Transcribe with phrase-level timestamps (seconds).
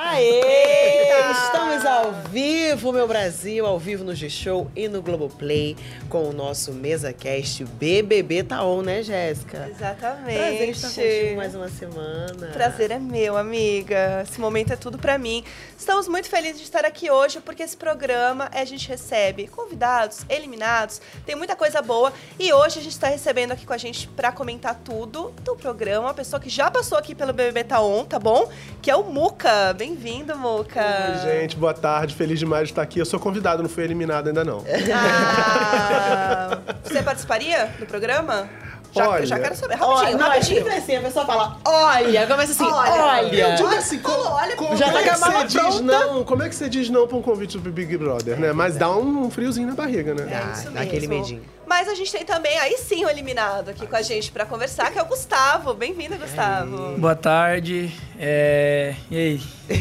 [0.00, 1.08] Aê!
[1.32, 5.76] Estamos ao vivo, meu Brasil, ao vivo no G-Show e no Globoplay
[6.08, 9.68] com o nosso MesaCast BBB Tá On, né, Jéssica?
[9.68, 10.38] Exatamente.
[10.38, 12.46] Prazer estar contigo mais uma semana.
[12.52, 14.22] Prazer é meu, amiga.
[14.22, 15.42] Esse momento é tudo pra mim.
[15.76, 21.02] Estamos muito felizes de estar aqui hoje porque esse programa a gente recebe convidados, eliminados,
[21.26, 24.30] tem muita coisa boa e hoje a gente está recebendo aqui com a gente pra
[24.30, 28.20] comentar tudo do programa, uma pessoa que já passou aqui pelo BBB Tá On, tá
[28.20, 28.48] bom?
[28.80, 29.72] Que é o Muca.
[29.92, 30.82] Bem-vindo, Muca.
[31.24, 32.14] Oi, gente, boa tarde.
[32.14, 32.98] Feliz demais de estar aqui.
[32.98, 34.62] Eu sou convidado, não fui eliminado ainda não.
[34.94, 38.50] Ah, você participaria do programa?
[38.92, 39.76] Já, Olha, já quero saber.
[39.76, 40.58] Rapidinho, Olha, não, é rapidinho.
[40.58, 43.34] sempre assim, a pessoa fala, olha, começa assim, olha.
[43.34, 45.82] Eu digo assim, como, olha, como já tá é com a que você diz pronta.
[45.82, 46.24] não?
[46.24, 48.52] Como é que você diz não pra um convite do Big Brother, né?
[48.52, 50.26] Mas dá um friozinho na barriga, né?
[50.30, 51.22] É Ah, isso dá aquele mesmo.
[51.22, 51.42] medinho.
[51.68, 54.90] Mas a gente tem também, aí sim, o eliminado aqui com a gente pra conversar,
[54.90, 55.74] que é o Gustavo.
[55.74, 56.96] Bem-vindo, Gustavo.
[56.96, 57.92] Boa tarde.
[58.18, 58.94] É...
[59.10, 59.42] E aí?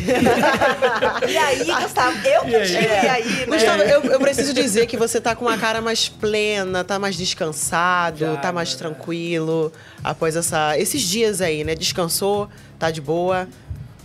[1.30, 2.18] E aí, Gustavo?
[2.28, 2.68] Eu que E aí?
[2.68, 3.58] digo, e aí, né?
[3.58, 7.16] Gustavo, eu, eu preciso dizer que você tá com uma cara mais plena, tá mais
[7.16, 9.72] descansado, Já, tá mais tranquilo
[10.04, 11.74] após essa, esses dias aí, né?
[11.74, 13.48] Descansou, tá de boa.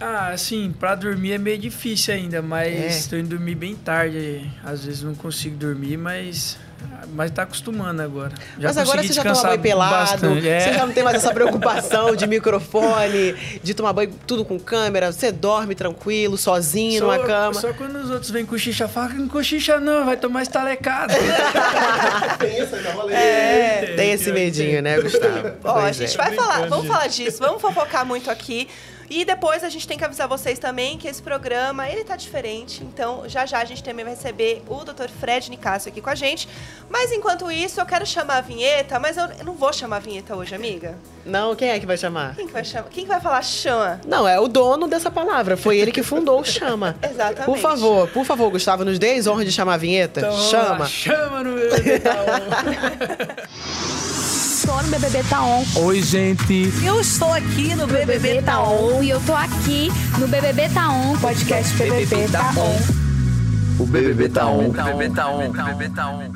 [0.01, 3.11] Ah, assim, pra dormir é meio difícil ainda, mas É.
[3.11, 4.49] tô indo dormir bem tarde.
[4.65, 6.57] Às vezes não consigo dormir, mas...
[7.15, 8.33] Mas tá acostumando agora.
[8.59, 10.27] Já Mas agora você já toma banho pelado.
[10.47, 10.61] É.
[10.61, 15.13] você já não tem mais essa preocupação de microfone, de tomar banho tudo com câmera,
[15.13, 17.61] você dorme tranquilo, sozinho Só- numa cama.
[17.61, 21.07] Só quando os outros vêm cochicha, fala que não cochicha não, vai tomar aí, tá.
[23.11, 25.53] É, tem esse medinho, né, Gustavo?
[25.65, 26.17] Ó, a gente é.
[26.17, 28.69] vai falar, vamos falar disso, vamos fofocar muito aqui.
[29.11, 32.83] E depois a gente tem que avisar vocês também que esse programa, ele tá diferente.
[32.83, 35.09] Então, já já a gente também vai receber o Dr.
[35.21, 36.49] Fred Nicásio aqui com a gente.
[36.89, 40.37] Mas enquanto isso, eu quero chamar a vinheta, mas eu não vou chamar a vinheta
[40.37, 40.97] hoje, amiga.
[41.25, 42.35] Não, quem é que vai chamar?
[42.35, 42.89] Quem que vai chamar?
[42.91, 44.01] Quem que vai falar chama?
[44.07, 45.57] Não, é o dono dessa palavra.
[45.57, 46.97] Foi ele que fundou o Chama.
[47.03, 47.45] Exatamente.
[47.45, 50.21] Por favor, por favor, Gustavo, nos dê honra de chamar a vinheta.
[50.21, 50.79] Então, Chama.
[50.79, 52.03] lá, chama no BBB
[54.67, 54.73] tá.
[54.73, 55.65] Tô no BBB Tá On.
[55.77, 56.73] Oi, gente.
[56.85, 59.03] Eu estou aqui no BBB Tá On.
[59.03, 61.19] E eu tô aqui no BBB Tá On.
[61.19, 63.03] Podcast BBB Tá On.
[63.79, 66.31] O BBB tá on, o BBB tá on, o BBB tá on.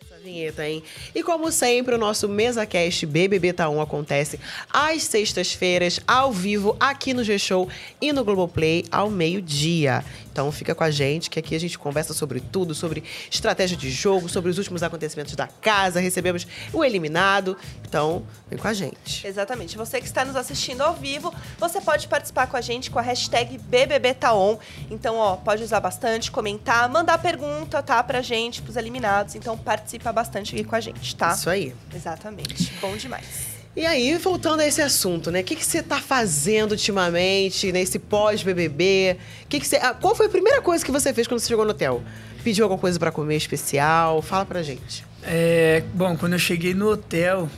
[0.00, 0.82] Essa vinheta, hein?
[1.14, 4.38] E como sempre, o nosso MesaCast BBB Tá 1 acontece
[4.72, 7.68] às sextas-feiras, ao vivo, aqui no G-Show
[8.00, 10.04] e no Globoplay, ao meio-dia.
[10.32, 13.90] Então fica com a gente, que aqui a gente conversa sobre tudo, sobre estratégia de
[13.90, 17.56] jogo, sobre os últimos acontecimentos da casa, recebemos o eliminado.
[17.86, 19.26] Então, vem com a gente.
[19.26, 19.76] Exatamente.
[19.76, 23.02] Você que está nos assistindo ao vivo, você pode participar com a gente com a
[23.02, 24.58] hashtag BBBTaon.
[24.90, 29.34] Então, ó, pode usar bastante, comentar, mandar pergunta, tá, pra gente, pros eliminados.
[29.34, 31.32] Então, participa bastante aqui com a gente, tá?
[31.32, 31.74] Isso aí.
[31.94, 32.72] Exatamente.
[32.80, 33.49] Bom demais.
[33.76, 35.40] E aí, voltando a esse assunto, né?
[35.40, 39.16] O que, que você tá fazendo ultimamente, nesse pós-BBB?
[39.48, 39.76] Que que você...
[39.76, 42.02] ah, Qual foi a primeira coisa que você fez quando você chegou no hotel?
[42.42, 44.20] Pediu alguma coisa pra comer especial?
[44.22, 45.04] Fala pra gente.
[45.22, 47.48] É, bom, quando eu cheguei no hotel,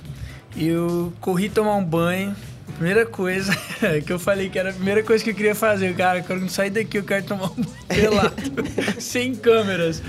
[0.57, 2.37] eu corri tomar um banho.
[2.77, 3.57] Primeira coisa
[4.05, 6.71] que eu falei que era a primeira coisa que eu queria fazer, cara, quando sair
[6.71, 8.35] daqui eu quero tomar um banho pelado,
[9.01, 10.03] sem câmeras.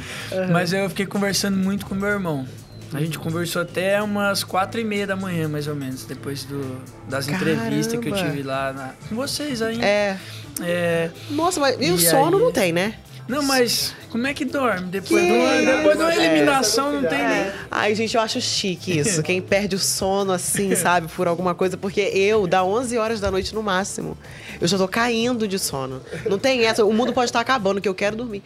[0.51, 2.45] Mas aí eu fiquei conversando muito com meu irmão.
[2.93, 6.79] A gente conversou até umas quatro e meia da manhã, mais ou menos, depois do,
[7.09, 8.31] das entrevistas que eu Caramba.
[8.31, 9.81] tive lá na- com vocês aí.
[9.81, 10.17] É.
[10.61, 12.43] É, Nossa, mas e o E sono aí?
[12.43, 12.93] não tem, né?
[13.27, 14.87] não, mas como é que dorme?
[14.87, 16.13] Depois, Que de uma, depois de uma?
[16.13, 17.27] É, eliminação não tem é.
[17.27, 17.51] nem...
[17.71, 19.23] Ai, gente, eu acho chique isso.
[19.23, 21.75] Quem perde o sono assim, sabe, por alguma coisa.
[21.77, 24.15] Porque eu, dá 11 horas da noite no máximo,
[24.61, 26.01] eu já tô caindo de sono.
[26.29, 26.85] Não tem essa.
[26.85, 28.43] O mundo pode estar acabando, que eu quero dormir.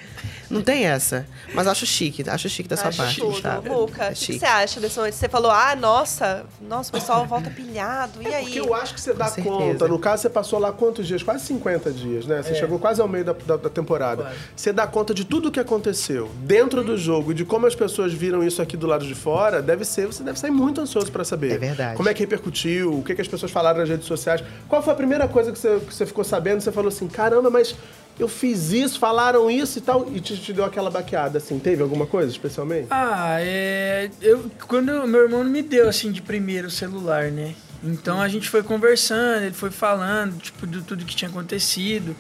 [0.50, 1.25] Não tem essa.
[1.53, 3.31] Mas acho chique, acho chique da sua Acho parte, tudo.
[3.31, 3.69] Gustavo.
[3.69, 5.13] Muca, É o que você acha desse momento?
[5.16, 8.22] Você falou, ah, nossa, nossa, o pessoal volta pilhado.
[8.22, 8.44] E É aí?
[8.46, 9.56] porque eu acho que você dá certeza.
[9.56, 9.88] conta.
[9.88, 11.22] No caso, você passou lá quantos dias?
[11.22, 12.41] Quase 50 dias, né?
[12.41, 14.23] Você chegou quase ao meio da, da- da temporada.
[14.23, 14.38] Quase.
[14.56, 17.75] Você dá conta de tudo o que aconteceu dentro do jogo e de como as
[17.75, 19.61] pessoas viram isso aqui do lado de fora.
[19.61, 21.53] Deve ser, você deve sair muito ansioso pra saber.
[21.53, 21.97] É verdade.
[21.97, 24.41] Como é que repercutiu, o que, que as pessoas falaram nas redes sociais.
[24.70, 26.61] Qual foi a primeira coisa que você, que você ficou sabendo?
[26.61, 27.76] Você falou assim: caramba, mas
[28.20, 30.08] eu fiz isso, falaram isso e tal.
[30.11, 31.59] E te, te deu aquela baqueada, assim.
[31.59, 32.88] Teve alguma coisa especialmente?
[32.90, 34.09] Ah, é.
[34.22, 37.53] Eu, quando meu irmão me deu assim de primeiro o celular, né?
[37.84, 42.16] Então a gente foi conversando, ele foi falando, tipo, de tudo que tinha acontecido.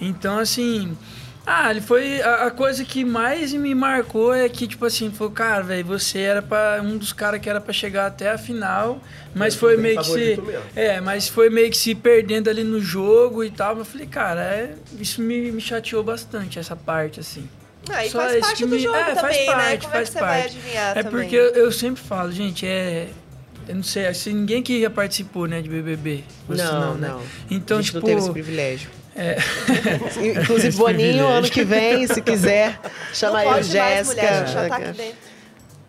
[0.00, 0.96] Então, assim.
[1.48, 2.20] Ah, ele foi.
[2.22, 6.18] A, a coisa que mais me marcou é que, tipo assim, falou, cara, velho, você
[6.18, 9.00] era para um dos caras que era pra chegar até a final,
[9.32, 10.40] mas Eu foi meio que se.
[10.40, 10.62] mesmo.
[10.74, 13.78] É, mas foi meio que se perdendo ali no jogo e tal.
[13.78, 17.48] Eu falei, cara, é, isso me, me chateou bastante, essa parte, assim.
[17.88, 19.52] Ah, e Só faz isso parte que do me- jogo é, faz também, né?
[19.54, 20.56] parte, Como é faz que você vai parte.
[20.56, 21.20] adivinhar É também?
[21.22, 23.08] porque eu, eu sempre falo, gente, é.
[23.68, 26.24] Eu não sei, se ninguém que já participou, né, de BBB.
[26.48, 27.08] Você Não, né?
[27.08, 27.22] não.
[27.48, 27.98] Então, a gente tipo.
[28.00, 28.90] não teve esse privilégio.
[29.16, 29.36] É,
[30.40, 34.52] Inclusive, Boninho, ano que vem, se quiser, não chamaria o pode mais mulher, a gente
[34.52, 34.76] já tá Jéssica.
[34.90, 35.26] aqui dentro.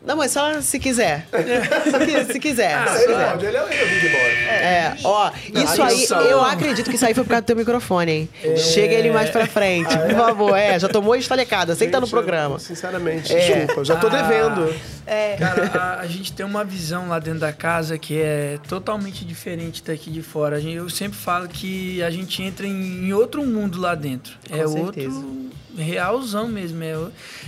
[0.06, 1.28] Não, mas só se quiser.
[1.32, 2.88] Se, qui- se quiser.
[2.88, 3.30] se Ele quiser.
[3.32, 4.22] pode, ele é o Big Boy.
[4.50, 7.56] É, ó, isso Aí, só- eu acredito que isso aí foi por causa do teu
[7.58, 8.30] microfone, hein?
[8.56, 10.56] Chega ele mais pra frente, por favor.
[10.58, 12.56] É, já tomou estalecada, aceita no Gente, programa.
[12.56, 13.40] eu, Sinceramente, É.
[13.66, 14.10] desculpa, já tô Ah.
[14.12, 14.74] devendo.
[15.08, 15.38] É.
[15.38, 19.82] Cara, a, a gente tem uma visão lá dentro da casa que é totalmente diferente
[19.82, 20.60] daqui de fora.
[20.60, 24.34] Gente- eu sempre falo que a gente entra em, em outro mundo lá dentro.
[24.52, 25.16] é certeza.
[25.16, 26.84] outro realzão mesmo.
[26.84, 26.98] É,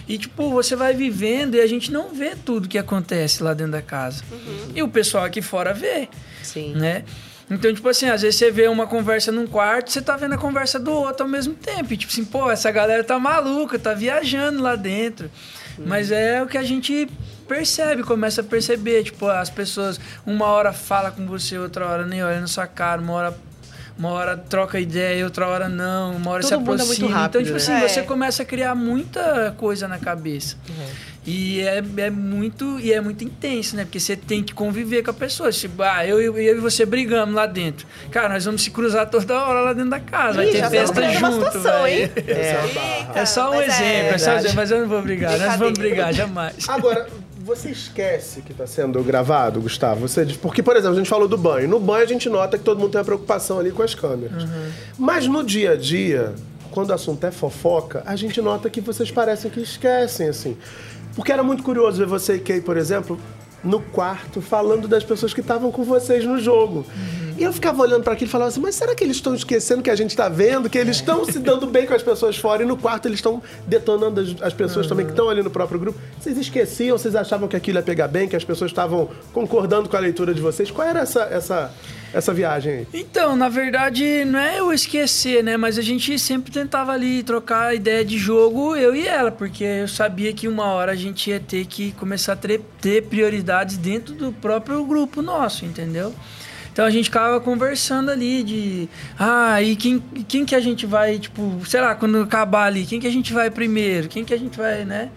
[0.08, 3.74] e, tipo, você vai vivendo e a gente não vê tudo que acontece lá dentro
[3.74, 4.24] da casa.
[4.74, 6.08] E o pessoal aqui fora vê,
[6.42, 6.74] Sim.
[6.76, 7.04] né?
[7.52, 10.38] Então, tipo assim, às vezes você vê uma conversa num quarto, você tá vendo a
[10.38, 11.92] conversa do outro ao mesmo tempo.
[11.92, 15.32] E, tipo assim, pô, essa galera tá maluca, tá viajando lá dentro.
[15.86, 17.08] Mas é o que a gente
[17.48, 19.04] percebe, começa a perceber.
[19.04, 23.02] Tipo, as pessoas, uma hora fala com você, outra hora nem olha na sua cara,
[23.02, 23.50] uma hora.
[23.98, 27.10] Uma hora troca ideia, outra hora não, uma hora Tudo se muito aproxima.
[27.10, 27.78] rápido, então, tipo né?
[27.78, 27.88] assim, É.
[27.90, 30.56] você começa a criar muita coisa na cabeça.
[31.32, 33.84] E é, é muito e é muito intenso, né?
[33.84, 35.52] Porque você tem que conviver com a pessoa.
[35.52, 37.86] Tipo, ah, eu, eu, eu e você brigamos lá dentro.
[38.10, 40.38] Cara, nós vamos se cruzar toda hora lá dentro da casa.
[40.38, 41.88] Vai Ih, ter já estamos festa junto, situação, velho.
[42.04, 42.12] hein?
[42.16, 45.32] Eita, É só um mas exemplo, é, só um exemplo, mas eu não vou brigar.
[45.32, 45.90] Nós vamos Brincadeira.
[45.96, 46.56] brigar, jamais.
[46.68, 50.08] Agora, você esquece que está sendo gravado, Gustavo?
[50.08, 51.68] Você diz, porque, por exemplo, a gente falou do banho.
[51.68, 54.44] No banho a gente nota que todo mundo tem uma preocupação ali com as câmeras.
[54.98, 56.34] Mas no dia a dia,
[56.72, 60.58] quando o assunto é fofoca, a gente nota que vocês parecem que esquecem, assim.
[61.16, 63.20] Porque era muito curioso ver você e Kay, por exemplo,
[63.64, 66.86] no quarto, falando das pessoas que estavam com vocês no jogo.
[67.40, 69.82] E eu ficava olhando para aquilo e falava assim, mas será que eles estão esquecendo
[69.82, 70.70] que a gente está vendo?
[70.70, 73.42] Que eles estão se dando bem com as pessoas fora e no quarto eles estão
[73.66, 75.98] detonando as, as pessoas também que estão ali no próprio grupo.
[76.20, 76.98] Vocês esqueciam?
[76.98, 78.28] Vocês achavam que aquilo ia pegar bem?
[78.28, 80.70] Que as pessoas estavam concordando com a leitura de vocês?
[80.70, 81.74] Qual era essa, essa,
[82.14, 82.88] essa viagem aí?
[82.94, 85.56] Então, na verdade, não é eu esquecer, né?
[85.56, 89.88] Mas a gente sempre tentava ali trocar ideia de jogo, eu e ela, porque eu
[89.88, 94.34] sabia que uma hora a gente ia ter que começar a ter prioridades dentro do
[94.34, 96.14] próprio grupo nosso, entendeu?
[96.80, 98.88] Então a gente ficava conversando ali de.
[99.20, 100.00] Ah, e quem,
[100.30, 103.34] quem que a gente vai, tipo, sei lá, quando acabar ali, quem que a gente
[103.34, 104.08] vai primeiro?
[104.08, 105.10] Quem que a gente vai, né?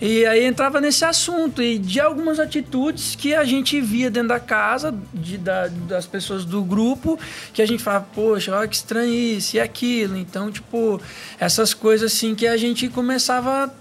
[0.00, 4.38] E aí entrava nesse assunto e de algumas atitudes que a gente via dentro da
[4.38, 7.18] casa, de, da- das pessoas do grupo,
[7.52, 10.16] que a gente falava, poxa, olha que estranho isso e aquilo.
[10.16, 11.00] Então, tipo,
[11.40, 13.74] essas coisas assim que a gente começava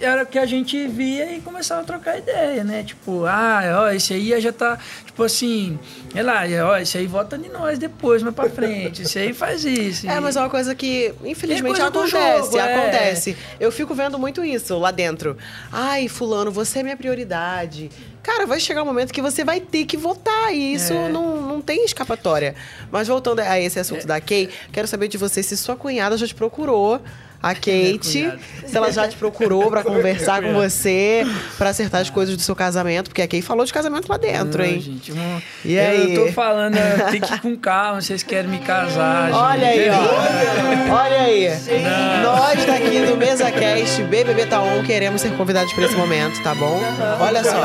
[0.00, 2.82] era o que a gente via e começava a trocar ideia, né?
[2.82, 5.78] Tipo, ah, ó, esse aí já tá, tipo assim,
[6.12, 9.64] sei lá, ó, esse aí vota em nós depois, mais pra frente, esse aí faz
[9.64, 10.08] isso.
[10.08, 12.44] É, mas é uma coisa que, infelizmente, É coisa acontece.
[12.52, 12.74] jogo, é.
[12.74, 13.36] acontece.
[13.58, 15.36] Eu fico vendo muito isso lá dentro.
[15.72, 17.90] Ai, fulano, você é minha prioridade.
[18.22, 20.52] Cara, vai chegar um momento que você vai ter que votar.
[20.54, 21.08] E isso É.
[21.08, 22.54] não, não tem escapatória.
[22.90, 26.26] Mas voltando a esse assunto da Kay, quero saber de você se sua cunhada já
[26.26, 27.00] te procurou.
[27.40, 28.38] A Kate, cunhada.
[28.66, 31.24] se ela já te procurou pra conversar com você,
[31.56, 34.58] pra acertar as coisas do seu casamento, porque a Kay falou de casamento lá dentro,
[34.62, 34.80] Não, hein?
[34.80, 35.12] gente,
[35.64, 36.14] E eu aí?
[36.14, 40.94] tô falando, eu tenho que ir com calma, vocês querem me casar, Olha aí, ó.
[40.94, 41.48] Olha aí.
[42.22, 46.80] Nós daqui do MesaCast BBB Taon queremos ser convidados para esse momento, tá bom?
[47.20, 47.62] Olha só.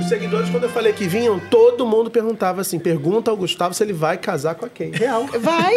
[0.00, 3.82] Os seguidores, quando eu falei que vinham, todo mundo perguntava assim: pergunta ao Gustavo se
[3.82, 4.90] ele vai casar com a Kay.
[4.92, 5.26] Real.
[5.38, 5.74] Vai!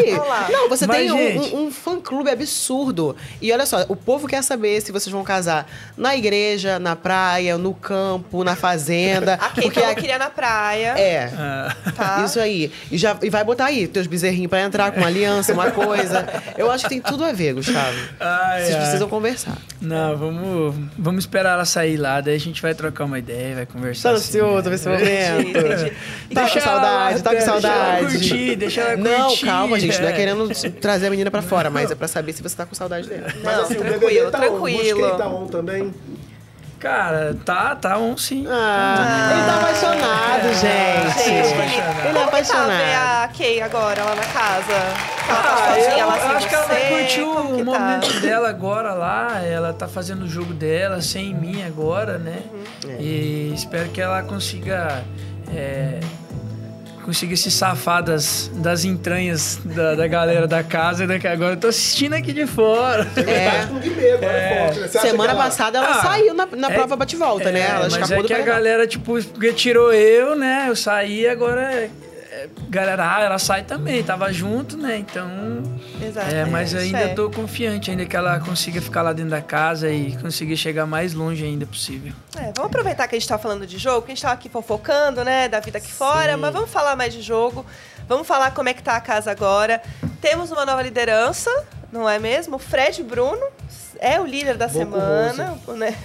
[0.51, 3.02] Não, você Mas, tem um- gente- um, um fã-clube absurdo.
[3.41, 5.67] E olha só, o povo quer saber se vocês vão casar
[5.97, 9.33] na igreja, na praia, no campo, na fazenda.
[9.35, 10.93] A Kay porque a- que queria na praia.
[10.97, 11.29] É.
[11.37, 12.23] Ah, Tá?
[12.25, 12.71] Isso aí.
[12.91, 16.25] E, já, e vai botar aí teus bezerrinhos pra entrar com uma aliança, uma coisa.
[16.57, 17.97] Eu acho que tem tudo a ver, Gustavo.
[18.19, 18.81] ai, Vocês ai.
[18.81, 19.57] precisam conversar.
[19.81, 23.65] Não, vamos, vamos esperar ela sair lá, daí a gente vai trocar uma ideia, vai
[23.65, 24.09] conversar.
[24.11, 24.75] Tá assim, ansioso né?
[24.75, 25.03] esse momento?
[25.49, 25.91] entendi.
[26.33, 28.05] Tá com Deixa ela saudade, tá com deixa ela saudade.
[28.05, 30.01] curtir, deixa ela Não, curtir, calma, gente.
[30.01, 30.13] Não é.
[30.13, 32.92] querendo trazer a menina pra fora, mas é pra saber se você tá com saudade
[33.01, 33.27] dela.
[33.43, 34.41] Mas Não, assim, o tranquilo, BBB tá on.
[34.41, 34.99] tranquilo.
[34.99, 35.93] Busquei tá on também.
[36.79, 38.45] Cara, tá, tá um sim.
[38.49, 41.23] Ah, ele tá apaixonado, gente.
[41.23, 42.67] Gente, Ele é Como que tá apaixonado.
[42.67, 44.73] ver a Kay agora lá na casa?
[44.73, 46.89] Ela tá Ah, sozinha, eu, ela eu acho que ela vai você?
[46.89, 47.79] curtir Como o tá?
[47.79, 49.41] momento dela agora lá.
[49.41, 52.41] Ela tá fazendo o jogo dela sem mim agora, né?
[52.83, 52.97] Uhum.
[52.99, 55.05] E espero que ela consiga.
[55.55, 56.01] é,
[57.03, 61.19] consiga se safar das, das entranhas da, da galera da casa, né?
[61.19, 63.07] Que agora eu tô assistindo aqui de fora.
[63.17, 63.65] É.
[63.67, 64.87] Com o Guimê agora é forte, né?
[64.87, 67.59] Semana ela- passada ela Ah, saiu na, na é- prova bate-volta, né?
[67.59, 70.65] É, Ela mas escapou é que a galera, tipo, porque tirou eu, né?
[70.67, 71.89] Eu saí, agora é,
[72.69, 74.97] galera, ah, ela sai também, tava junto, né?
[74.97, 75.29] Então.
[76.01, 76.33] Exato.
[76.33, 77.13] É, mas isso ainda é.
[77.13, 81.13] tô confiante ainda que ela consiga ficar lá dentro da casa e conseguir chegar mais
[81.13, 82.13] longe ainda possível.
[82.37, 84.49] É, vamos aproveitar que a gente tá falando de jogo, que a gente tava aqui
[84.49, 87.65] fofocando, né, da vida aqui fora, mas vamos falar mais de jogo.
[88.07, 89.81] Vamos falar como é que tá a casa agora.
[90.19, 91.49] Temos uma nova liderança,
[91.91, 92.57] não é mesmo?
[92.57, 93.45] Fred Bruno
[93.99, 95.95] é o líder da Boco semana, né?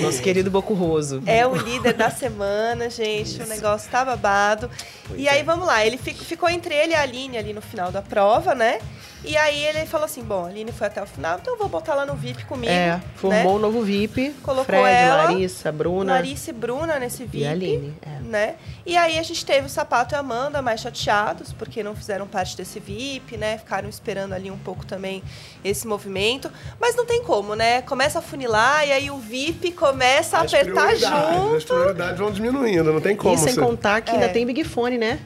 [0.00, 1.22] Nosso querido Bocurroso.
[1.26, 3.42] É o líder da semana, gente.
[3.42, 4.70] O negócio tá babado.
[5.16, 5.84] e aí, vamos lá.
[5.86, 8.78] Ele fi- ficou entre ele e a Aline ali no final da prova, né?
[9.24, 11.68] E aí ele falou assim: bom, a Aline foi até o final, então eu vou
[11.68, 12.72] botar lá no VIP comigo.
[12.72, 13.46] É, formou né?
[13.48, 14.34] um novo VIP.
[14.42, 16.14] Colocou Fred, ela, Larissa, Bruna.
[16.14, 17.38] Larissa e Bruna nesse VIP.
[17.38, 18.08] E a Aline, é.
[18.20, 18.54] Né?
[18.84, 22.26] E aí a gente teve o Sapato e a Amanda mais chateados, porque não fizeram
[22.26, 23.58] parte desse VIP, né?
[23.58, 25.22] Ficaram esperando ali um pouco também
[25.64, 26.50] esse movimento.
[26.80, 27.82] Mas não tem como, né?
[27.82, 31.56] Começa a funilar e aí o VIP começa a As apertar junto.
[31.56, 33.34] As prioridades vão diminuindo, não tem como.
[33.34, 34.28] e sem você- contar que ainda É.
[34.28, 35.20] tem Big Fone, né?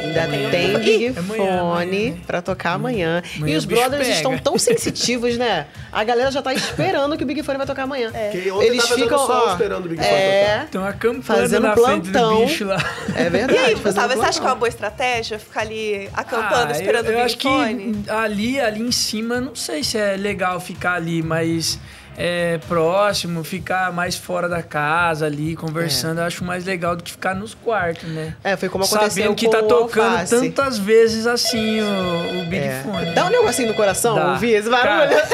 [0.00, 0.50] Ainda Amanhã.
[0.50, 2.16] tem Big É amanhã, Fone amanhã, né?
[2.26, 3.22] pra tocar amanhã.
[3.36, 4.10] Amanhã e os brothers pega.
[4.16, 5.66] estão tão sensitivos, né?
[5.92, 8.10] A galera já tá esperando que o Big Fone vai tocar amanhã.
[8.10, 11.74] Porque ontem Eles ficam sol ó, esperando o Big Fone É, Estão acampando Fazendo na
[11.74, 12.40] frente plantão.
[12.40, 12.76] do bicho lá.
[13.14, 13.58] é E verdade.
[13.58, 17.06] aí, fazendo Gustavo, você acha que é uma boa estratégia ficar ali acampando, Ah, esperando
[17.06, 18.02] eu, eu o acho Big Fone?
[18.04, 21.78] que ali, ali em cima, não sei se é legal ficar ali, mas
[22.16, 27.10] é, próximo, ficar mais fora da casa ali, conversando, eu acho mais legal do que
[27.10, 28.34] ficar nos quartos, né?
[28.44, 30.30] É, foi como aconteceu Sabendo que com tá o tocando Alface.
[30.50, 32.82] tantas vezes assim o, o Big É.
[32.82, 33.12] Fone.
[33.14, 34.32] Dá um negocinho no coração, Dá.
[34.32, 35.10] ouvir esse barulho.
[35.16, 35.26] Cara,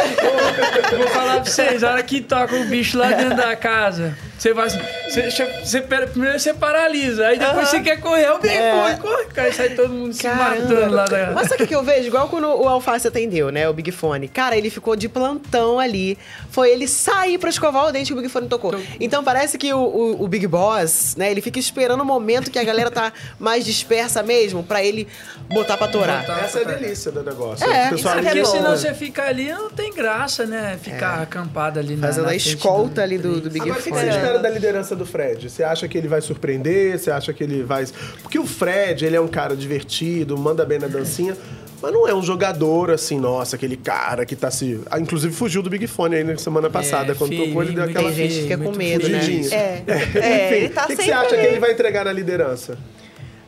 [0.90, 4.16] vou, vou falar pra vocês, a hora que toca o bicho lá dentro da casa,
[4.38, 4.78] você vai assim,
[5.08, 5.30] você,
[5.64, 8.72] você, primeiro você paralisa, aí depois você quer correr, o Big É.
[8.72, 10.60] Fone, corre, cara, sai todo mundo se Caramba.
[10.62, 11.30] matando lá da...
[11.32, 12.06] Mas sabe o que eu vejo?
[12.06, 13.68] Igual quando o Alface atendeu, né?
[13.68, 14.28] O Big Fone.
[14.28, 16.16] Cara, ele ficou de plantão ali.
[16.50, 18.74] Foi ele sair pra escovar o dente que o Big Fone tocou.
[19.00, 21.30] Então parece que o, o- o Big Boss, né?
[21.30, 25.08] Ele fica esperando o momento que a galera tá mais dispersa mesmo pra ele
[25.50, 26.20] botar pra torar.
[26.20, 26.40] Botar.
[26.44, 27.64] Essa é a delícia do negócio.
[27.68, 28.40] É, pessoal isso é bom.
[28.42, 30.78] Porque senão você fica ali, não tem graça, né?
[30.80, 33.82] Ficar acampado ali na Fazendo na a frente escolta do- ali do, do Big Agora,
[33.82, 33.96] Fone.
[34.28, 35.48] Espera da liderança do Fred?
[35.48, 36.98] Você acha que ele vai surpreender?
[36.98, 37.86] Você acha que ele vai.
[38.22, 41.36] Porque o Fred, ele é um cara divertido, manda bem na dancinha,
[41.80, 44.80] mas não é um jogador assim, nossa, aquele cara que tá se.
[44.90, 47.14] Ah, inclusive fugiu do Big Fone aí na semana passada.
[47.14, 48.08] quando feio, tocou, ele deu aquela.
[48.08, 49.20] Tem gente que fica com muito medo, né?
[49.20, 49.54] fugidinha.
[49.54, 52.12] É, é, Enfim, ele tá o que, que você acha que ele vai entregar na
[52.12, 52.76] liderança?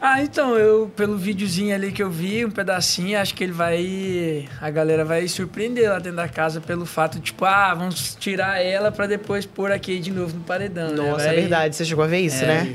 [0.02, 4.48] Ah, então, eu, pelo videozinho ali que eu vi, um pedacinho, acho que ele vai.
[4.58, 8.90] A galera vai surpreender lá dentro da casa pelo fato, tipo, ah, vamos tirar ela
[8.90, 10.88] pra depois pôr aqui de novo no paredão.
[10.88, 10.94] né?
[11.10, 11.76] Nossa, Vai- é verdade.
[11.76, 12.74] Você chegou a ver isso, É, né?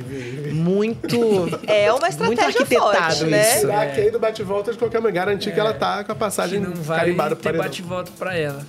[0.51, 1.17] Muito.
[1.67, 3.41] É uma Muito estratégia arquitetado forte, né?
[3.41, 3.59] isso.
[3.61, 6.19] Tirar a Kay do bate-volta de qualquer maneira, garantir que ela tá com a Que
[6.19, 7.65] passagem não vai carimbada pro ter paredão.
[7.65, 8.61] bate-volta pra ela.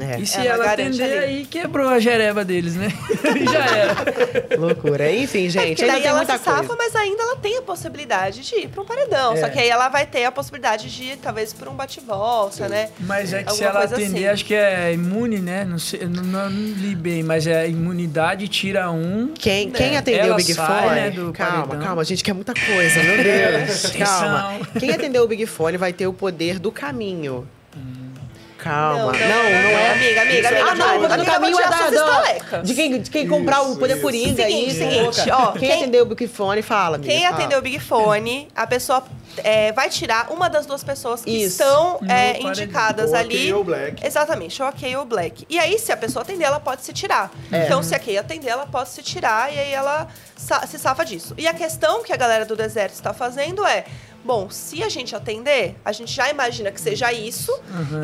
[0.00, 1.18] É, E se Ela ela atender ali.
[1.18, 2.88] aí, quebrou a jereba deles, né?
[3.52, 4.56] Já era.
[4.58, 5.10] loucura.
[5.12, 6.76] Enfim, É gente, ainda daí tem ela muita se safa, coisa.
[6.76, 9.34] mas ainda ela tem a possibilidade de ir pra um paredão.
[9.34, 9.36] É.
[9.40, 12.88] Só que aí ela vai ter a possibilidade de ir, talvez, por um bate-volta, né?
[13.00, 14.28] Mas é que se Alguma ela coisa atender, assim.
[14.28, 15.64] acho que é imune, né?
[15.64, 19.32] Não, sei, não, não, não li bem, mas é imunidade, tira um.
[19.38, 20.68] Quem, quem É, atendeu ela o Big Fone?
[20.94, 21.80] né, calma, paredão.
[21.86, 23.86] calma, gente, quer muita coisa, meu Deus.
[23.98, 24.60] calma.
[24.78, 27.46] Quem atendeu o Big Fone vai ter o poder do caminho.
[28.62, 29.12] Calma.
[29.12, 29.90] Não, não, não, é.
[29.92, 30.64] Amiga, amiga, amiga.
[30.70, 33.26] Ah, não, o poder do amiga, caminho é tirar da, da- de quem, de quem
[33.28, 34.02] comprar o poder isso.
[34.02, 34.70] coringa aí.
[34.70, 35.36] Seguinte, seguinte, louca.
[35.48, 37.34] ó, quem, quem- atendeu o Big Fone, fala, amiga, Quem fala.
[37.36, 39.02] atendeu o Big Fone, a pessoa
[39.38, 41.62] é, vai tirar uma das duas pessoas que Isso.
[41.62, 43.36] estão No é, indicadas ali.
[43.36, 44.06] Kay ou o Black.
[44.06, 45.46] Exatamente, ou a Kay ou o Black.
[45.48, 47.30] E aí, se a pessoa atender, ela pode se tirar.
[47.50, 47.64] É.
[47.64, 51.04] Então, se a Kay atender, ela pode se tirar e aí ela sa- se safa
[51.04, 51.34] disso.
[51.38, 53.84] E a questão que a galera do deserto está fazendo é.
[54.24, 57.52] Bom, se a gente atender, a gente já imagina que seja isso.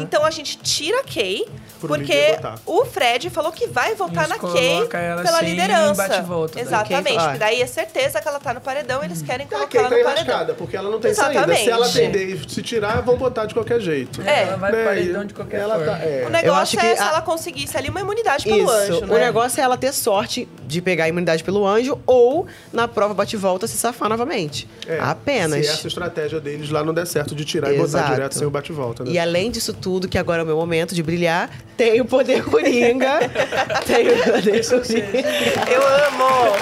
[0.01, 1.47] Então a gente tira a Kay,
[1.79, 5.95] Pro porque o Fred falou que vai votar na Kay pela sem liderança.
[6.09, 6.63] bate-volta, né?
[6.63, 7.23] Exatamente, Kay- ah.
[7.25, 9.89] porque daí é certeza que ela tá no paredão, eles querem A colocar Kay ela
[9.91, 10.25] tá no paredão.
[10.25, 11.33] enrascada, porque ela não tem saída.
[11.35, 11.63] Exatamente.
[11.65, 14.21] Se ela atender e se tirar, vão botar de qualquer jeito.
[14.23, 14.43] É.
[14.43, 15.93] Ela vai pro paredão de qualquer ela forma.
[15.93, 16.23] Tá, é.
[16.23, 18.71] O Eu negócio acho é que se a- ela conseguisse ali uma imunidade pelo Isso.
[18.73, 19.21] anjo, O né?
[19.21, 23.67] negócio é ela ter sorte de pegar a imunidade pelo anjo ou, na prova bate-volta,
[23.69, 24.69] se safar novamente.
[24.87, 25.65] É, Apenas.
[25.67, 26.08] Se essa estratégia
[26.41, 28.05] deles lá não der certo de tirar e Exato.
[28.05, 29.11] botar direto sem o bate-volta, né?
[29.11, 32.45] E além disso tudo, que agora é o meu momento de brilhar, tem o poder
[32.45, 33.19] coringa.
[33.87, 35.71] tem o poder coringa.
[35.71, 36.57] Eu amo!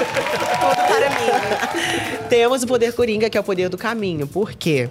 [0.60, 2.26] Tudo para mim.
[2.28, 4.26] Temos o poder coringa, que é o poder do caminho.
[4.26, 4.88] Por quê?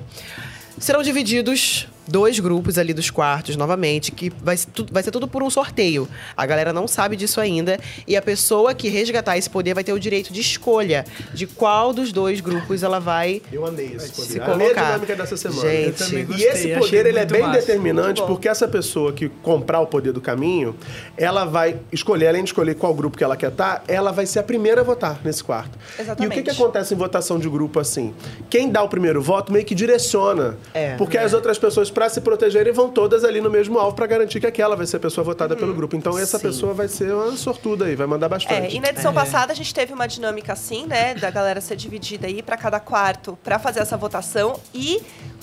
[0.77, 5.27] Serão divididos dois grupos ali dos quartos novamente, que vai, ser tudo- vai ser tudo
[5.27, 6.07] por um sorteio.
[6.35, 7.79] A galera não sabe disso ainda.
[8.07, 11.93] E a pessoa que resgatar esse poder vai ter o direito de escolha de qual
[11.93, 13.41] dos dois grupos ela vai.
[13.51, 14.31] Eu amei esse poder.
[14.31, 14.85] Se Amei a colocar.
[14.85, 15.61] dinâmica dessa semana.
[15.61, 15.85] Gente.
[16.01, 17.59] Eu também E gostei, esse poder ele é bem massa.
[17.59, 20.75] determinante porque essa pessoa que comprar o poder do caminho,
[21.17, 24.39] ela vai escolher, além de escolher qual grupo que ela quer estar, ela vai ser
[24.39, 25.77] a primeira a votar nesse quarto.
[25.97, 26.33] E o Exatamente.
[26.35, 28.13] que, que acontece em votação de grupo assim?
[28.49, 30.57] Quem dá o primeiro voto meio que direciona.
[30.73, 30.95] É.
[30.97, 34.39] porque as outras pessoas, para se protegerem, vão todas ali no mesmo alvo para garantir
[34.39, 35.95] que aquela vai ser a pessoa votada pelo grupo.
[35.95, 36.47] Então essa Sim.
[36.47, 38.75] pessoa vai ser uma sortuda aí, vai mandar É, bastante.
[38.75, 42.27] e na edição passada a gente teve uma dinâmica assim, né, da galera ser dividida
[42.27, 45.01] aí pra cada quarto pra fazer essa votação e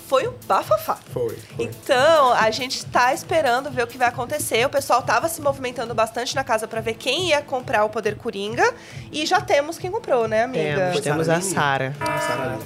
[0.08, 0.98] foi um bafafá.
[1.10, 1.64] Foi, foi.
[1.64, 4.66] Então, a gente tá esperando ver o que vai acontecer.
[4.66, 8.16] O pessoal tava se movimentando bastante na casa pra ver quem ia comprar o poder
[8.16, 8.74] Coringa
[9.10, 10.76] e já temos quem comprou, né, amiga?
[10.90, 12.58] Temos, temos a Sara Sara.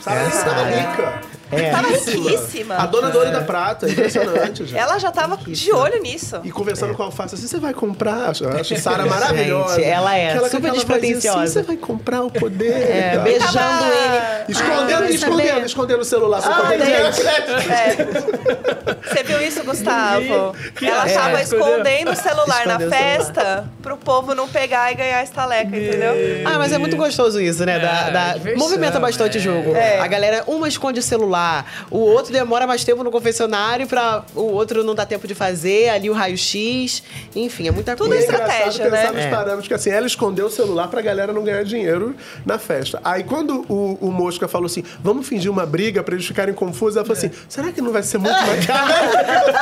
[0.00, 0.70] Sara É, Lima tava Sara.
[0.70, 1.20] rica.
[1.52, 1.70] É.
[1.70, 2.74] Tava riquíssima.
[2.76, 4.76] A dona Da Prata, impressionante, gente.
[4.78, 6.40] Ela já tava de olho nisso.
[6.44, 8.32] E conversando com a Alface assim, você vai comprar?
[8.40, 9.76] Eu acho Sara maravilhosa.
[9.76, 11.42] Gente, ela é Aquela- super vozinha despretensiosa.
[11.42, 12.72] Assim, você vai comprar o poder.
[12.72, 13.20] É, Tá.
[13.22, 14.20] beijando Tava- ele.
[14.52, 16.42] Escondendo, Ai, escondendo, escondendo o celular.
[16.44, 16.70] Ah.
[16.74, 18.00] É.
[19.10, 20.54] Você viu isso, Gustavo?
[20.80, 24.94] Ela É, tava escondendo o celular na Escondeu o festa pro povo não pegar e
[24.94, 26.14] ganhar a estaleca, entendeu?
[26.44, 27.78] Ah, mas é muito gostoso isso, né?
[27.78, 29.40] Da, É, da- diversão, movimenta bastante é.
[29.40, 29.74] o jogo.
[29.74, 29.98] É.
[30.00, 34.40] A galera, uma esconde o celular, o outro demora mais tempo no confessionário pra o
[34.52, 37.02] outro não dá tempo de fazer, ali o raio-x.
[37.36, 38.32] Enfim, é muita Tudo é coisa.
[38.32, 39.18] estratégia, engraçado pensar né?
[39.18, 39.30] nos É.
[39.30, 43.00] parâmetros, que assim, ela escondeu o celular pra galera não ganhar dinheiro na festa.
[43.04, 46.96] Aí quando o, o Mosca falou assim, vamos fingir uma briga pra eles ficarem confusos,
[46.96, 48.92] ela falou assim, será que não vai ser muito mais caro?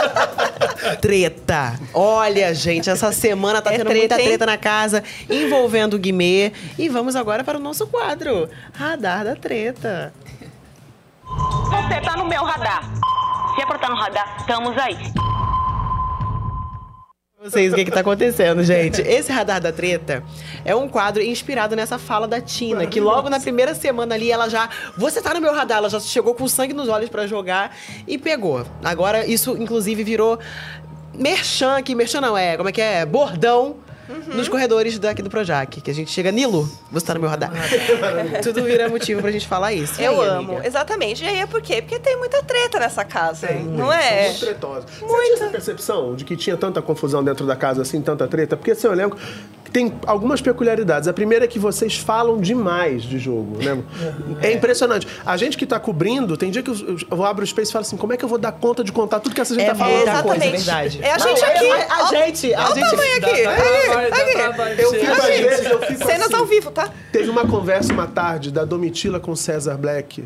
[1.01, 1.79] Treta.
[1.93, 4.29] Olha, gente, essa semana tá É tendo treta, muita hein?
[4.29, 6.53] treta na casa envolvendo o Guimê.
[6.79, 10.13] E vamos agora para o nosso quadro, Radar da Treta.
[11.25, 12.89] Você tá no meu radar.
[13.59, 14.97] Se é pra estar no radar, estamos aí.
[17.43, 19.03] vocês o que, tá acontecendo, gente.
[19.03, 20.23] Esse Radar da Treta
[20.65, 24.49] é um quadro inspirado nessa fala da Tina, que logo na primeira semana ali ela
[24.49, 24.69] já.
[24.97, 28.17] Você tá no meu radar, ela já chegou com sangue nos olhos pra jogar e
[28.17, 28.65] pegou.
[28.85, 30.39] Agora, isso, inclusive, virou
[31.13, 31.97] merchan aqui.
[31.97, 32.57] Merchan não, é.
[32.57, 33.05] Como é que é?
[33.05, 33.79] Bordão.
[34.35, 37.53] Nos corredores daqui do Projac, que a gente chega, Nilo, você tá no meu radar.
[38.43, 40.01] Tudo vira motivo pra gente falar isso.
[40.01, 40.53] Eu aí, amo.
[40.53, 40.67] amiga?
[40.67, 41.25] Exatamente.
[41.25, 41.83] E aí é por quê?
[41.83, 43.49] Porque tem muita treta nessa casa.
[43.49, 44.29] Tem, não é?
[44.29, 44.91] Muito tretosos.
[45.01, 48.57] Você tinha essa percepção de que tinha tanta confusão dentro da casa, assim, tanta treta?
[48.57, 49.17] Porque seu elenco
[49.73, 51.09] tem algumas peculiaridades.
[51.09, 53.83] A primeira é que vocês falam demais de jogo, né?
[54.43, 55.07] É impressionante.
[55.25, 56.77] A gente que tá cobrindo, tem dia que eu,
[57.11, 58.93] eu abro o Space e falo assim, como é que eu vou dar conta de
[58.93, 59.97] contar tudo que essa gente É tá falando?
[59.97, 60.65] muita coisa, Exatamente.
[60.65, 60.99] verdade.
[61.03, 61.71] É a gente Não, aqui.
[61.71, 62.91] A, a gente, a Olha o gente.
[62.91, 64.83] tamanho aqui.
[64.83, 66.35] Eu fico, às vezes, eu fico Cenas assim.
[66.37, 66.89] ao vivo, tá?
[67.13, 70.25] Teve uma conversa uma tarde da Domitila com César Black,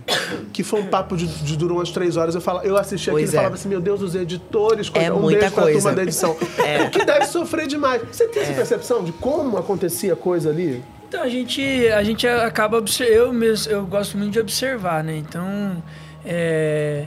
[0.52, 2.34] que foi um papo de, de durou umas três horas.
[2.34, 3.32] Eu, fala, eu assisti aquilo e é.
[3.32, 5.78] falava assim: meu Deus, os editores, coisa, É um muita beijo pra coisa.
[5.80, 6.36] turma da edição.
[6.62, 6.86] É.
[6.90, 8.02] Que deve sofrer demais.
[8.10, 10.82] Você tem essa percepção de como acontecia a coisa ali?
[11.08, 15.16] Então a gente, a gente acaba eu mesmo, eu gosto muito de observar, né?
[15.16, 15.82] Então,
[16.24, 17.06] é,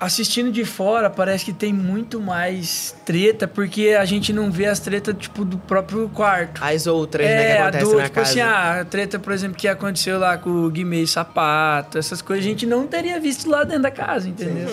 [0.00, 4.80] assistindo de fora parece que tem muito mais treta porque a gente não vê as
[4.80, 6.62] tretas tipo do próprio quarto.
[6.64, 8.30] As outras, né, que É, a acontecem do, na tipo casa.
[8.30, 12.22] assim, ah, a treta, por exemplo, que aconteceu lá com o Guimê e Sapato, essas
[12.22, 14.68] coisas a gente não teria visto lá dentro da casa, entendeu?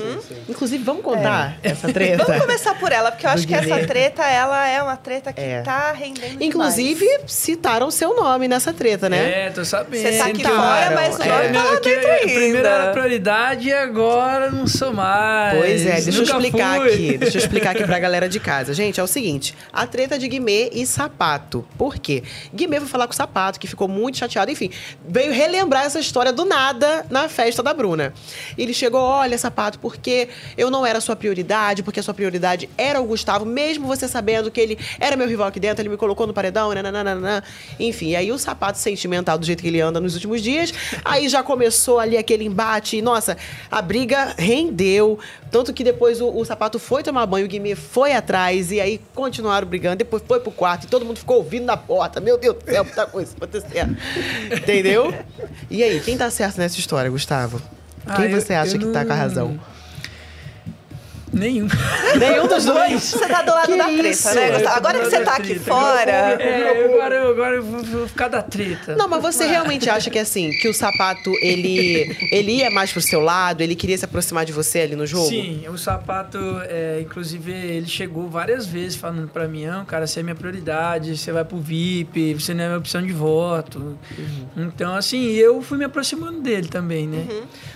[0.47, 2.23] Inclusive, vamos contar essa treta?
[2.23, 3.85] Vamos começar por ela, porque eu Do acho que essa Guimê.
[3.85, 5.61] treta, ela é uma treta que É.
[5.61, 9.47] tá rendendo Inclusive, citaram seu nome nessa treta, né?
[9.47, 10.01] É, tô sabendo.
[10.01, 11.27] Você tá aqui Sentaram, fora, mas o é.
[11.27, 12.23] nome tá lá Porque dentro ainda.
[12.33, 15.16] Primeiro era prioridade e agora não sou mais.
[15.57, 16.93] Pois é, deixa eu explicar fui.
[16.93, 17.17] aqui.
[17.17, 18.73] Deixa eu explicar aqui pra galera de casa.
[18.73, 21.65] Gente, é o seguinte: a treta de Guimê e Sapato.
[21.77, 22.23] Por quê?
[22.53, 24.51] Guimê foi falar com o Sapato, que ficou muito chateado.
[24.51, 24.69] Enfim,
[25.07, 28.13] veio relembrar essa história do nada na festa da Bruna.
[28.57, 32.99] Ele chegou: olha, Sapato, porque eu não era sua prioridade, porque a sua prioridade era
[32.99, 36.25] o Gustavo, mesmo você sabendo que ele era meu rival aqui dentro, ele me colocou
[36.27, 37.43] no paredão, nananana.
[37.79, 41.43] Enfim, aí o Sapato sentimental do jeito que ele anda nos últimos dias, aí já
[41.43, 42.97] começou ali aquele embate.
[42.97, 43.37] E, nossa,
[43.69, 45.06] a briga rendeu.
[45.51, 48.99] Tanto que depois o, o sapato foi tomar banho, o Guimê foi atrás, e aí
[49.13, 49.97] continuaram brigando.
[49.97, 52.19] Depois foi pro quarto e todo mundo ficou ouvindo na porta.
[52.19, 53.95] Meu Deus do céu, muita coisa acontecendo.
[54.51, 55.13] Entendeu?
[55.69, 57.59] E aí, quem tá certo nessa história, Gustavo?
[58.15, 59.59] Quem Ah, eu- você acha eu que tá com a não- razão?
[61.33, 61.67] Nenhum.
[62.17, 63.03] Nenhum dos dois?
[63.03, 64.33] Você tá do lado Que da treta, isso?
[64.33, 65.63] né, Agora que você tá aqui treta.
[65.65, 66.11] fora.
[66.11, 68.95] É, agora, eu- agora eu vou, vou ficar da treta.
[68.95, 73.01] Não, mas você realmente acha que assim, que o sapato, ele, ele ia mais pro
[73.01, 75.27] seu lado, ele queria se aproximar de você ali no jogo?
[75.27, 76.37] Sim, o sapato,
[76.69, 81.17] é, inclusive, ele chegou várias vezes falando pra mim, não, cara, você é minha prioridade,
[81.17, 83.97] você vai pro VIP, você não é minha opção de voto.
[84.17, 84.47] Uhum.
[84.57, 87.25] Então, assim, eu fui me aproximando dele também, né?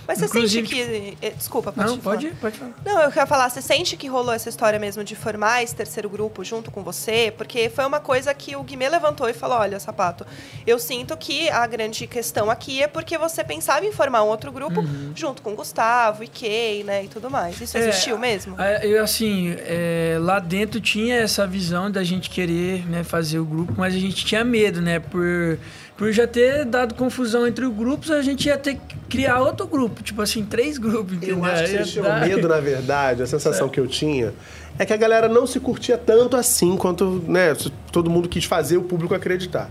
[0.08, 1.16] Mas você Inclusive- sente que.
[1.26, 2.16] eh, Desculpa, pode Não, falar.
[2.16, 2.72] pode, pode falar.
[2.84, 6.08] Não, eu quero falar, você sente que rolou essa história mesmo de formar esse terceiro
[6.08, 7.32] grupo junto com você?
[7.36, 10.26] Porque foi uma coisa que o Guimê levantou e falou: olha, sapato,
[10.66, 14.50] eu sinto que a grande questão aqui é porque você pensava em formar um outro
[14.50, 15.12] grupo Uhum.
[15.14, 17.04] junto com o Gustavo e Kay, né?
[17.04, 17.60] E tudo mais.
[17.60, 18.60] Isso É, existiu mesmo?
[18.60, 23.44] É, Eu, assim, é, lá dentro tinha essa visão da gente querer né, fazer o
[23.44, 24.98] grupo, mas a gente tinha medo, né?
[24.98, 25.58] Por,
[26.02, 29.68] por já ter dado confusão entre os grupos, a gente ia ter que criar outro
[29.68, 31.38] grupo, tipo assim, três grupos, entendeu?
[31.38, 34.34] Eu acho que vocês tinham medo, na verdade, a sensação que eu tinha
[34.76, 37.56] é que a galera não se curtia tanto assim quanto né,
[37.92, 39.70] todo mundo quis fazer o público acreditar.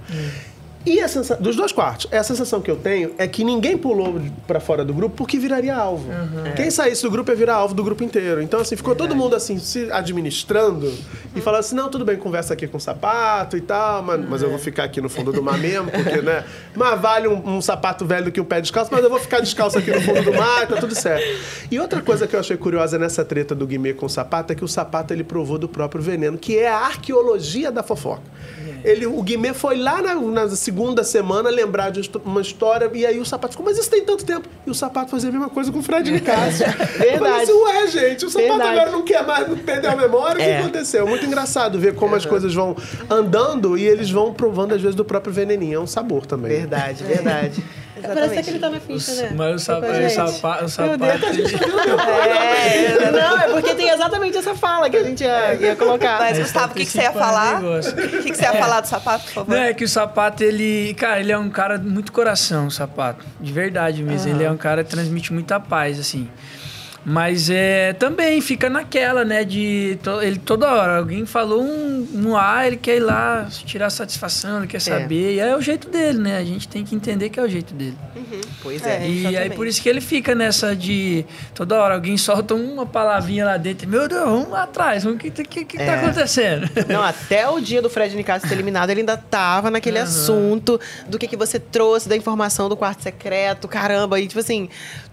[0.86, 4.20] E a sensação, dos dois quartos, a sensação que eu tenho é que ninguém pulou
[4.48, 6.10] pra fora do grupo porque viraria alvo.
[6.56, 8.42] Quem saísse do grupo ia virar alvo do grupo inteiro.
[8.42, 10.92] Então, assim, ficou todo mundo assim, se administrando
[11.36, 14.42] e falando assim: não, tudo bem, conversa aqui com o sapato e tal, mas, mas
[14.42, 16.44] eu vou ficar aqui no fundo do mar mesmo, porque, né?
[16.74, 19.42] Mas vale um, um sapato velho do que um pé descalço, mas eu vou ficar
[19.42, 21.26] descalço aqui no fundo do mar, tá tudo certo.
[21.70, 24.56] E outra coisa que eu achei curiosa nessa treta do Guimê com o sapato é
[24.56, 28.24] que o sapato ele provou do próprio veneno, que é a arqueologia da fofoca.
[28.84, 33.20] Ele, o Guimê foi lá na, na segunda semana lembrar de uma história e aí
[33.20, 34.48] o sapato ficou, mas isso tem tanto tempo.
[34.66, 36.66] E o sapato fazia a mesma coisa com o Fred Nicásio.
[37.04, 38.70] Eu falei assim, ué, gente, o sapato Verdade.
[38.80, 40.56] agora não quer mais, não perdeu a memória, o É.
[40.58, 41.08] que aconteceu?
[41.08, 42.76] Muito engraçado ver como as coisas vão
[43.10, 45.76] andando e eles vão provando, às vezes, do próprio veneninho.
[45.76, 46.52] É um sabor também.
[46.52, 47.64] Verdade, verdade.
[48.04, 48.30] Exatamente.
[48.30, 49.32] Parece que ele tá na ficha, né?
[49.36, 50.06] Mas o sapato, Gente.
[50.06, 55.24] o sapato, o sapato É, Não, é porque tem exatamente essa fala que a gente
[55.24, 56.20] ia, ia colocar.
[56.20, 57.62] Mas, É, Gustavo, o que, que você ia falar?
[57.62, 59.56] O que, que você ia falar do sapato, por favor?
[59.56, 60.94] Não, é que o sapato, ele.
[60.96, 63.26] Cara, ele é um cara muito coração, o sapato.
[63.40, 64.32] De verdade mesmo.
[64.32, 66.30] Ele é um cara que transmite muita paz, assim.
[67.04, 69.44] Mas é também fica naquela, né?
[69.44, 73.90] De to- ele toda hora, alguém falou um, um A, ele quer ir lá tirar
[73.90, 75.34] satisfação, ele quer saber.
[75.36, 76.38] E é o jeito dele, né?
[76.38, 77.98] A gente tem que entender que é o jeito dele.
[78.62, 78.98] Pois É.
[78.98, 79.00] é.
[79.02, 79.56] E aí exatamente.
[79.56, 83.90] por isso que ele fica nessa de toda hora alguém solta uma palavrinha lá dentro.
[83.90, 85.96] Meu Deus, vamos lá atrás, o que, que, que tá É.
[85.96, 86.70] acontecendo?
[86.88, 91.18] Não, até o dia do Fred Nicasso ser eliminado, ele ainda tava naquele assunto do
[91.18, 94.20] que, que você trouxe, da informação do quarto secreto, caramba.
[94.20, 94.70] E, tipo assim,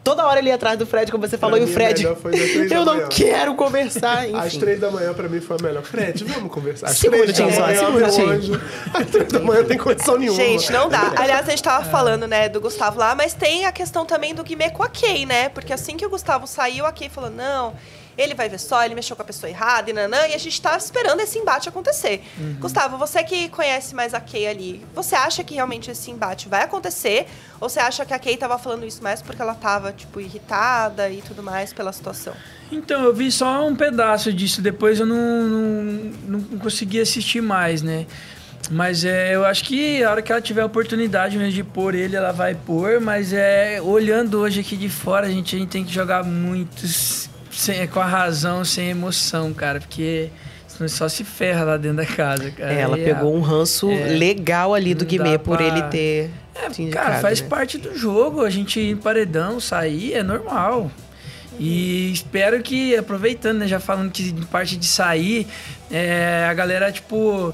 [0.09, 2.03] toda hora ele ia atrás do Fred, como você falou, e o Fred.
[2.73, 4.25] Eu não manhã." quero conversar.
[4.35, 4.61] Às Enfim.
[4.61, 5.83] três da manhã, pra mim, foi a melhor.
[5.83, 6.87] Fred, vamos conversar.
[6.87, 8.07] Às três da só, manhã, meu.
[8.07, 10.37] Às três da manhã não tem condição nenhuma.
[10.39, 11.13] Gente, não dá.
[11.17, 14.43] Aliás, a gente tava falando, né, do Gustavo lá, mas tem a questão também do
[14.43, 15.51] Guimê com a Kay, né?
[15.51, 17.75] Porque assim que o Gustavo saiu, a Kay falou, não,
[18.19, 20.61] ele vai ver só, ele mexeu com a pessoa errada e nanã, e a gente
[20.61, 22.23] tá esperando esse embate acontecer.
[22.59, 26.65] Gustavo, você que conhece mais a Kay ali, você acha que realmente esse embate vai
[26.65, 27.27] acontecer?
[27.61, 31.09] Ou você acha que a Kay tava falando isso mais porque ela tava, tipo, irritada
[31.09, 32.35] e tudo mais pela situação?
[32.71, 37.81] Então, eu vi só um pedaço disso, depois eu não, não, não consegui assistir mais,
[37.83, 38.05] né?
[38.71, 41.95] Mas é, eu acho que a hora que ela tiver a oportunidade mesmo de pôr
[41.95, 45.69] ele, ela vai pôr, mas é olhando hoje aqui de fora, a gente, a gente
[45.71, 50.31] tem que jogar muito s- sem, com a razão, sem emoção, cara, porque
[50.69, 52.73] senão só se ferra lá dentro da casa, cara.
[52.73, 55.83] É, ela E, pegou ah, um ranço é, legal ali do Guimê por pra- ele
[55.91, 56.31] ter.
[56.55, 57.49] É, te cara, faz né?
[57.49, 58.43] parte do jogo.
[58.45, 60.89] A gente ir em paredão, sair, é normal.
[61.59, 65.47] E espero que, aproveitando, né, já falando que de parte de sair,
[65.91, 67.53] é, a galera, tipo,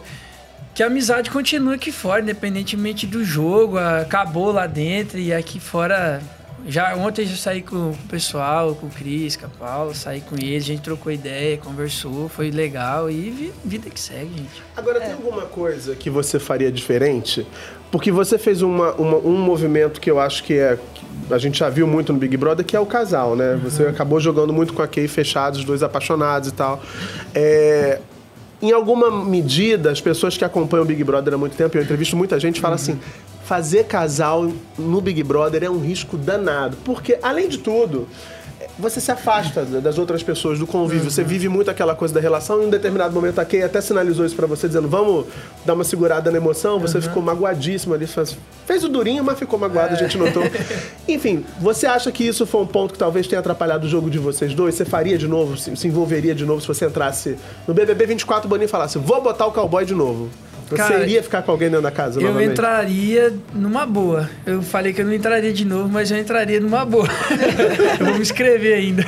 [0.74, 3.78] que a amizade continue aqui fora, independentemente do jogo.
[3.78, 6.20] Acabou lá dentro e aqui fora.
[6.66, 10.22] Já, ontem eu já saí com o pessoal, com o Cris, com a Paula, saí
[10.22, 14.62] com eles, a gente trocou ideia, conversou, foi legal e vi- vida que segue, gente.
[14.76, 17.46] Agora, tem alguma coisa que você faria diferente?
[17.90, 20.78] Porque você fez uma- uma- um movimento que eu acho que é.
[20.94, 23.58] que a gente já viu muito no Big Brother, que é o casal, né?
[23.62, 26.82] Você acabou jogando muito com a Kay fechados, os dois apaixonados e tal.
[27.34, 28.00] É,
[28.64, 32.16] em alguma medida, as pessoas que acompanham o Big Brother há muito tempo, eu entrevisto
[32.16, 32.98] muita gente, fala assim:
[33.44, 36.76] fazer casal no Big Brother é um risco danado.
[36.82, 38.08] Porque, além de tudo,
[38.78, 41.10] você se afasta das outras pessoas, do convívio.
[41.10, 42.62] Você vive muito aquela coisa da relação.
[42.62, 45.26] Em um determinado momento, a Kay até sinalizou isso pra você, dizendo: vamos
[45.64, 46.78] dar uma segurada na emoção.
[46.80, 48.06] Você ficou magoadíssimo ali.
[48.06, 50.42] Fez, fez o durinho, mas ficou magoado, a gente notou.
[51.06, 54.18] Enfim, você acha que isso foi um ponto que talvez tenha atrapalhado o jogo de
[54.18, 54.74] vocês dois?
[54.74, 57.36] Você faria de novo, se, se envolveria de novo se você entrasse
[57.68, 60.28] no BBB 24 Boninho e falasse: vou botar o cowboy de novo?
[60.76, 62.52] Você Cara, iria ficar com alguém dentro da casa Eu novamente?
[62.52, 64.28] entraria numa boa.
[64.44, 67.08] Eu falei que eu não entraria de novo, mas eu entraria numa boa.
[67.98, 69.04] eu vou me inscrever ainda.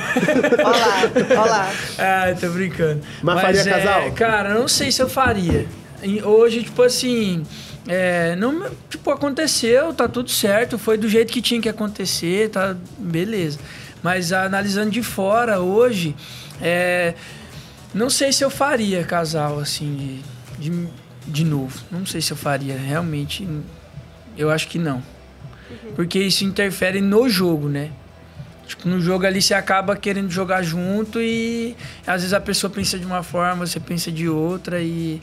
[0.63, 1.71] Olha lá, olha lá.
[1.97, 3.01] Ah, tô brincando.
[3.21, 4.11] Mas faria é, casal?
[4.11, 5.65] Cara, eu não sei se eu faria.
[6.23, 7.43] Hoje, tipo assim,
[7.87, 12.75] é, não, tipo, aconteceu, tá tudo certo, foi do jeito que tinha que acontecer, tá
[12.97, 13.57] beleza.
[14.03, 16.15] Mas analisando de fora hoje,
[16.61, 17.13] é,
[17.93, 20.21] não sei se eu faria casal assim
[20.59, 20.87] de, de,
[21.27, 21.83] de novo.
[21.91, 23.47] Não sei se eu faria, realmente.
[24.37, 25.03] Eu acho que não.
[25.95, 27.91] Porque isso interfere no jogo, né?
[28.65, 32.99] Tipo, no jogo ali você acaba querendo jogar junto e às vezes a pessoa pensa
[32.99, 35.21] de uma forma, você pensa de outra e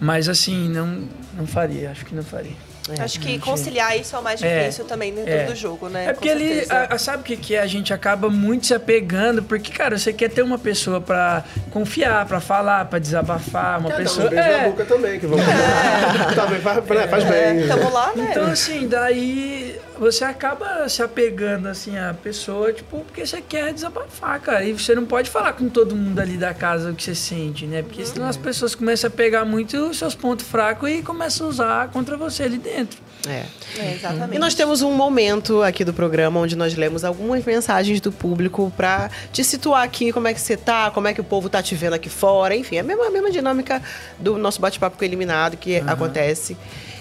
[0.00, 2.52] mas assim, não não faria, acho que não faria.
[3.00, 4.58] Acho que conciliar isso é o mais É.
[4.60, 5.44] difícil também dentro É.
[5.46, 6.04] do jogo, né?
[6.08, 6.74] É porque certeza.
[6.74, 7.60] a- a- sabe o que, que é?
[7.62, 12.26] A gente acaba muito se apegando, porque, cara, você quer ter uma pessoa pra confiar,
[12.26, 14.26] pra falar, pra desabafar, uma dar pessoa.
[14.26, 14.68] um beijo na É.
[14.68, 15.46] boca também, que vamos...
[16.36, 17.66] também faz, né, faz bem.
[17.68, 18.28] Tamo lá, né?
[18.30, 24.38] Então, assim, daí você acaba se apegando, assim, à pessoa, tipo, porque você quer desabafar,
[24.40, 24.62] cara.
[24.62, 27.64] E você não pode falar com todo mundo ali da casa o que você sente,
[27.66, 27.80] né?
[27.82, 31.50] Porque senão as pessoas começam a pegar muito os seus pontos fracos e começam a
[31.50, 32.98] usar contra você ali dentro.
[33.26, 33.44] É.
[33.78, 34.36] É, exatamente.
[34.36, 38.72] E nós temos um momento aqui do programa onde nós lemos algumas mensagens do público
[38.76, 41.62] pra te situar aqui, como é que você tá, como é que o povo tá
[41.62, 43.82] te vendo aqui fora, enfim, é a mesma, a mesma dinâmica
[44.18, 46.56] do nosso bate-papo com o eliminado que acontece.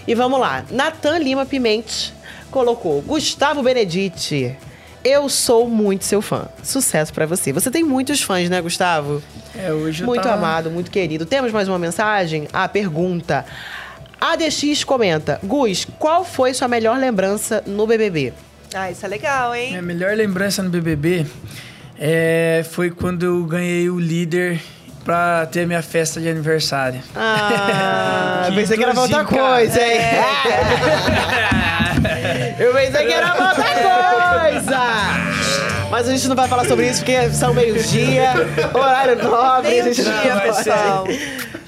[0.08, 0.66] E vamos lá.
[0.72, 2.14] Natan Lima Pimente
[2.50, 4.58] colocou: Gustavo Benedite.
[5.04, 6.48] Eu sou muito seu fã.
[6.64, 7.52] Sucesso pra você.
[7.52, 9.22] Você tem muitos fãs, né, Gustavo?
[9.58, 11.26] É, hoje eu Muito tava- amado, muito querido.
[11.26, 12.48] Temos mais uma mensagem?
[12.54, 13.46] Ah, pergunta.
[14.20, 18.34] ADX comenta: Gus, qual foi sua melhor lembrança no BBB?
[18.74, 19.70] Ah, isso é legal, hein?
[19.72, 21.26] Minha melhor lembrança no BBB
[22.00, 24.62] é, foi quando eu ganhei o líder
[25.06, 27.02] pra ter minha festa de aniversário.
[27.16, 30.00] Ah, Que pensei que era outra coisa, hein?
[32.60, 34.80] Eu pensei que era outra coisa!
[35.90, 38.32] Mas a gente não vai falar sobre isso porque são meio-dia,
[38.74, 39.80] horário nobre.
[39.80, 41.08] a gente não Meio-dia, vai- pessoal.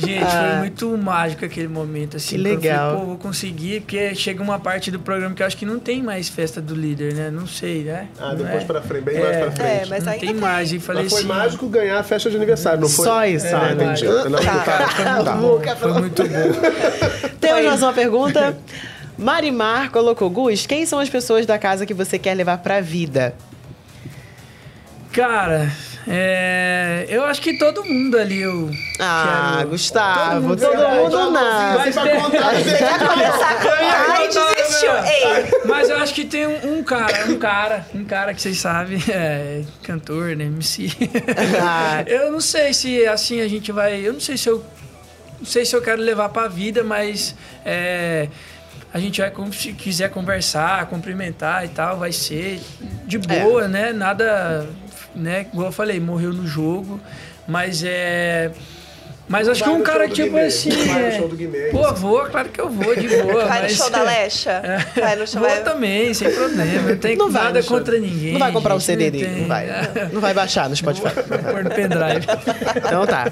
[0.06, 2.38] Gente, foi muito mágico aquele momento, assim.
[2.38, 3.00] Que que eu falei, legal.
[3.00, 6.02] Pô, vou conseguir, porque chega uma parte do programa que eu acho que não tem
[6.04, 7.30] mais festa do líder, né?
[7.32, 8.08] Não sei, né?
[8.20, 8.66] Ah, Não depois é?
[8.66, 9.70] pra frente, bem É, mais pra frente.
[9.70, 10.72] É, mas não ainda tem mais.
[10.72, 13.06] E falei Mas foi assim, mágico ganhar a festa de aniversário, não foi?
[13.06, 13.74] Só isso, Ah, né?
[13.74, 14.06] entendi.
[14.06, 15.32] Não, tá, tá.
[15.34, 17.30] Boca, foi muito bom.
[17.42, 18.58] Temos mais uma pergunta.
[19.18, 23.34] Marimar colocou: Gus, quem são as pessoas da casa que você quer levar pra vida?
[25.12, 25.72] Cara,
[26.08, 29.70] é, eu acho que todo mundo ali eu Ah, quero.
[29.70, 31.00] Gustavo, todo verdade.
[31.00, 31.78] mundo não.
[31.78, 34.92] Mas tem- Começar a cantar, ai, desistiu.
[34.92, 38.58] Ei, Mas eu acho que tem um, um cara, um cara, um cara que vocês
[38.60, 40.90] sabem, é cantor, né, MC.
[41.62, 42.04] Ah.
[42.08, 44.64] eu não sei se assim a gente vai, eu não sei se eu
[45.40, 48.30] não sei se eu quero levar pra vida, mas é,
[48.94, 52.62] a gente vai se quiser conversar, cumprimentar e tal, vai ser
[53.06, 53.92] de boa, né?
[53.92, 54.66] Nada,
[55.16, 57.00] né, igual eu falei, morreu no jogo,
[57.48, 58.52] mas é
[59.28, 60.42] mas acho que Vai um no cara tipo Guimê.
[60.46, 61.70] assim, Vai no é, show do Guimê.
[61.72, 63.46] pô, vou, claro que eu vou, de boa.
[63.46, 64.62] vai no mas- show da Lecha?
[64.96, 65.64] Vai no show Vou vai...
[65.64, 66.90] também, sem problema.
[66.92, 68.34] Não tem Não vai nada no contra ninguém.
[68.34, 69.68] Não vai comprar o gente, CD não dele, não vai.
[70.14, 71.08] Não vai baixar no Spotify.
[71.28, 72.28] Vou pôr no pendrive.
[72.78, 73.26] Então tá.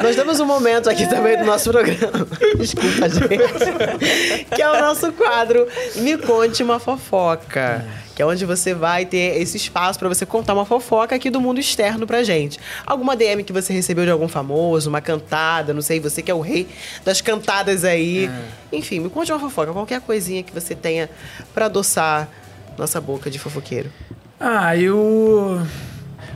[0.00, 2.28] Nós temos um momento aqui também do nosso programa.
[2.56, 4.44] Desculpa, gente.
[4.54, 7.84] Que é o nosso quadro Me Conte uma Fofoca.
[8.20, 11.40] Que é onde você vai ter esse espaço pra você contar uma fofoca aqui do
[11.40, 12.60] mundo externo pra gente.
[12.84, 16.34] Alguma DM que você recebeu de algum famoso, uma cantada, não sei, você que é
[16.34, 16.68] o rei
[17.02, 18.30] das cantadas aí.
[18.70, 21.08] Enfim, me conte uma fofoca, qualquer coisinha que você tenha
[21.54, 22.28] pra adoçar
[22.76, 23.90] nossa boca de fofoqueiro.
[24.38, 25.66] Ah, eu.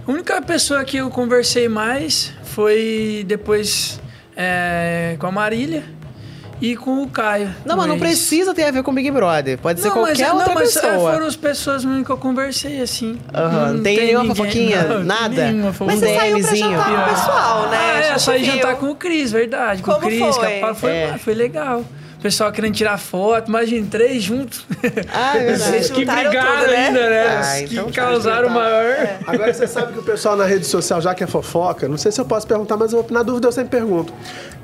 [0.08, 4.00] A única pessoa que eu conversei mais foi depois
[4.34, 5.84] é, com a Marília
[6.60, 7.54] e com o Caio.
[7.64, 9.58] Não, mas não precisa ter a ver com Big Brother.
[9.58, 11.12] Pode ser Não, qualquer mas, é- outra não, mas é, pessoa.
[11.12, 13.18] foram as pessoas mesmo que eu conversei, assim.
[13.34, 14.82] Aham, não tem nenhuma ninguém- fofoquinha?
[14.84, 15.44] não, tem Nada?
[15.46, 16.00] Nenhuma Mas fofoquinha.
[16.00, 17.78] Mas você saiu pra jantar com o pessoal, né?
[17.80, 19.82] Ah, é, saí jantar com o Cris, verdade.
[19.82, 20.74] Com Como o Cris, foi?
[20.74, 21.18] foi, É.
[21.18, 21.84] foi legal.
[22.24, 24.64] Pessoal querendo tirar foto, imagina, três juntos.
[25.12, 25.50] Ah, é.
[25.50, 26.86] Eles que brigaram tudo, né?
[26.86, 27.26] ainda, né?
[27.26, 29.18] Ah, que então tá, causaram o maior.
[29.26, 31.86] Agora você sabe que o pessoal na rede social já quer fofoca.
[31.86, 34.10] Não sei se eu posso perguntar, mas eu, na dúvida eu sempre pergunto.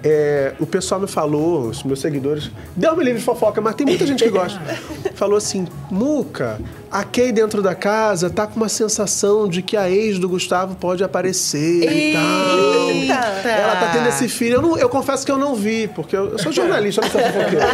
[0.03, 3.87] É, o pessoal me falou, os meus seguidores, deu me livre de fofoca, mas tem
[3.87, 4.59] muita gente que gosta.
[5.15, 6.59] Falou assim, Muca,
[6.91, 10.75] a Kay dentro da casa tá com uma sensação de que a ex do Gustavo
[10.75, 12.91] pode aparecer e tal.
[12.91, 13.49] Eita.
[13.49, 14.57] Ela tá tendo esse filho.
[14.57, 17.11] Eu, não- eu confesso que eu não vi, porque eu, eu sou jornalista, eu não
[17.13, 17.67] sou fofoqueiro.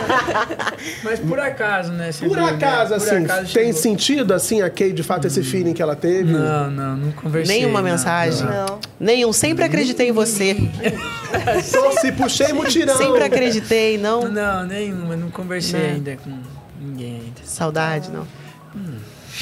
[1.03, 2.11] Mas por acaso, né?
[2.19, 2.51] Por viu, né?
[2.51, 3.73] acaso, Por assim, acaso tem chegou.
[3.83, 6.33] sentido, assim, a Kay, de fato, esse feeling que ela teve?
[6.33, 7.57] Não, não, não conversei.
[7.57, 8.45] Nenhuma não, mensagem?
[8.47, 8.67] não.
[8.67, 8.79] Não.
[9.01, 9.33] Nenhum.
[9.33, 10.55] Sempre acreditei em você.
[11.73, 12.97] Torci, puxei mutirão.
[12.97, 14.29] Sempre acreditei, não.
[14.29, 15.87] Não, nenhuma, não conversei Né?
[15.95, 16.31] ainda com
[16.81, 17.41] ninguém ainda.
[17.45, 18.27] Saudade, não.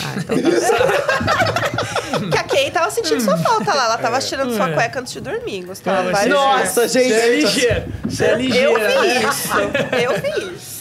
[0.03, 1.75] Ah, então tá.
[2.31, 3.85] Que a Kay tava sentindo sua falta lá.
[3.87, 4.73] Ela tava tirando sua É.
[4.73, 5.63] cueca antes de dormir,
[6.13, 7.09] Vai- Nossa, gente.
[7.09, 7.89] Você é ligeira.
[8.09, 9.29] Você é Eu ligeira, vi né?
[9.29, 9.49] isso.
[10.03, 10.74] Eu vi isso.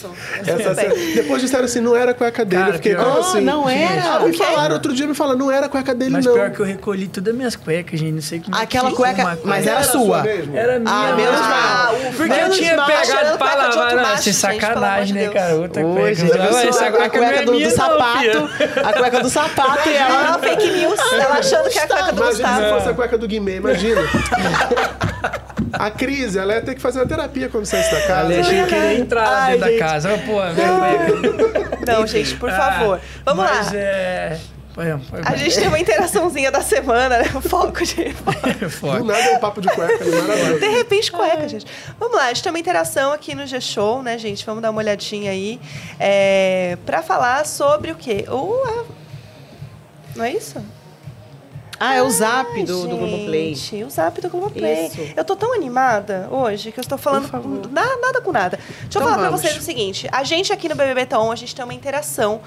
[0.46, 2.62] Essa cena- Depois disseram assim, não era a cueca dele.
[2.62, 3.42] Cara, eu fiquei pior- como Ah, assim?
[3.42, 4.04] não era?
[4.16, 4.44] Ah, me O quê?
[4.44, 6.34] falaram outro dia, me falaram, não era a cueca dele, Mas não.
[6.34, 8.12] pior que eu recolhi todas as minhas cuecas, gente.
[8.14, 10.22] Não sei como é que Aquela ficou cueca, uma mas era sua.
[10.24, 10.58] mesmo?
[10.58, 10.92] Era minha.
[10.94, 11.94] Ah, menos mas- mal.
[12.16, 13.78] Porque eu Menos tinha mal, pegado pra cueca de lavar.
[13.78, 15.56] outro Não, macho, sem gente, pelo amor de sacanagem, né, cara?
[15.56, 16.16] Outra Ô, cueca.
[16.16, 18.20] gente, a pessoa- essa a cueca é do, minha, do não, sapato.
[18.20, 18.50] filha.
[18.88, 20.34] A cueca do sapato e ela.
[20.36, 21.00] Ah, fake news.
[21.14, 22.76] Ela achando que é a cueca do Imagina se Gustavo.
[22.76, 24.02] fosse a cueca do Guimê, imagina.
[25.74, 28.26] a crise, ela ia ter que fazer uma terapia quando saísse da casa.
[28.28, 29.80] Ali, achei que ele ia entrar lá dentro gente.
[29.80, 30.14] da casa.
[30.14, 31.86] Ó, Pô, cueca.
[31.92, 33.00] Não, gente, por favor.
[33.02, 33.78] Ah, Vamos mas lá.
[33.78, 34.40] é...
[34.74, 37.30] Foi, foi A gente tem uma interaçãozinha da semana, né?
[37.36, 37.94] O foco de.
[38.60, 39.04] Do foda.
[39.04, 40.60] nada é um papo de cueca, ali, maravilhoso.
[40.60, 41.68] De repente, cueca, gente.
[42.00, 44.44] Vamos lá, a gente tem uma interação aqui no G-Show, né, gente?
[44.44, 45.60] Vamos dar uma olhadinha aí.
[46.00, 48.26] É, pra falar sobre o quê?
[48.28, 48.86] O, a-
[50.16, 50.60] Não é isso?
[51.80, 53.56] Ah, é o zap Ai, do, do Globoplay.
[53.56, 54.88] Gente, o zap do Globoplay.
[54.88, 55.02] Isso.
[55.16, 57.30] Eu tô tão animada hoje que eu estou falando
[57.70, 58.58] na- nada com nada.
[58.58, 59.42] Deixa eu Então falar pra vamos.
[59.42, 62.42] vocês o seguinte: a gente aqui no BBB Taon, a gente tem uma interação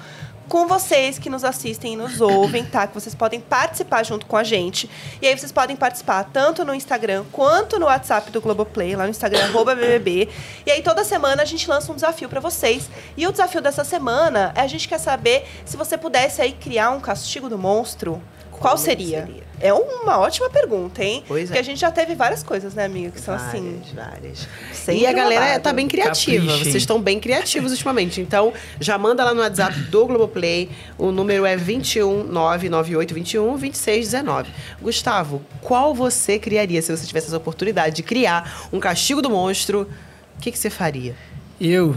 [0.47, 2.87] com vocês que nos assistem e nos ouvem, tá?
[2.87, 4.89] Que vocês podem participar junto com a gente.
[5.21, 9.09] E aí vocês podem participar tanto no Instagram quanto no WhatsApp do Globoplay, lá no
[9.09, 10.29] Instagram, arroba BBB.
[10.65, 12.89] E aí toda semana a gente lança um desafio pra vocês.
[13.17, 16.91] E o desafio dessa semana, é a gente quer saber se você pudesse aí criar
[16.91, 18.21] um castigo do monstro.
[18.59, 19.25] Qual seria?
[19.25, 19.47] seria?
[19.59, 21.23] É uma ótima pergunta, hein?
[21.27, 21.47] Pois é.
[21.47, 23.09] Porque a gente já teve várias coisas, né, amiga?
[23.11, 23.81] Que são assim.
[23.93, 24.47] Várias, várias.
[24.71, 26.45] sempre E a galera tá bem criativa.
[26.45, 26.63] Caprichem.
[26.63, 28.21] Vocês estão bem criativos ultimamente.
[28.21, 30.69] Então, já manda lá no WhatsApp do Globoplay.
[30.97, 34.51] O número é 21 99821 2619.
[34.79, 39.89] Gustavo, qual você criaria se você tivesse essa oportunidade de criar um castigo do monstro?
[40.37, 41.15] O que, que você faria?
[41.59, 41.95] Eu,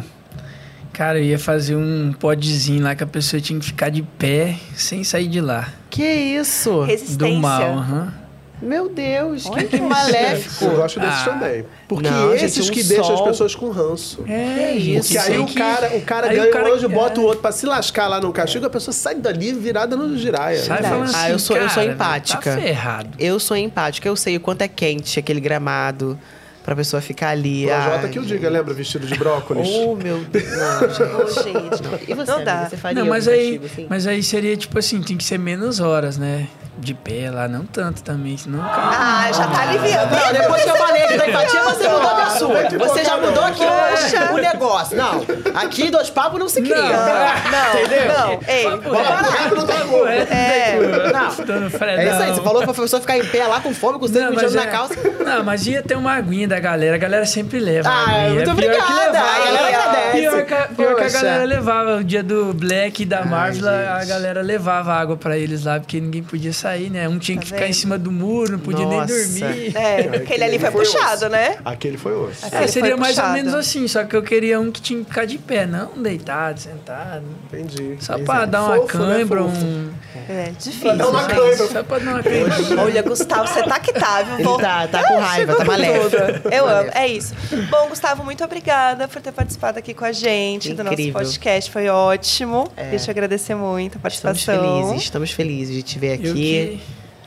[1.01, 4.57] cara, eu ia fazer um podzinho lá que a pessoa tinha que ficar de pé
[4.75, 5.67] sem sair de lá.
[5.89, 6.83] Que isso?
[6.83, 7.17] Resistência.
[7.17, 8.13] Do mal, aham.
[8.61, 10.67] Meu Deus, que, que Eu maléfico.
[10.77, 11.31] gosto desses Ah.
[11.31, 11.65] também.
[11.89, 13.27] Porque Não, esses gente, um que deixam as sol.
[13.29, 14.23] pessoas com ranço.
[14.29, 16.75] É isso, Porque aí sei o que- cara, o cara aí ganha o cara- um
[16.75, 17.23] anjo, bota é.
[17.23, 20.63] o outro pra se lascar lá no castigo, a pessoa sai dali virada no giraia.
[20.63, 22.55] Sai falando assim, Ah, eu sou- eu sou cara, empática.
[22.57, 23.09] Tá ferrado.
[23.19, 26.19] Eu sou empática, eu sei o quanto é quente aquele gramado
[26.65, 27.67] pra pessoa ficar ali.
[27.67, 28.73] Projota Ai, que eu diga, lembra?
[28.75, 29.69] Vestido de brócolis.
[29.81, 30.45] Oh, meu Deus.
[30.57, 31.03] Não, gente.
[31.03, 31.83] Ô, gente.
[31.83, 31.99] Não.
[32.09, 32.53] E você, Não dá.
[32.53, 33.87] amiga, Você faria Não, mas aí, castigo, assim?
[33.89, 36.47] mas aí seria tipo assim, tem que ser menos horas, né?
[36.79, 38.91] De pé lá, não tanto também, senão o cara...
[38.95, 40.17] Ah, já tá aliviando.
[40.17, 42.79] Não, depois que eu falei da empatia, você mudou de assunto.
[42.79, 44.33] Você já mudou aqui Poxa.
[44.33, 44.97] o negócio.
[44.97, 45.21] Não,
[45.57, 46.77] aqui dois papos não se cria.
[46.77, 48.09] Não, Entendeu?
[48.19, 48.41] não.
[48.49, 49.51] Ei, Vamos parar.
[49.55, 50.07] não tá bom.
[50.09, 50.79] é.
[51.13, 52.31] Não, é isso aí.
[52.35, 54.63] Você falou pra pessoa ficar em pé lá com fome, com sede, Não, mijando na
[54.63, 54.95] é- calça.
[55.25, 56.95] Não, mas ia ter uma aguinha da galera.
[56.97, 57.89] A galera sempre leva.
[57.89, 58.35] Ah, aguinha.
[58.35, 59.05] muito É pior que obrigada.
[59.13, 59.31] levava.
[59.31, 60.11] A galera agradece.
[60.21, 61.97] Pior que, a- pior que a galera levava.
[61.97, 66.01] O dia do Black e da Marvel, a galera levava água pra eles lá, porque
[66.01, 67.09] ninguém podia sair, né?
[67.09, 69.07] Um tinha que ficar em cima do muro, não podia Nossa.
[69.15, 69.77] nem dormir.
[69.77, 71.29] É, aquele ali foi Foi puxado, osso.
[71.29, 71.57] né?
[71.65, 72.47] Aquele foi osso.
[72.53, 73.39] É, Ele seria foi mais ou puxado.
[73.39, 76.59] menos assim, só que eu queria um que tinha que ficar de pé, não deitado,
[76.61, 77.23] sentado.
[77.53, 77.97] Entendi.
[78.01, 79.15] Só pra dar uma Fofo, né?
[79.17, 79.91] cãibra, um.
[80.29, 80.97] É, difícil.
[80.97, 81.57] dar uma cãibra.
[81.69, 82.83] Só pra dar uma cãibra.
[82.83, 84.39] Olha, Gustavo, você tá que tá, viu?
[84.51, 86.17] Ele tá, tá com raiva, tá maléfico.
[86.51, 87.35] Eu amo, é isso.
[87.71, 91.71] Bom, Gustavo, muito obrigada por ter participado aqui com a gente do nosso podcast.
[91.71, 92.69] Foi ótimo.
[92.77, 92.91] É.
[92.91, 94.81] Deixa eu agradecer muito a Estamos participação.
[94.83, 96.33] felizes, estamos felizes de te ver Eu aqui.
[96.35, 96.81] que,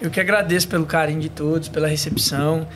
[0.06, 2.67] eu que agradeço pelo carinho de todos, pela recepção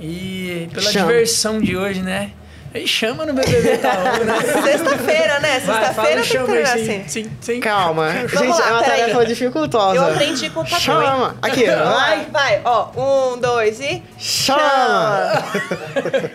[0.00, 1.06] e pela Chama.
[1.12, 2.30] diversão de hoje, né?
[2.74, 4.40] Aí chama no BBB tá né?
[4.62, 5.60] Sexta-feira, né?
[5.60, 7.08] Sexta-feira tem que aí, terminar sem, assim.
[7.08, 8.10] sem, sem- Calma.
[8.10, 9.96] Vamos Gente, lá, é uma tarefa dificultosa.
[9.96, 10.80] Eu aprendi com o Tatu, hein?
[10.80, 11.36] Chama.
[11.40, 12.26] Aqui, vai.
[12.30, 12.60] Vai.
[12.64, 14.02] Ó, um, dois e...
[14.18, 15.44] Chama.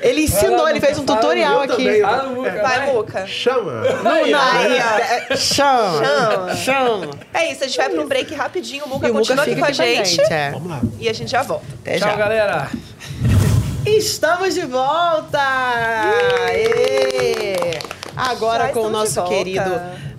[0.01, 2.01] Ele ensinou, ele fez um tutorial aqui.
[2.01, 3.27] Vai, Muca.
[3.27, 3.83] Chama.
[4.11, 4.97] Aí, ó.
[5.33, 6.05] É, Chama.
[6.05, 6.55] Chama.
[6.55, 7.09] Chama.
[7.33, 8.85] É isso, a gente vai pra um break rapidinho.
[8.85, 10.21] O Muca Muca continua aqui fica com a gente.
[10.21, 10.51] é.
[10.51, 10.81] Vamos lá.
[10.99, 11.65] E a gente já volta.
[11.99, 12.69] Tchau, galera.
[13.85, 15.39] Estamos de volta!
[16.47, 17.79] Aê!
[18.15, 19.71] Agora Já com o nosso querido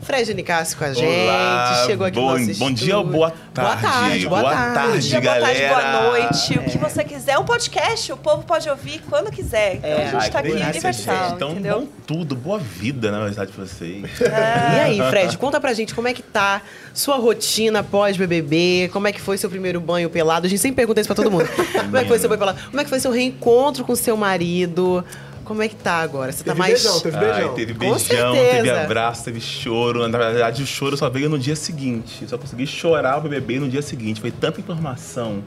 [0.05, 1.07] Fred Nicásio com a gente.
[1.07, 3.83] Olá, Chegou aqui bom, no nosso bom dia ou boa tarde?
[3.83, 4.75] Boa tarde, boa, Boa tarde.
[4.75, 5.09] tarde.
[5.09, 5.99] Dia, boa tarde, galera.
[5.99, 6.59] boa noite.
[6.59, 7.33] O que você quiser.
[7.33, 9.77] É um podcast, o povo pode ouvir quando quiser.
[9.77, 9.95] Então É.
[10.03, 11.33] a gente Ai, tá aqui universal.
[11.35, 11.81] Então, entendeu?
[11.81, 14.05] bom tudo, boa vida, na verdade, pra vocês.
[14.21, 16.61] E aí, Fred, conta pra gente como é que tá
[16.93, 20.47] sua rotina pós-BBB, como é que foi seu primeiro banho pelado?
[20.47, 21.49] A gente sempre pergunta isso pra todo mundo.
[21.73, 22.59] como é que foi seu banho pelado?
[22.67, 25.03] Como é que foi seu reencontro com seu marido?
[25.45, 26.33] Como é que tá agora?
[26.33, 26.73] Você tá Teve mais...
[26.83, 27.55] beijão, teve Ai, beijão.
[27.55, 30.09] teve Com beijão, teve abraço, teve choro.
[30.09, 32.23] Na verdade, o choro só veio no dia seguinte.
[32.23, 34.21] Eu só consegui chorar o bebê no dia seguinte.
[34.21, 35.43] Foi tanta informação,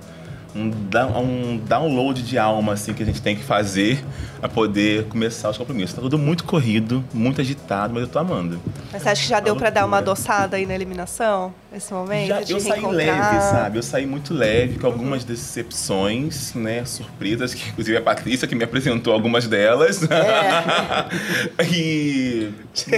[0.55, 0.71] um,
[1.19, 4.03] um download de alma assim que a gente tem que fazer
[4.39, 5.95] pra poder começar os compromissos.
[5.95, 8.59] Tá tudo muito corrido, muito agitado, mas eu tô amando.
[8.91, 11.53] Mas você acha que já deu pra dar uma adoçada aí na eliminação?
[11.71, 12.27] Nesse momento?
[12.27, 13.77] Já, eu saí leve, sabe?
[13.77, 16.85] Eu saí muito leve, com algumas decepções, né?
[16.85, 20.01] Surpresas, que inclusive a Patrícia que me apresentou algumas delas.
[21.71, 22.49] e.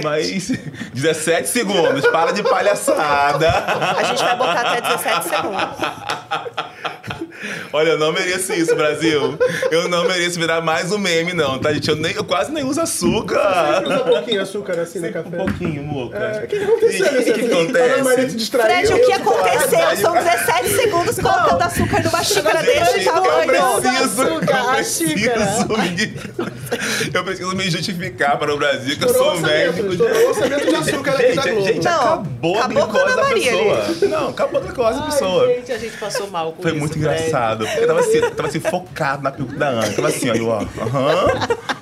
[0.04, 0.52] Mas.
[0.94, 3.50] 17 segundos, para de palhaçada.
[3.50, 6.60] A gente vai botar até 17 segundos.
[7.72, 9.38] Olha, eu não mereço isso, Brasil.
[9.70, 11.88] Eu não mereço virar mais um meme, não, tá, gente?
[11.88, 13.82] Eu, nem, eu quase nem uso açúcar.
[13.84, 15.36] Usa um pouquinho açúcar assim no Um café.
[15.36, 16.18] pouquinho, Moca.
[16.18, 18.36] É, O que que aconteceu O que, que Maria acontece?
[18.36, 18.86] distraiu.
[18.86, 19.96] Fred, o que aconteceu?
[19.96, 23.80] São 17 segundos colocando açúcar numa xícara desse Gente, eu tamanho.
[23.80, 25.46] preciso, açúcar, eu a preciso, xícara.
[25.78, 29.92] me, eu preciso me justificar para o Brasil que eu Estourou sou o orçamento, médico.
[29.92, 31.66] estourou o orçamento de açúcar aqui da Gente, Globo.
[31.66, 34.08] gente, Não, acabou acabou com a glicose da pessoa.
[34.08, 35.46] Não, acabou a glicose da pessoa.
[35.46, 37.66] Gente, a gente passou mal com Foi muito engraçado.
[37.66, 39.86] Eu tava assim, tava assim, focado na pergunta da Ana.
[39.86, 41.26] Eu Tava assim, ó, eu, ó, aham,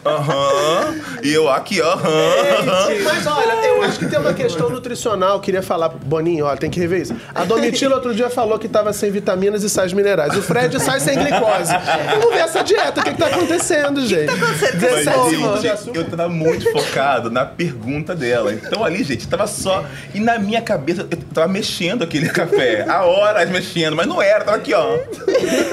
[0.08, 0.94] aham.
[1.22, 2.88] E eu aqui, ó, aham.
[3.04, 5.34] Mas olha, eu acho que tem uma questão nutricional.
[5.34, 7.14] Eu queria falar, Boninho, ó, tem que rever isso.
[7.34, 10.36] A Domitila outro dia falou que tava sem vitaminas e sais minerais.
[10.36, 11.72] O Fred sai sem glicose.
[12.10, 14.32] Vamos ver essa dieta, o que, que tá acontecendo, gente?
[14.36, 18.52] Mas, 17 segundos de gente, eu tava muito focado na pergunta dela.
[18.52, 19.84] Então ali, gente, tava só.
[20.14, 22.84] E na minha cabeça, eu tava mexendo aquele café.
[22.88, 24.98] Há horas mexendo, mas não era, tava aqui, ó.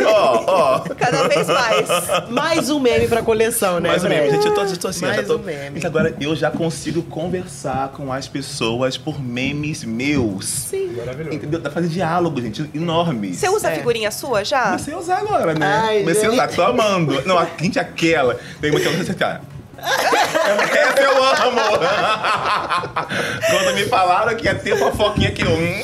[0.05, 0.79] Ó, ó.
[0.97, 1.87] Cada vez mais.
[2.29, 4.21] Mais um meme pra coleção, né, Mais um Fred?
[4.21, 4.24] meme.
[4.31, 5.35] Gente, eu tô, eu tô assim, eu Mais já tô.
[5.39, 5.75] um meme.
[5.75, 10.45] Gente, agora eu já consigo conversar com as pessoas por memes meus.
[10.45, 10.93] Sim.
[10.97, 11.35] Maravilhoso.
[11.35, 11.59] Entendeu?
[11.59, 13.37] Dá pra fazer diálogo, gente, enormes.
[13.37, 13.75] Você usa É.
[13.75, 14.65] figurinha sua já?
[14.65, 15.65] Comecei a usar agora, né?
[15.65, 16.33] Ai, Comecei a gente.
[16.39, 17.21] usar, tô amando.
[17.25, 18.39] Não, a gente, aquela.
[18.61, 19.54] Tem uma que eu não sei se.
[19.85, 21.61] Essa eu amo!
[23.49, 25.51] Quando me falaram que ia ter fofoquinha que eu.
[25.51, 25.83] Hum,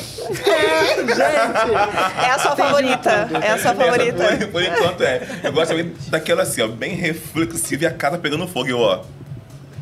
[2.24, 3.28] É a sua favorita.
[3.42, 4.22] É a sua favorita.
[4.24, 5.22] essa, por, por enquanto é.
[5.42, 9.00] Eu gosto muito daquela assim, ó, bem reflexiva e a casa pegando fogo, eu, ó.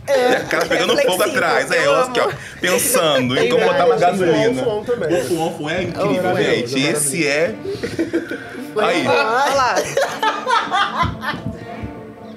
[0.09, 1.71] E a cara pegando fogo reflexivo, atrás.
[1.71, 4.63] É, eu eu aqui, ó, pensando em como É, botar uma o gasolina.
[4.67, 6.87] O Fuon é incrível, maravilhoso, gente.
[6.87, 7.55] é Esse é.
[8.83, 9.07] Aí.
[9.07, 9.75] Olha lá.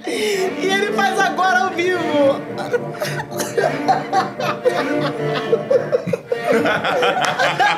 [0.05, 2.41] E ele faz agora ao vivo.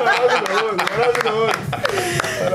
[0.03, 1.51] Maravilhoso, maravilhoso.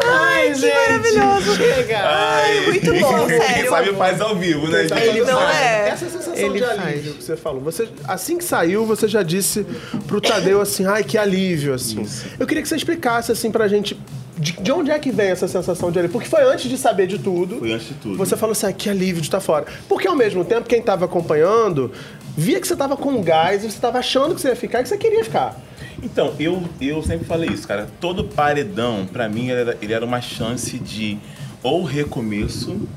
[0.04, 0.74] Ai, gente.
[0.74, 1.56] maravilhoso.
[1.56, 1.98] Chega.
[2.04, 3.70] Ai, muito bom, Quem sério.
[3.70, 4.82] sabe faz ao vivo, né?
[4.84, 5.56] Ele Não faz.
[5.56, 5.88] é?
[5.88, 6.80] Essa sensação Ele de faz.
[6.80, 7.61] alívio que você falou.
[7.62, 9.64] Você, assim que saiu, você já disse
[10.06, 12.06] pro Tadeu assim, ai, que alívio, assim.
[12.38, 13.98] Eu queria que você explicasse, assim, pra gente,
[14.36, 16.12] de, de onde é que vem essa sensação de alívio?
[16.12, 17.58] Porque foi antes de saber de tudo.
[17.58, 18.16] Foi antes de tudo.
[18.16, 19.66] Você falou assim, ah, que alívio de estar fora.
[19.88, 21.90] Porque ao mesmo tempo, quem tava acompanhando,
[22.36, 24.82] via que você tava com gás, e você tava achando que você ia ficar e
[24.84, 25.56] que você queria ficar.
[26.03, 27.88] Então, eu, eu sempre falei isso, cara.
[28.01, 31.18] Todo paredão, pra mim, ele era, ele era uma chance de
[31.62, 32.88] ou recomeço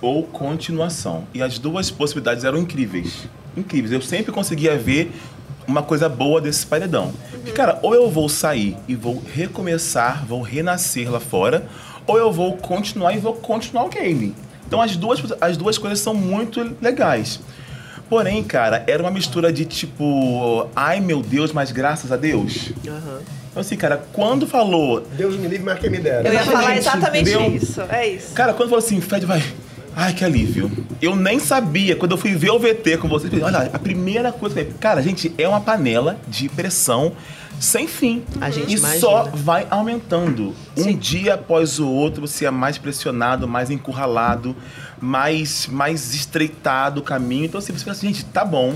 [0.00, 1.24] ou continuação.
[1.34, 3.28] E as duas possibilidades eram incríveis.
[3.56, 3.92] Incríveis.
[3.92, 5.12] Eu sempre conseguia ver
[5.66, 7.12] uma coisa boa desse paredão.
[7.44, 11.66] Que, cara, ou eu vou sair e vou recomeçar, vou renascer lá fora,
[12.06, 14.34] ou eu vou continuar e vou continuar o game.
[14.66, 17.40] Então as duas, as duas coisas são muito legais.
[18.08, 22.72] Porém, cara, era uma mistura de tipo, ai meu Deus, mas graças a Deus.
[23.56, 25.00] Então, assim, cara, quando falou.
[25.16, 26.28] Deus me livre, mas quem me dera.
[26.28, 27.56] Eu ia falar Exatamente, entendeu?
[27.56, 27.80] isso.
[27.88, 28.34] É isso.
[28.34, 29.42] Cara, quando falou assim, Fred, vai.
[29.94, 30.70] Ai, que alívio.
[31.00, 34.54] Eu nem sabia, quando eu fui ver o VT com vocês, olha, a primeira coisa
[34.54, 37.14] que eu falei, cara, gente, é uma panela de pressão
[37.58, 38.22] sem fim.
[38.40, 39.00] A gente e imagina.
[39.00, 40.54] só vai aumentando.
[40.76, 44.54] Um dia após o outro, você é mais pressionado, mais encurralado,
[45.00, 47.44] mais, mais estreitado o caminho.
[47.46, 48.74] Então, assim, você fala assim, gente, tá bom.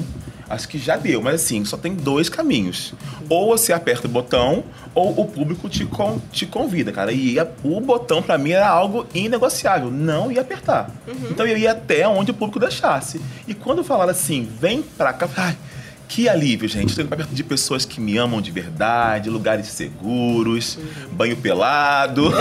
[0.49, 2.93] Acho que já deu, mas assim, só tem dois caminhos.
[3.29, 7.13] Ou você aperta o botão, ou o público te, con- te convida, cara.
[7.13, 9.93] E ia- o botão, pra mim, era algo inegociável.
[9.93, 10.91] Não ia apertar.
[11.31, 13.21] Então eu ia até onde o público deixasse.
[13.47, 15.57] E quando falaram assim, vem pra cá, ai,
[16.11, 16.89] Que alívio, gente.
[16.89, 20.77] Estou indo pra perto de pessoas que me amam de verdade, lugares seguros,
[21.13, 22.31] banho pelado.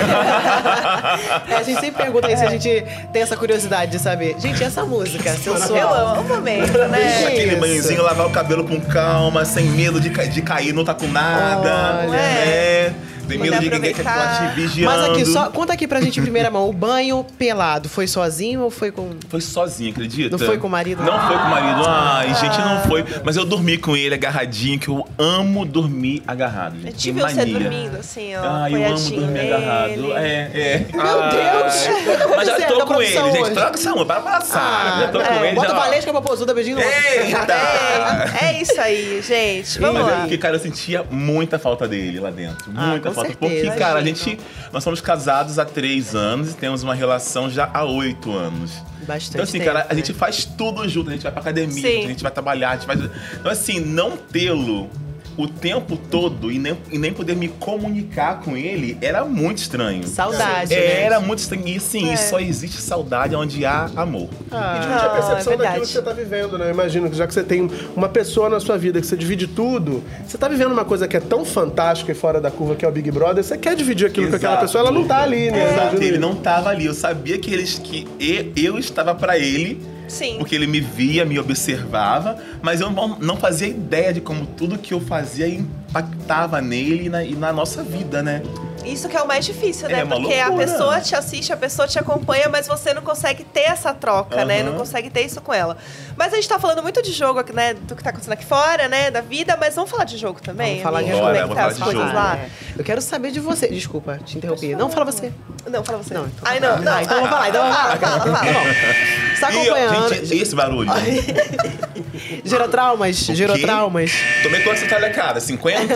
[1.47, 4.35] É, a gente sempre pergunta aí se a gente tem essa curiosidade de saber.
[4.39, 5.77] Gente, essa música, sensual.
[5.77, 7.25] Eu amo o momento, né?
[7.27, 7.59] Aquele Isso.
[7.59, 11.99] banhozinho, lavar o cabelo com calma, sem medo de, de cair, não tá com nada.
[12.01, 12.09] Olha.
[12.09, 12.95] né?
[13.29, 14.49] Tem medo Poder de ninguém que tá aproveitar.
[14.55, 14.95] te vigiando.
[14.97, 16.67] Mas aqui, só, conta aqui pra gente em primeira mão.
[16.69, 19.11] O banho pelado foi sozinho ou foi com.
[19.29, 20.37] Foi sozinho, acredita?
[20.37, 21.03] Não foi com o marido?
[21.03, 21.81] Não foi com o marido.
[21.87, 23.05] Ai, gente, não foi.
[23.23, 26.75] Mas eu dormi com ele agarradinho, que eu amo dormir agarrado.
[26.77, 26.95] A Gente.
[27.03, 28.41] Que viu você dormindo, assim, ó.
[28.43, 29.53] Ai, eu amo dormir nele.
[29.53, 30.13] agarrado.
[30.17, 30.85] É, é.
[30.91, 31.29] Meu Ai.
[31.31, 32.35] Deus!
[32.35, 33.41] Mas já Você é tô com ele, produção gente.
[33.43, 33.51] hoje.
[33.53, 34.99] Troca essa uma, para passar.
[35.01, 35.55] já tô com é, ele.
[35.55, 36.77] bota já, que é popozuda, beijinho.
[36.79, 37.55] Eita!
[38.41, 39.79] É, é isso aí, gente.
[39.79, 40.21] Vamos Mas é lá.
[40.21, 42.71] porque, cara, eu sentia muita falta dele lá dentro.
[42.75, 43.29] Ah, Muita com falta.
[43.39, 43.65] certeza.
[43.65, 44.39] Porque, cara, a gente.
[44.71, 48.71] Nós somos casados há três anos e temos uma relação já há oito anos.
[49.07, 49.95] Bastante Então, assim, tempo, cara, a né?
[49.95, 51.09] gente faz tudo junto.
[51.09, 52.05] A gente vai pra academia, Sim.
[52.05, 52.99] a gente vai trabalhar, a gente faz.
[53.39, 54.89] Então, assim, não tê-lo
[55.41, 60.05] o tempo todo e nem, e nem poder me comunicar com ele era muito estranho.
[60.05, 61.01] Saudade, É, né?
[61.03, 61.65] Era muito estranho.
[61.65, 62.17] E assim, É.
[62.17, 64.27] só existe saudade onde há amor.
[64.29, 66.65] E dividir a Não, percepção é daquilo que você tá vivendo, né?
[66.65, 69.47] Eu imagino que já que você tem uma pessoa na sua vida que você divide
[69.47, 72.83] tudo, você tá vivendo uma coisa que é tão fantástica e fora da curva que
[72.83, 74.65] é o Big Brother, você quer dividir aquilo com aquela Exato.
[74.65, 75.71] pessoa, ela não tá ali, né?
[75.73, 76.85] Exato, ele não tava ali.
[76.85, 79.79] Eu sabia que eles que e- eu estava pra ele,
[80.09, 80.37] Sim.
[80.37, 84.93] porque ele me via, me observava, mas eu não, fazia ideia de como tudo que
[84.93, 88.41] eu fazia impactava nele e na, e na nossa vida, né?
[88.85, 89.99] Isso que é o mais difícil, né?
[89.99, 93.43] É uma Porque a pessoa te assiste, a pessoa te acompanha, mas você não consegue
[93.43, 94.61] ter essa troca, né?
[94.61, 94.71] Aham.
[94.71, 95.77] Não consegue ter isso com ela.
[96.17, 97.73] Mas a gente tá falando muito de jogo aqui, né?
[97.73, 99.11] Do que tá acontecendo aqui fora, né?
[99.11, 100.81] Da vida, mas vamos falar de jogo também?
[100.81, 101.19] Vamos falar de jogo.
[101.21, 102.15] Como é que tá vamos as falar de coisas jogo.
[102.15, 102.39] lá?
[102.77, 103.67] Eu quero saber de você.
[103.67, 104.75] Desculpa, te interrompi.
[104.75, 105.31] Não, fala você.
[105.69, 106.13] Não, fala você.
[106.13, 106.93] Não, então Ai, não, não.
[106.93, 107.97] Ah, então vamos falar, então vamos falar.
[107.97, 108.53] Fala, fala, Tá fala.
[108.53, 108.69] bom.
[109.35, 110.13] Você tá E, acompanhando.
[110.15, 110.89] gente, esse barulho.
[112.43, 113.15] Gerou traumas?
[113.17, 114.11] Gerou traumas?
[114.43, 115.39] Tomei quanto essa talecada?
[115.39, 115.95] 50?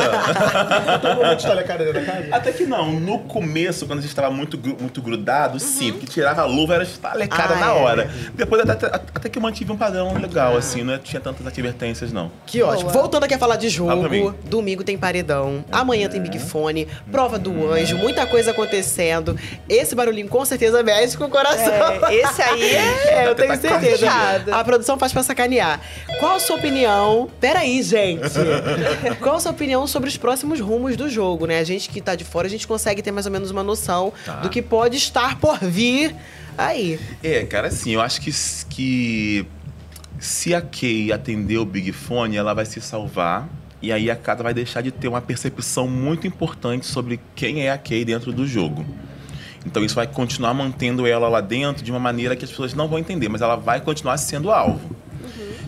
[1.02, 2.28] Todo mundo cara dentro da casa?
[2.32, 2.73] Até que não.
[2.82, 6.84] No começo, quando a gente estava muito, muito grudado, sim, porque tirava a luva era
[6.84, 7.70] estalecada Ah, na é.
[7.70, 8.12] hora.
[8.34, 12.32] Depois até, até que eu mantive um padrão legal, assim, não tinha tantas advertências, não.
[12.46, 12.90] Que ótimo.
[12.90, 13.02] Boa.
[13.04, 17.72] Voltando aqui a falar de jogo, domingo tem paredão, amanhã tem Big Fone, prova do
[17.72, 19.38] anjo, muita coisa acontecendo.
[19.70, 21.74] Esse barulhinho com certeza mexe com o coração.
[22.10, 23.24] É, esse aí é.
[23.24, 24.06] É, eu tenho Tá certeza.
[24.08, 24.54] complicado.
[24.54, 25.80] A produção faz pra sacanear.
[26.20, 27.30] Qual a sua opinião?
[27.40, 28.24] Peraí, gente.
[29.22, 31.60] Qual a sua opinião sobre os próximos rumos do jogo, né?
[31.60, 34.14] A gente que tá de fora, a gente consegue ter mais ou menos uma noção
[34.26, 34.38] Tá.
[34.42, 36.16] do que pode estar por vir
[36.58, 37.00] aí.
[37.24, 38.32] É, cara, assim, eu acho que,
[38.70, 39.46] que
[40.20, 43.48] se a Kay atender o Big Fone, ela vai se salvar.
[43.82, 47.72] E aí a casa vai deixar de ter uma percepção muito importante sobre quem é
[47.72, 48.86] a Kay dentro do jogo.
[49.66, 52.88] Então isso vai continuar mantendo ela lá dentro de uma maneira que as pessoas não
[52.88, 54.96] vão entender, mas ela vai continuar sendo alvo.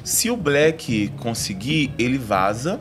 [0.03, 2.79] Se o Black conseguir, ele vaza.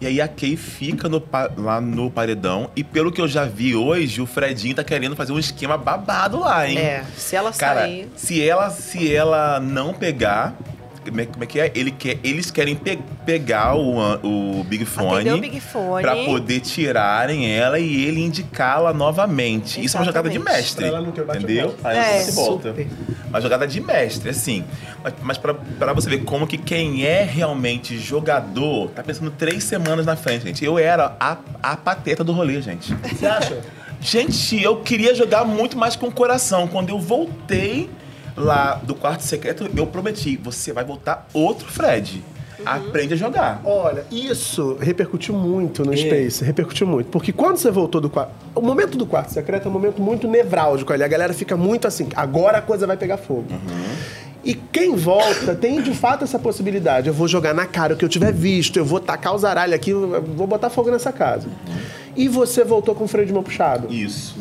[0.00, 1.22] E aí a Kay fica no
[1.56, 2.70] lá no paredão.
[2.76, 6.40] E pelo que eu já vi hoje, o Fredinho tá querendo fazer um esquema babado
[6.40, 6.76] lá, hein?
[6.78, 8.08] É, se ela Cara, sair.
[8.14, 10.54] se ela, se ela não pegar.
[11.10, 11.72] Como é, como é que é?
[11.74, 15.30] Ele quer, eles querem pe- pegar o, o Big Fone.
[15.30, 16.02] O Big Fone.
[16.02, 19.82] Pra poder tirarem ela e ele indicá-la novamente.
[19.84, 20.62] Isso é uma jogada de Exatamente.
[20.62, 20.84] mestre.
[20.86, 21.74] Pra ela não ter o bate entendeu?
[21.84, 22.68] Aí É, você volta.
[22.70, 22.86] super.
[23.28, 24.64] Uma jogada de mestre, assim.
[25.02, 29.64] Mas, mas pra, pra você ver como que quem é realmente jogador tá pensando três
[29.64, 30.64] semanas na frente, gente.
[30.64, 32.94] Eu era a, a pateta do rolê, gente.
[32.94, 33.60] Você acha?
[34.00, 36.68] Gente, eu queria jogar muito mais com o coração.
[36.68, 37.88] Quando eu voltei
[38.36, 42.22] lá do quarto secreto, eu prometi: você vai voltar outro Fred.
[42.64, 43.60] Aprende a jogar.
[43.64, 45.96] Olha, isso repercutiu muito no É.
[45.96, 47.08] Space, repercutiu muito.
[47.10, 48.32] Porque quando você voltou do quarto.
[48.54, 51.04] O momento do quarto secreto é um momento muito nevrálgico ali.
[51.04, 53.46] A galera fica muito assim, agora a coisa vai pegar fogo.
[54.42, 57.08] E quem volta tem de fato essa possibilidade.
[57.08, 59.74] Eu vou jogar na cara o que eu tiver visto, eu vou tacar o zaralho
[59.74, 61.48] aqui, vou botar fogo nessa casa.
[62.16, 63.92] E você voltou com o freio de mão puxado.
[63.92, 64.36] Isso.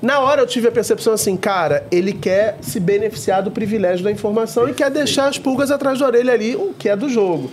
[0.00, 4.12] Na hora eu tive a percepção assim, cara, ele quer se beneficiar do privilégio da
[4.12, 7.50] informação e quer deixar as pulgas atrás da orelha ali, o que é do jogo.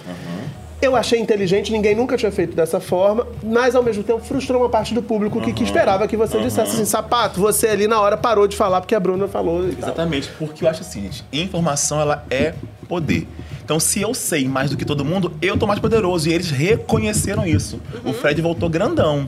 [0.82, 4.70] Eu achei inteligente, ninguém nunca tinha feito dessa forma, mas ao mesmo tempo frustrou uma
[4.70, 8.18] parte do público que, que esperava que você dissesse assim, sapato, você ali na hora
[8.18, 9.68] parou de falar porque a Bruna falou.
[9.68, 9.90] E tal.
[9.90, 12.54] Exatamente, porque eu acho assim, gente, informação ela é
[12.88, 13.28] poder.
[13.64, 16.30] Então, se eu sei mais do que todo mundo, eu tô mais poderoso.
[16.30, 17.82] E eles reconheceram isso.
[18.04, 19.28] O Fred voltou grandão.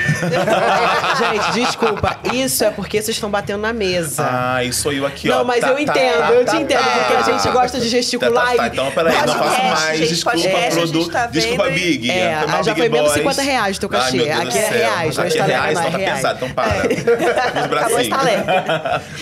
[1.18, 2.18] Gente, desculpa.
[2.32, 4.26] Isso é porque vocês estão batendo na mesa.
[4.28, 5.38] Ah, e sou eu aqui, ó.
[5.38, 6.90] não, mas Tá, eu tá, entendo, tá, eu tá, te entendo, tá.
[6.90, 8.66] porque a gente gosta de gesticular Tá, tá, tá.
[8.66, 8.70] e.
[8.70, 9.98] Então, peraí, não faço mais.
[9.98, 10.38] gente, Desculpa,
[10.72, 11.10] produto.
[11.10, 12.10] tá Desculpa, Big.
[12.10, 13.22] É, mal, já Big foi menos Boys.
[13.36, 14.30] 50 reais teu cachê.
[14.30, 16.36] Ai, Aqui é reais, não é Aqui é reais, não, é não tá pensado.
[16.36, 17.68] Então para.
[17.68, 18.08] Bracinhos.
[18.08, 18.44] talento.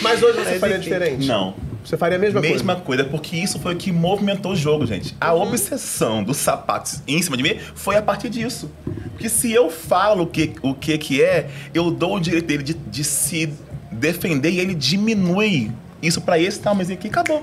[0.03, 1.27] Mas hoje você faria diferente?
[1.27, 1.68] Não.
[1.89, 3.05] Você faria a mesma, Mesma coisa?
[3.05, 5.17] coisa, porque isso foi o que movimentou o jogo, gente.
[5.19, 8.71] A obsessão dos sapatos em cima de mim foi a partir disso.
[9.13, 12.63] Porque se eu falo o que, o que que é, eu dou o direito dele
[12.63, 13.55] de, de se
[13.91, 15.73] defender e ele diminui
[16.03, 17.43] isso pra esse tal, mas aqui acabou.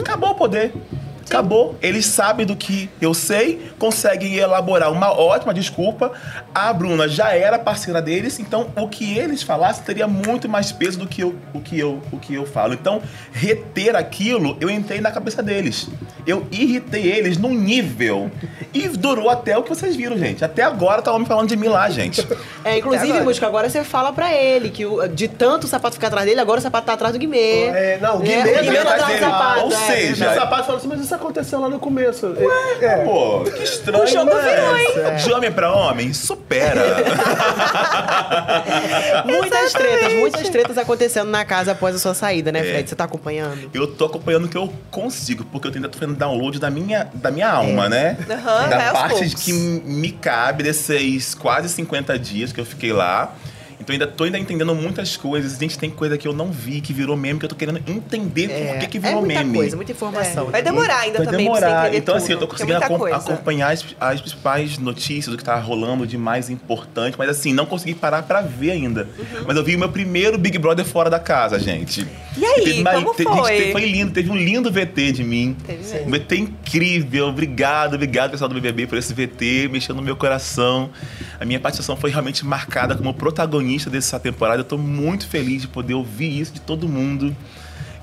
[0.00, 0.72] Acabou o poder.
[1.28, 1.76] Acabou.
[1.82, 6.12] Eles sabem do que eu sei, conseguem elaborar uma ótima desculpa.
[6.54, 10.98] A Bruna já era parceira deles, então o que eles falassem teria muito mais peso
[10.98, 12.74] do que eu, o, que eu, o que eu falo.
[12.74, 13.02] Então,
[13.32, 15.88] reter aquilo, eu entrei na cabeça deles.
[16.26, 18.30] Eu irritei eles num nível.
[18.72, 20.44] E durou até o que vocês viram, gente.
[20.44, 22.26] Até agora tá homem falando de mim lá, gente.
[22.64, 23.24] É, inclusive, agora.
[23.24, 26.40] Música, agora você fala pra ele que o- de tanto o sapato ficar atrás dele,
[26.40, 27.64] agora o sapato tá atrás do Guimê.
[27.66, 28.20] É, não, o?
[28.20, 29.20] Guimê O Guimê tá não atrás do dele.
[29.20, 29.60] sapato.
[29.64, 29.76] Ou é.
[29.76, 32.34] seja, O sapato falou assim, mas isso aconteceu lá no começo.
[32.80, 33.04] É.
[33.04, 34.42] Pô, que estranho, O jogo né?
[34.42, 35.16] virou, hein?
[35.16, 36.96] De homem pra homem, supera.
[39.24, 42.52] Muitas tretas, muitas tretas acontecendo na casa após a sua saída, É.
[42.52, 42.88] né, Fred?
[42.88, 43.70] Você tá acompanhando?
[43.72, 47.08] Eu tô acompanhando o que eu consigo, porque eu ainda tô fazendo download da minha,
[47.14, 48.16] da minha alma, né?
[48.28, 53.34] Aham, vai da parte que me cabe desses quase 50 dias que eu fiquei lá.
[53.78, 55.58] Então ainda tô ainda entendendo muitas coisas.
[55.58, 58.48] Gente, tem coisa que eu não vi, que virou meme, que eu tô querendo entender
[58.48, 59.58] por que, que é virou muita meme.
[59.58, 60.46] coisa, muita informação.
[60.46, 61.94] Vai demorar ainda Vai também você demorar.
[61.94, 65.44] Então, assim, eu tô tudo, é conseguindo acom- acompanhar as, as principais notícias do que
[65.44, 69.08] tá rolando de mais importante, mas assim, não consegui parar pra ver ainda.
[69.18, 69.44] Uhum.
[69.46, 72.06] Mas eu vi o meu primeiro Big Brother fora da casa, gente.
[72.36, 73.58] E aí, Teve uma- como te- foi?
[73.58, 75.56] gente, foi lindo, teve um lindo VT de mim.
[75.66, 76.06] Teve mesmo.
[76.08, 77.26] Um VT incrível.
[77.28, 80.90] Obrigado, obrigado, pessoal do BBB, por esse VT, mexendo no meu coração.
[81.38, 84.60] A minha participação foi realmente marcada como protagonista dessa temporada.
[84.60, 87.34] Eu tô muito feliz de poder ouvir isso de todo mundo.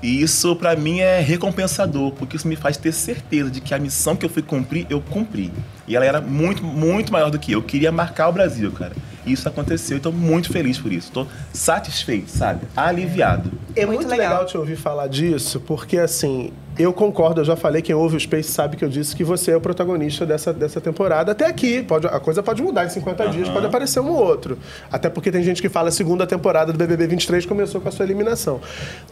[0.02, 3.78] E isso, pra mim, é recompensador, porque isso me faz ter certeza de que a
[3.78, 5.50] missão que eu fui cumprir, eu cumpri.
[5.88, 7.60] E ela era muito, muito maior do que eu.
[7.60, 8.92] Eu queria marcar o Brasil, cara.
[9.24, 11.10] E isso aconteceu, e tô muito feliz por isso.
[11.10, 12.66] Tô satisfeito, sabe?
[12.76, 13.50] Aliviado.
[13.74, 14.32] É Muito muito, legal.
[14.32, 14.46] legal.
[14.46, 18.50] te ouvir falar disso, porque assim, eu concordo, eu já falei, quem ouve o Space
[18.50, 21.30] sabe que eu disse que você é o protagonista dessa, dessa temporada.
[21.30, 24.58] Até aqui, pode, a coisa pode mudar em 50 dias, pode aparecer um ou outro.
[24.90, 27.92] Até porque tem gente que fala a segunda temporada do BBB 23 começou com a
[27.92, 28.60] sua eliminação.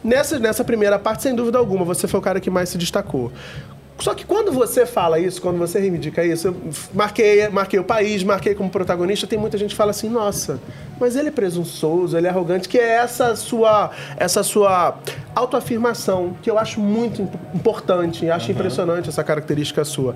[0.03, 3.31] Nessa, nessa primeira parte, sem dúvida alguma, você foi o cara que mais se destacou.
[3.99, 6.57] Só que quando você fala isso, quando você reivindica isso, eu
[6.93, 10.59] marquei, marquei o país, marquei como protagonista, tem muita gente que fala assim, nossa,
[10.99, 14.99] mas ele é presunçoso, ele é arrogante, que é essa sua, essa sua
[15.35, 20.15] autoafirmação, que eu acho muito imp- importante, acho impressionante essa característica sua.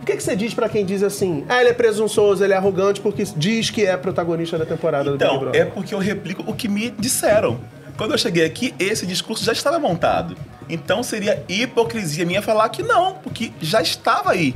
[0.00, 2.56] O que, que você diz pra quem diz assim, ah, ele é presunçoso, ele é
[2.56, 5.60] arrogante, porque diz que é protagonista da temporada do Big Então, Brother?
[5.60, 7.58] é porque eu replico o que me disseram.
[7.98, 10.36] Quando eu cheguei aqui, esse discurso já estava montado.
[10.68, 14.54] Então seria hipocrisia minha falar que não, porque já estava aí.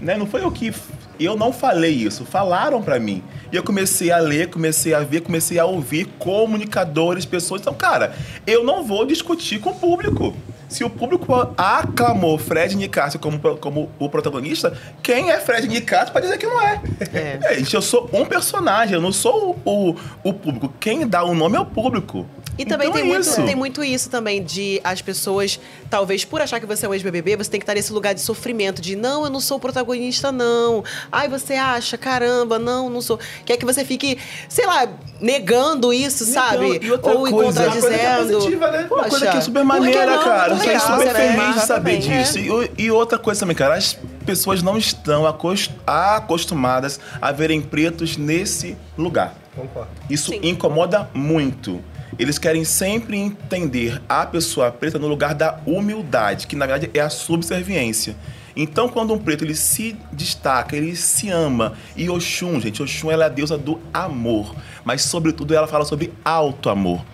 [0.00, 0.16] Né?
[0.16, 0.72] Não foi eu que.
[1.18, 3.24] Eu não falei isso, falaram pra mim.
[3.52, 7.60] E eu comecei a ler, comecei a ver, comecei a ouvir comunicadores, pessoas.
[7.60, 8.14] Então, cara,
[8.46, 10.34] eu não vou discutir com o público.
[10.70, 16.20] Se o público aclamou Fred Nicásio como, como o protagonista, quem é Fred Nicásio para
[16.22, 16.80] dizer que não é?
[17.12, 17.56] É.
[17.56, 20.72] Gente, eu sou um personagem, eu não sou o, o, o público.
[20.78, 22.24] Quem dá o nome é o público.
[22.56, 23.42] E também Então tem, é muito, isso.
[23.44, 25.58] tem muito isso também, de as pessoas,
[25.90, 28.20] talvez por achar que você é um ex-BBB, você tem que estar nesse lugar de
[28.20, 30.84] sofrimento, de não, eu não sou o protagonista, não.
[31.10, 33.18] Ai, você acha, caramba, não, não sou.
[33.44, 34.16] Quer que você fique,
[34.48, 34.88] sei lá,
[35.20, 36.76] negando isso, sabe?
[36.76, 38.38] Então, e outra Ou coisa, uma coisa que é contradizendo.
[38.38, 38.86] positiva, né?
[38.90, 40.24] Uma coisa que é super maneira, não?
[40.24, 40.52] cara.
[40.52, 41.14] Eu fiquei legal, super né?
[41.14, 42.08] feliz de saber Exatamente.
[42.08, 42.72] disso.
[42.78, 48.16] E, e outra coisa também, cara, as pessoas não estão acos- acostumadas a verem pretos
[48.16, 49.34] nesse lugar.
[49.56, 49.90] Concordo.
[50.08, 50.40] Isso Sim.
[50.42, 51.82] incomoda muito.
[52.18, 57.00] Eles querem sempre entender a pessoa preta no lugar da humildade, que na verdade é
[57.00, 58.16] a subserviência.
[58.56, 61.74] Então, quando um preto ele se destaca, ele se ama.
[61.96, 64.54] E Oxum, gente, Oxum ela é a deusa do amor.
[64.84, 67.04] Mas, sobretudo, ela fala sobre alto amor.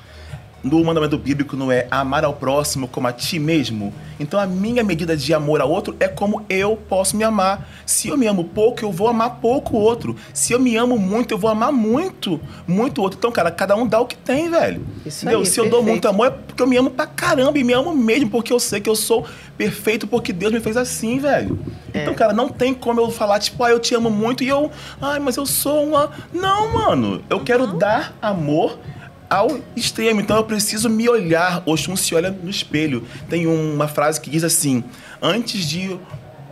[0.66, 3.94] No mandamento bíblico não é amar ao próximo como a ti mesmo.
[4.18, 7.68] Então a minha medida de amor ao outro é como eu posso me amar.
[7.86, 10.16] Se eu me amo pouco, eu vou amar pouco o outro.
[10.34, 13.16] Se eu me amo muito, eu vou amar muito, muito o outro.
[13.16, 14.84] Então, cara, cada um dá o que tem, velho.
[15.04, 15.38] Isso Entendeu?
[15.38, 17.72] aí, Se eu dou muito amor é porque eu me amo pra caramba e me
[17.72, 19.24] amo mesmo porque eu sei que eu sou
[19.56, 21.60] perfeito porque Deus me fez assim, velho.
[21.94, 24.68] Então, cara, não tem como eu falar tipo, ah, eu te amo muito e eu,
[25.00, 26.10] ai, mas eu sou uma.
[26.32, 27.22] Não, mano.
[27.30, 28.76] Eu quero dar amor
[29.29, 30.20] ao extremo.
[30.20, 31.62] Então eu preciso me olhar.
[31.66, 33.07] Oxum se olha no espelho.
[33.29, 34.85] Tem uma frase que diz assim:
[35.20, 35.99] antes de,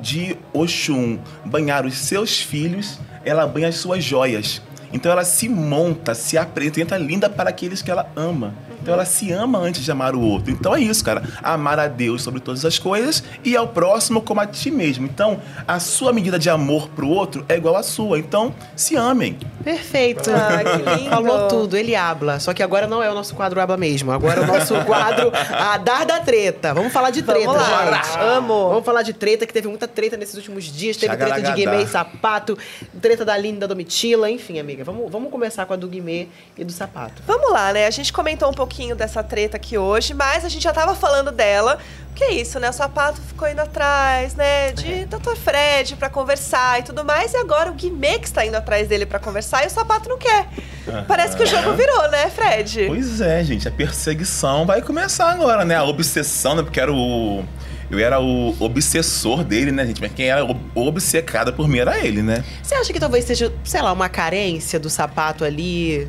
[0.01, 4.61] de Oxum banhar os seus filhos, ela banha as suas joias.
[4.93, 8.55] Então ela se monta, se apresenta linda para aqueles que ela ama.
[8.85, 10.53] Então ela se ama antes de amar o outro.
[10.53, 11.23] Então é isso, cara.
[11.43, 15.07] Amar a Deus sobre todas as coisas e ao próximo como a ti mesmo.
[15.07, 18.19] Então a sua medida de amor pro outro é igual à sua.
[18.19, 19.39] Então se amem.
[19.65, 20.31] Perfeito.
[20.45, 21.11] Ah, que lindo.
[21.11, 22.39] Falou tudo, ele habla.
[22.39, 24.13] Só que agora não é o nosso quadro habla mesmo.
[24.13, 26.75] Agora é o nosso quadro a dar da treta.
[26.75, 28.03] Vamos falar de treta, Vamos lá.
[28.03, 28.19] gente.
[28.19, 28.69] Amo.
[28.69, 30.97] Vamos falar de treta, que teve muita treta nesses últimos dias.
[30.97, 31.53] Teve treta de.
[31.53, 32.59] Guimê e sapato,
[33.01, 34.29] treta da Aline e da Domitila.
[34.31, 36.29] Enfim, amiga, vamos, vamos começar com a do Guimê
[36.59, 37.23] e do sapato.
[37.27, 37.87] Vamos lá, né?
[37.87, 41.31] A gente comentou um pouquinho dessa treta aqui hoje, mas a gente já tava falando
[41.31, 41.79] dela.
[42.13, 42.71] Que é isso, né?
[42.71, 44.71] O sapato ficou indo atrás, né?
[44.73, 45.35] De Dr.
[45.37, 47.33] Fred pra conversar e tudo mais.
[47.35, 50.17] E agora o Guimê que está indo atrás dele pra conversar e o sapato não
[50.19, 50.47] quer.
[51.09, 52.85] Parece que o jogo virou, né, Fred?
[52.87, 55.75] Pois é, gente, a perseguição vai começar agora, né?
[55.77, 56.63] A obsessão, né?
[56.63, 57.45] Porque era o.
[57.91, 60.01] Eu era o obsessor dele, né, gente?
[60.01, 62.45] Mas quem era ob- obcecada por mim era ele, né?
[62.63, 66.09] Você acha que talvez seja, sei lá, uma carência do sapato ali?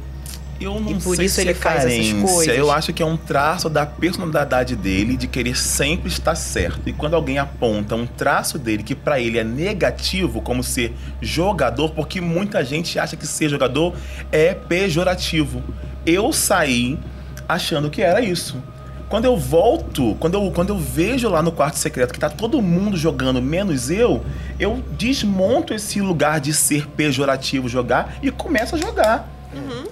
[0.59, 2.21] Eu não E por sei isso se ele é faz essas carência.
[2.21, 2.57] coisas?
[2.57, 6.87] Eu acho que é um traço da personalidade dele de querer sempre estar certo.
[6.87, 11.89] E quando alguém aponta um traço dele que pra ele é negativo, como ser jogador,
[11.89, 13.93] porque muita gente acha que ser jogador
[14.31, 15.61] é pejorativo.
[16.05, 16.97] Eu saí
[17.47, 18.55] achando que era isso.
[19.09, 22.61] Quando eu volto, quando eu, quando eu vejo lá no quarto secreto que tá todo
[22.61, 24.23] mundo jogando, menos eu,
[24.59, 29.34] eu desmonto esse lugar de ser pejorativo jogar e começo a jogar.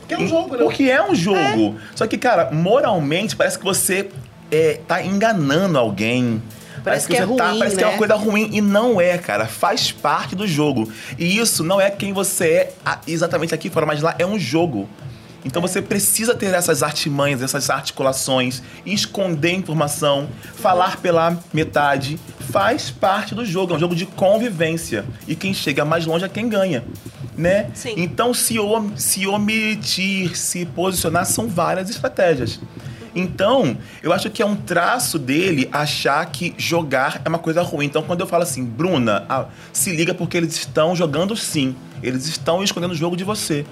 [0.07, 0.63] Que é um jogo, né?
[0.63, 1.75] Porque é um jogo.
[1.95, 4.09] Só que, cara, moralmente parece que você
[4.51, 6.41] é, tá enganando alguém.
[6.83, 7.97] Parece que é você tá- ruim, Parece que é uma né?
[7.97, 8.49] coisa ruim.
[8.51, 9.45] E não é, cara.
[9.45, 10.91] Faz parte do jogo.
[11.17, 12.73] E isso não é quem você é
[13.07, 14.89] exatamente aqui fora, mas lá é um jogo.
[15.45, 22.19] Então você precisa ter essas artimanhas, essas articulações, esconder informação, falar pela metade.
[22.51, 23.73] Faz parte do jogo.
[23.73, 25.03] É um jogo de convivência.
[25.27, 26.83] E quem chega mais longe é quem ganha.
[27.37, 27.69] Né?
[27.73, 27.93] Sim.
[27.97, 32.59] Então, se, om- se omitir, se posicionar, são várias estratégias.
[33.15, 37.85] Então, eu acho que é um traço dele achar que jogar é uma coisa ruim.
[37.85, 41.75] Então, quando eu falo assim, Bruna, ah, se liga porque eles estão jogando sim.
[42.01, 43.65] Eles estão escondendo o jogo de você.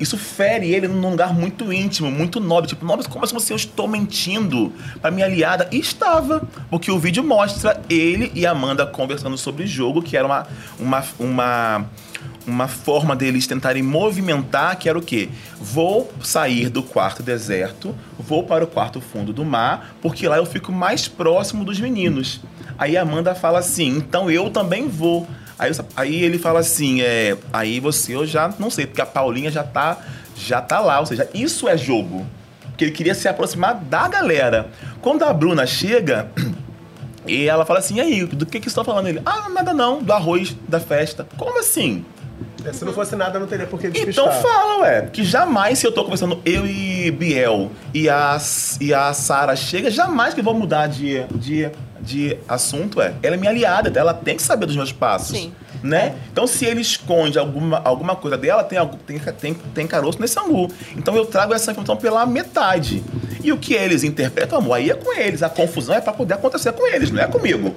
[0.00, 2.68] Isso fere ele num lugar muito íntimo, muito nobre.
[2.68, 5.68] Tipo, nobre, como assim eu estou mentindo pra minha aliada?
[5.72, 6.42] E estava.
[6.70, 10.46] Porque o vídeo mostra ele e Amanda conversando sobre o jogo, que era uma,
[10.78, 11.86] uma, uma,
[12.48, 15.28] uma forma deles tentarem movimentar, que era o quê?
[15.60, 20.46] Vou sair do quarto deserto, vou para o quarto fundo do mar, porque lá eu
[20.46, 22.40] fico mais próximo dos meninos.
[22.78, 25.28] Aí a Amanda fala assim, então eu também vou.
[25.58, 29.50] Aí, aí ele fala assim, é, aí você eu já não sei, porque a Paulinha
[29.50, 29.98] já tá,
[30.34, 32.26] já tá lá, ou seja, isso é jogo.
[32.68, 34.70] Porque ele queria se aproximar da galera.
[35.02, 36.30] Quando a Bruna chega,
[37.26, 39.08] e ela fala assim, e aí, do que que estão falando?
[39.08, 41.26] Ele, ah, nada não, do arroz da festa.
[41.36, 42.04] Como assim?
[42.64, 44.32] É, Se não fosse nada, não teria por que Então despistar.
[44.42, 45.02] fala, ué.
[45.12, 48.36] Que jamais se eu tô conversando, eu e Biel e a,
[48.80, 53.14] e a Sara chega, jamais que eu vou mudar de, de, de assunto, é.
[53.22, 55.36] Ela é minha aliada, ela tem que saber dos meus passos.
[55.36, 55.52] Sim.
[55.82, 56.14] Né?
[56.32, 60.68] Então, se ele esconde alguma, alguma coisa dela, tem, tem, tem, tem caroço nesse angu.
[60.96, 63.02] Então, eu trago essa informação pela metade.
[63.42, 65.42] E o que eles interpretam, amor, aí é com eles.
[65.42, 67.74] A confusão é pra poder acontecer com eles, não é comigo.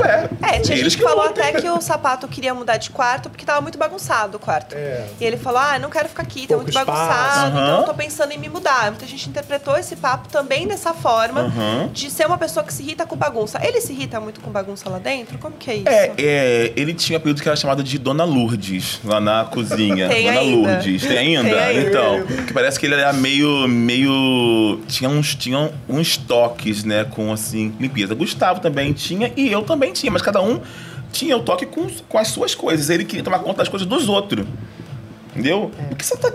[0.00, 1.44] Ué, É, tinha gente que falou lutem.
[1.44, 4.74] até que o sapato queria mudar de quarto porque tava muito bagunçado o quarto.
[4.74, 5.06] É.
[5.20, 6.86] E ele falou: ah, não quero ficar aqui, tá muito espaço.
[6.86, 7.64] bagunçado, Aham.
[7.64, 8.90] então eu tô pensando em me mudar.
[8.90, 11.90] Muita gente interpretou esse papo também dessa forma Aham.
[11.92, 13.60] de ser uma pessoa que se irrita com bagunça.
[13.64, 15.38] Ele se irrita muito com bagunça lá dentro?
[15.38, 15.88] Como que é isso?
[15.88, 20.08] É, é, ele tinha um apelido que era chamado de Dona Lourdes, lá na cozinha.
[20.08, 20.70] Tem Dona ainda.
[20.70, 21.02] Lourdes.
[21.02, 21.50] Tem ainda?
[21.50, 21.88] Tem ainda.
[21.88, 24.80] Então, que parece que ele era meio, meio...
[24.88, 28.14] Tinha uns, tinha uns toques, né, com, assim, limpeza.
[28.14, 30.58] Gustavo também tinha e eu também tinha, mas cada um
[31.12, 32.88] tinha o toque com, com as suas coisas.
[32.88, 34.46] Ele queria tomar conta das coisas dos outros.
[35.30, 35.70] Entendeu?
[35.90, 36.32] O que você tá...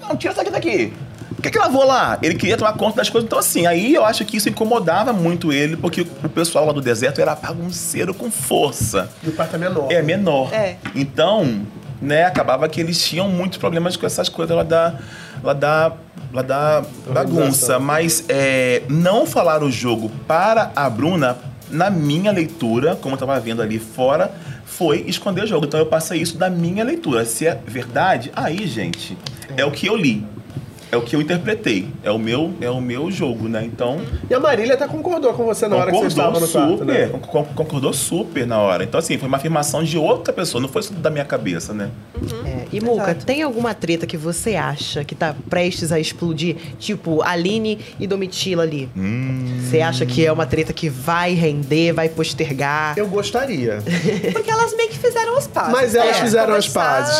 [0.00, 0.92] Não, tira isso aqui daqui.
[1.38, 2.18] Por que, que lavou lá?
[2.20, 3.24] Ele queria tomar conta das coisas.
[3.24, 6.80] Então, assim, aí eu acho que isso incomodava muito ele, porque o pessoal lá do
[6.80, 9.08] deserto era bagunceiro com força.
[9.22, 9.86] E o quarto é menor.
[9.88, 10.52] É menor.
[10.52, 10.74] É.
[10.96, 11.64] Então,
[12.02, 14.94] né, acabava que eles tinham muitos problemas com essas coisas lá da,
[15.40, 15.92] lá da,
[16.34, 17.78] lá da bagunça.
[17.78, 21.38] Mas é, não falar o jogo para a Bruna,
[21.70, 24.34] na minha leitura, como eu tava vendo ali fora,
[24.64, 25.66] foi esconder o jogo.
[25.66, 27.24] Então eu passei isso da minha leitura.
[27.24, 29.16] Se é verdade, aí, gente,
[29.56, 30.26] é o que eu li.
[30.90, 31.86] É o que eu interpretei.
[32.02, 33.62] É o meu, é o meu jogo, né?
[33.64, 36.70] Então, E a Marília até concordou com você na hora que você estava no quarto,
[36.78, 37.06] super, né?
[37.08, 38.84] con- con- concordou super na hora.
[38.84, 41.90] Então, assim, foi uma afirmação de outra pessoa, não foi isso da minha cabeça, né?
[42.46, 43.26] É, e Muca, Exato.
[43.26, 46.56] tem alguma treta que você acha que tá prestes a explodir?
[46.78, 48.88] Tipo, Aline e Domitila ali.
[48.96, 49.58] Hum.
[49.62, 52.96] Você acha que é uma treta que vai render, vai postergar?
[52.96, 53.78] Eu gostaria.
[54.32, 55.72] Porque elas meio que fizeram as pazes.
[55.72, 56.22] Mas elas né?
[56.22, 57.16] fizeram as pazes.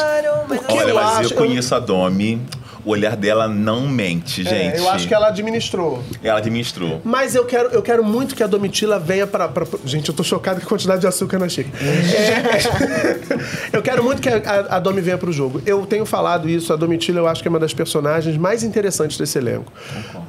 [0.48, 2.40] Porque Olha, eu mas acho- eu conheço a Domi.
[2.88, 4.76] O olhar dela não mente, gente.
[4.76, 6.02] É, eu acho que ela administrou.
[6.24, 7.02] Ela administrou.
[7.04, 10.24] Mas eu quero, eu quero muito que a Domitila venha pra, pra- Gente, eu tô
[10.24, 11.76] chocado com a quantidade de açúcar na xícara.
[11.84, 15.60] É, eu quero muito que a, a, Domi venha pro jogo.
[15.66, 19.18] Eu tenho falado isso, a Domitila eu acho que é uma das personagens mais interessantes
[19.18, 19.70] desse elenco.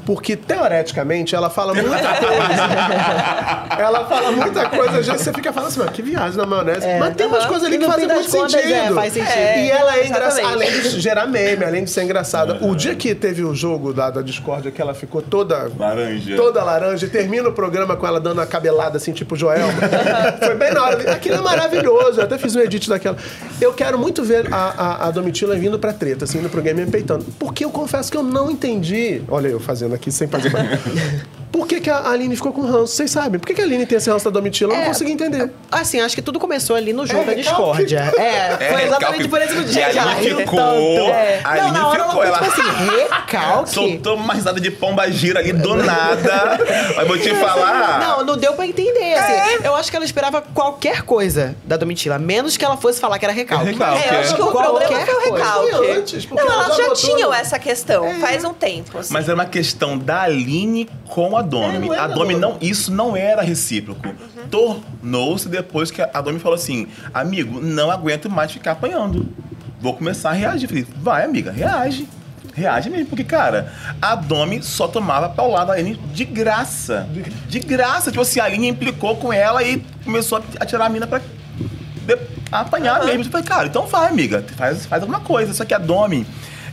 [0.05, 3.79] Porque, teoreticamente, ela fala muita coisa.
[3.79, 6.85] ela fala muita coisa, às vezes você fica falando assim, mas que viagem na maionese.
[6.99, 8.73] mas tem umas coisas ali que fazem muito contas, sentido.
[8.73, 9.37] é, faz sentido.
[9.37, 10.71] e ela é engraçada, exatamente.
[10.71, 12.01] além de gerar meme, além de ser
[12.55, 12.71] engraçada.
[12.71, 16.35] O dia que teve o jogo da, da Discord, que ela ficou toda Laranja.
[16.35, 19.73] toda laranja e termina o programa com ela dando a cabelada assim, tipo Joelma.
[20.39, 21.11] Foi bem na hora.
[21.11, 22.19] Aquilo é maravilhoso.
[22.19, 23.17] Eu até fiz um edit daquela.
[23.61, 26.83] Eu quero muito ver a, a, a Domitila vindo pra treta, assim, indo pro game
[26.83, 27.25] me peitando.
[27.37, 29.21] Porque eu confesso que eu não entendi.
[29.27, 30.51] Olha eu fazendo aqui sem fazer.
[31.51, 32.93] Por que, que a Aline ficou com ranço?
[32.95, 33.39] Vocês sabem?
[33.39, 34.71] Por que, que a Aline tem esse ranço da Domitila?
[34.73, 34.87] Eu não É.
[34.87, 35.51] consegui entender.
[35.71, 37.49] Assim, acho que tudo começou ali no jogo É, da recalque.
[37.85, 37.99] discórdia.
[38.17, 39.79] É, foi É, exatamente por esse motivo.
[39.79, 40.59] E a Aline Ela riu ficou-.
[40.59, 41.39] É.
[41.43, 43.69] a Não, Aline na hora ficou, ela ela- ficou assim, recalque.
[43.71, 46.59] Soltou uma risada de pomba gira ali do nada.
[46.95, 47.99] Mas vou te falar.
[47.99, 49.13] Não, não deu pra entender.
[49.15, 53.17] Assim, Eu acho que ela esperava qualquer coisa da Domitila, menos que ela fosse falar
[53.19, 53.65] que era recalque.
[53.71, 55.71] Recalque, É, eu acho que o Qualquer problema foi o recalque.
[55.71, 58.97] Foi antes, não, ela elas já já no- essa questão faz um tempo.
[58.99, 59.13] assim.
[59.13, 61.89] Mas era uma questão da Aline com a Domi.
[61.89, 64.01] É, era a Domi não, isso não era recíproco.
[64.49, 69.27] Tornou-se depois que a Domi falou assim: "Amigo, não aguento mais ficar apanhando.
[69.79, 70.67] Vou começar a reagir".
[70.67, 72.07] Falei: "Vai, amiga, reage".
[72.53, 73.71] Reage mesmo, porque, cara,
[74.01, 77.07] a Domi só tomava paulada da Aline de graça.
[77.47, 78.11] De graça.
[78.11, 82.17] Tipo assim, a Aline implicou com ela e começou a tirar a mina pra de-
[82.51, 83.23] apanhar mesmo.
[83.23, 85.53] Eu falei, cara, então vai, amiga, faz, faz alguma coisa.
[85.53, 86.25] Só que a Domi,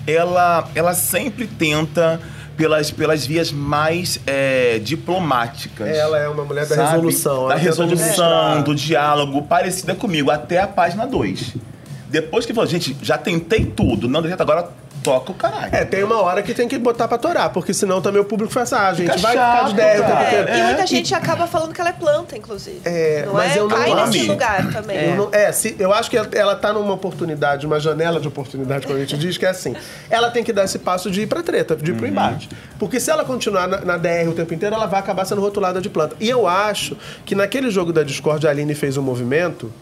[0.07, 2.21] ela, ela sempre tenta
[2.57, 5.89] pelas, pelas vias mais é, diplomáticas.
[5.89, 6.91] Ela é uma mulher da sabe?
[6.93, 7.49] resolução.
[7.49, 11.55] Da tenta resolução, do diálogo, parecida comigo, até a página 2.
[12.09, 14.71] Depois que falou, gente, já tentei tudo, não certo, agora
[15.07, 15.75] toca o caralho.
[15.75, 18.53] É, tem uma hora que tem que botar pra torar, porque senão também o público
[18.53, 20.27] faz assim, ah, gente, Fica vai chato, ficar de 10 o tempo cara.
[20.27, 20.49] inteiro.
[20.49, 22.81] É, e muita É, gente acaba falando que ela é planta, inclusive.
[22.85, 23.59] É, não mas é?
[23.61, 24.07] eu não Cai amo.
[24.07, 25.11] nesse lugar também.
[25.11, 28.87] Eu não- É, se, eu acho que ela, tá numa oportunidade, uma janela de oportunidade,
[28.87, 29.75] como a gente diz, que é assim.
[30.11, 31.99] Ela tem que dar esse passo de ir pra treta, de ir Uhum.
[31.99, 32.49] pro embate.
[32.79, 35.81] Porque se ela continuar na, na DR o tempo inteiro, ela vai acabar sendo rotulada
[35.81, 36.17] de planta.
[36.19, 39.73] E eu acho que naquele jogo da Discord, a Aline fez um movimento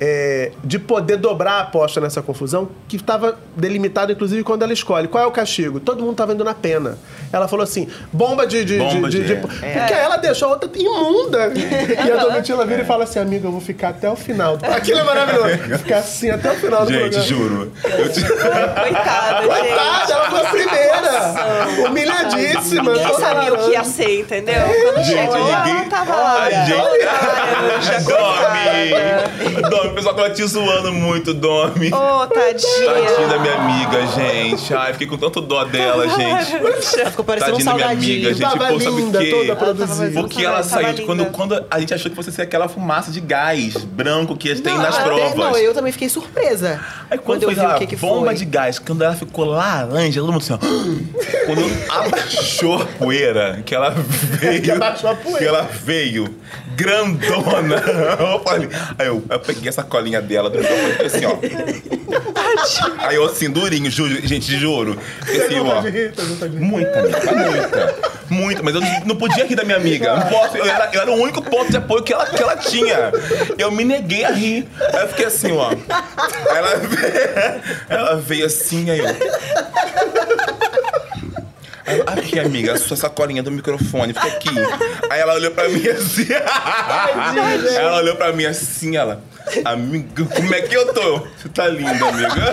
[0.00, 5.08] é, de poder dobrar a aposta nessa confusão, que estava delimitado, inclusive, quando ela escolhe.
[5.08, 5.80] Qual é o castigo?
[5.80, 6.98] Todo mundo tava indo na pena.
[7.32, 8.64] Ela falou assim: bomba de.
[8.64, 9.78] de, Bomba de, de- de- é.
[9.78, 11.52] Porque aí ela deixou a outra imunda.
[12.06, 14.58] E a Domitila vira e fala assim: amiga, eu vou ficar até o final.
[14.62, 15.78] Aquilo é maravilhoso.
[15.78, 17.24] Ficar assim até o final do Gente, programa.
[17.26, 17.72] juro.
[17.84, 19.48] Eu te- Coitada, gente.
[19.48, 21.88] Coitada, ela foi a primeira.
[21.88, 22.92] Humilhadíssima.
[22.92, 24.54] Ninguém sabia o que ia ser, entendeu?
[24.84, 26.42] Quando Gente, chegou, ela ninguém- não tava lá.
[26.42, 27.04] Ai, gente.
[27.06, 28.00] Laranja,
[29.70, 29.85] Domi!
[29.86, 31.88] Domi, o pessoal tava te zoando muito, Domi.
[31.92, 32.86] Ô, tadinha.
[32.92, 34.74] Tadinha da minha amiga, gente.
[34.74, 37.00] Ai, fiquei com tanto dó dela, gente.
[37.00, 38.14] Ela ficou parecendo um Tadinha da minha salgadinho.
[38.14, 38.40] amiga, gente.
[38.58, 39.30] Tava Pô, sabe linda, o quê?
[39.30, 40.20] toda produzida.
[40.20, 41.02] Porque ela Tava saiu, linda.
[41.04, 44.74] quando, quando a gente achou que fosse ser aquela fumaça de gás branco que tem
[44.74, 45.34] Não, nas até- provas.
[45.36, 46.80] Não, eu também fiquei surpresa.
[47.10, 48.34] Aí quando, quando eu vi o que, que bomba foi.
[48.34, 50.58] de gás, quando ela ficou laranja, todo mundo assim, ó.
[51.46, 54.62] Quando abaixou a poeira, que ela veio.
[54.66, 55.38] Que abaixou a poeira.
[55.38, 56.34] Que ela veio
[56.74, 57.76] grandona.
[58.36, 58.68] Eu falei,
[58.98, 61.36] aí eu, eu peguei essa colinha dela do microfone assim, ó.
[62.98, 64.98] Aí eu assim, durinho, juro, gente, juro.
[65.22, 65.80] Assim, ó.
[65.80, 66.12] De rir.
[66.58, 67.94] Muita, amiga, muita.
[68.28, 70.16] Muito, mas eu não- podia rir da minha amiga.
[70.16, 72.56] Não posso, eu, era, eu era o único ponto de apoio que ela, que ela
[72.56, 73.12] tinha.
[73.56, 74.66] Eu me neguei a rir.
[74.92, 75.70] Aí eu fiquei assim, ó.
[76.54, 79.06] Ela, veio- ela veio assim, aí eu.
[82.06, 84.48] Aqui, amiga, a sua sacolinha do microfone, fica aqui.
[85.08, 86.26] Aí ela olhou pra mim assim.
[87.76, 89.20] Ela olhou pra mim assim, ela.
[89.64, 91.18] Amiga, como é que eu tô?
[91.36, 92.52] Você tá linda, amiga.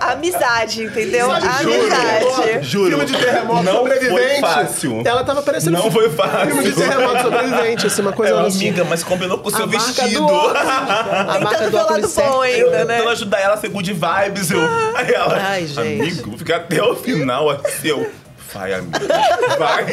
[0.00, 1.28] Amizade, entendeu?
[1.62, 2.62] Juro, Amizade.
[2.62, 2.88] Juro.
[2.90, 4.14] Filme de terremoto Não sobrevivente.
[4.20, 5.02] foi fácil.
[5.04, 6.46] Ela tava parecendo Não foi fácil.
[6.48, 8.68] filme de terremoto sobrevivente, assim, uma coisa Ela, assim.
[8.68, 10.28] amiga, mas combinou com o seu A marca vestido.
[10.28, 12.40] A marca Tentando do óculos bom certo.
[12.42, 12.96] ainda, né?
[12.96, 14.50] Tentando ajudar ela a ser good vibes.
[14.50, 14.60] Eu.
[14.94, 15.80] Aí ela, Ai, gente.
[15.80, 17.88] amigo, vou ficar até o final assim.
[17.88, 18.10] Eu,
[18.54, 18.98] vai, amiga.
[19.58, 19.86] Vai.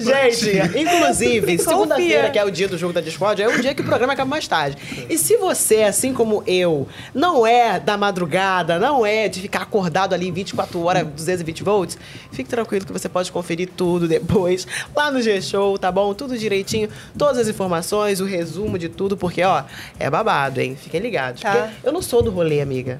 [0.00, 3.82] Gente, inclusive, segunda-feira, que é o dia do jogo da Discord, é um dia que
[3.82, 4.76] o programa acaba mais tarde.
[5.08, 10.14] E se você, assim como eu, não é da madrugada, não é de ficar acordado
[10.14, 11.98] ali 24 horas, 220 volts,
[12.32, 14.66] fique tranquilo que você pode conferir tudo depois
[14.96, 16.14] lá no G-Show, tá bom?
[16.14, 19.62] Tudo direitinho, todas as informações, o resumo de tudo, porque, ó,
[19.98, 20.76] é babado, hein?
[20.80, 21.42] Fiquem ligados.
[21.42, 21.52] Tá.
[21.52, 22.98] Porque eu não sou do rolê, amiga.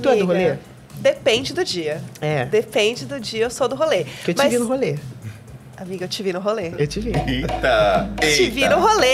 [0.00, 0.56] Tu é do rolê?
[1.02, 2.00] Depende do dia.
[2.20, 2.44] É.
[2.44, 4.04] Depende do dia, eu sou do rolê.
[4.24, 4.96] Que eu te Mas- vi no rolê.
[5.76, 6.72] Amiga, eu te vi no rolê.
[6.78, 7.10] Eu te vi.
[7.26, 8.08] Eita!
[8.20, 9.06] Te vi no rolê!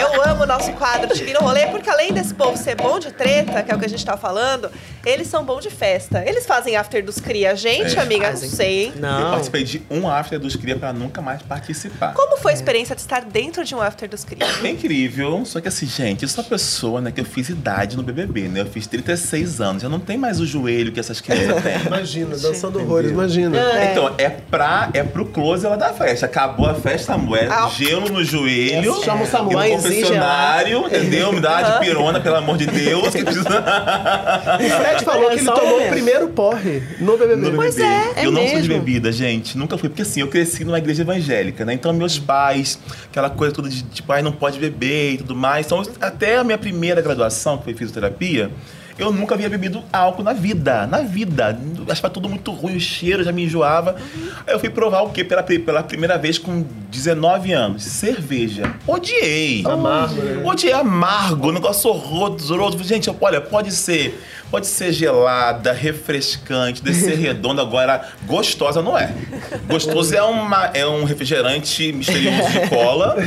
[0.00, 3.00] Eu amo o nosso quadro Te vi no rolê, porque além desse povo ser bom
[3.00, 4.70] de treta, que é o que a gente tá falando,
[5.08, 6.22] eles são bons de festa.
[6.26, 7.52] Eles fazem after dos cria.
[7.52, 8.00] A gente, É.
[8.00, 8.48] amiga, Fazem.
[8.48, 8.92] não sei, hein?
[8.96, 9.30] Eu Não.
[9.30, 12.12] participei de um after dos Cria pra nunca mais participar.
[12.14, 14.46] Como foi a experiência de estar dentro de um after dos cria?
[14.62, 17.96] É incrível, só que assim, gente, eu sou uma pessoa, né, que eu fiz idade
[17.96, 18.60] no BBB, né?
[18.60, 21.86] Eu fiz 36 anos, eu não tenho mais o joelho que essas crianças têm.
[21.86, 23.56] Imagina, dançando horrores, imagina.
[23.90, 26.26] Então, é pra, é pro close ela da festa.
[26.26, 27.38] Acabou a festa, amor.
[27.38, 27.68] É Ah.
[27.68, 29.02] gelo no joelho.
[29.04, 29.52] Chama o SAMU.
[29.52, 31.32] E no confessionário, entendeu?
[31.32, 33.08] Me dá uma de pirona, pelo amor de Deus.
[33.14, 33.48] Que precisa...
[34.98, 37.50] Fred falou É que ele tomou o primeiro porre no BBB.
[37.50, 37.94] No Pois BBB.
[37.94, 38.84] é, é eu não sou de mesmo.
[38.84, 39.56] bebida, gente.
[39.56, 39.88] Nunca fui.
[39.88, 41.72] Porque assim, eu cresci numa igreja evangélica, né?
[41.74, 42.78] Então, meus pais,
[43.10, 45.66] aquela coisa toda de tipo, ai, não pode beber e tudo mais.
[45.66, 48.50] Então, até a minha primeira graduação, que foi fisioterapia,
[48.98, 50.84] eu nunca havia bebido álcool na vida.
[50.88, 51.56] Na vida.
[51.88, 53.94] Achava tudo muito ruim, o cheiro já me enjoava.
[54.44, 55.22] Aí eu fui provar o quê?
[55.22, 57.84] Pela, pela primeira vez com 19 anos.
[57.84, 58.74] Cerveja.
[58.88, 59.62] Odiei.
[59.64, 60.42] Amargo, né?
[60.44, 62.82] Odiei amargo, negócio horroroso.
[62.82, 64.20] Gente, olha, pode ser,
[64.50, 69.12] pode ser gelada, refrescante, de ser redonda, agora gostosa não é.
[69.68, 73.16] Gostoso é, uma, é um refrigerante misterioso de cola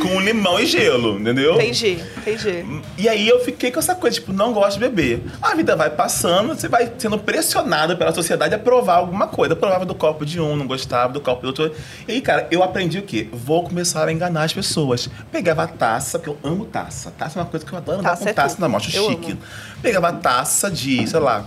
[0.00, 1.54] com, com limão e gelo, entendeu?
[1.54, 2.82] Entendi, entendi.
[2.98, 5.22] E aí eu fiquei com essa coisa, tipo, não gosto de beber.
[5.40, 9.52] A vida vai passando, você vai sendo pressionado pela sociedade a provar alguma coisa.
[9.52, 11.72] Eu provava do copo de um, não gostava do copo do outro.
[12.06, 13.28] E aí, cara, eu aprendi o quê?
[13.32, 15.08] Vou começar a enganar as pessoas.
[15.30, 17.12] Pegava a taça, porque eu amo taça.
[17.16, 18.62] Taça é uma coisa que eu adoro andar Taça com é taça tudo.
[18.62, 19.32] na mão, acho Eu chique.
[19.32, 19.40] amo.
[19.82, 21.44] Pegava a taça de, sei lá,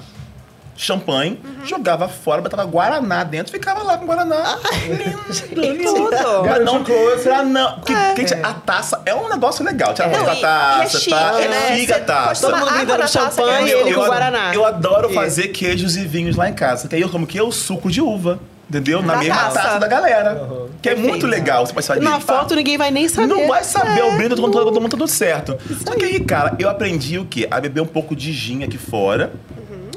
[0.77, 1.65] champanhe, Uhum.
[1.65, 4.57] jogava fora, botava Guaraná dentro, ficava lá com Guaraná.
[5.55, 6.09] lindo, lindo.
[6.09, 8.15] Pra não, pra não, porque, É.
[8.17, 9.93] gente, a taça é um negócio legal.
[9.93, 11.31] Tira Não, foto da e- é taça, chique, tá?
[11.33, 11.73] né?
[11.73, 12.47] É chique a taça.
[12.47, 14.53] Todo mundo brindando taça, champanhe e é ele eu- com eu, Guaraná.
[14.53, 15.13] eu adoro É.
[15.13, 16.87] fazer queijos e vinhos lá em casa.
[16.89, 17.39] Que aí eu como que?
[17.41, 18.37] O suco de uva.
[18.69, 19.01] Entendeu?
[19.01, 19.61] Na Da mesma taça.
[19.61, 20.47] taça, da galera.
[20.81, 21.09] Que é Perfeito.
[21.11, 21.65] muito legal.
[21.65, 21.99] Você pode fazer.
[22.01, 23.27] Na pá, foto ninguém vai nem saber.
[23.27, 24.03] não vai saber, É.
[24.03, 25.55] o brinde, todo mundo, todo mundo tudo certo.
[25.85, 27.47] Só que aí, cara, eu aprendi o quê?
[27.51, 29.31] A beber um pouco de gin aqui fora.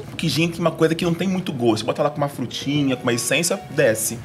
[0.07, 1.79] Porque gin tem uma coisa que não tem muito gosto.
[1.79, 4.19] Você bota lá com uma frutinha, com uma essência, desce.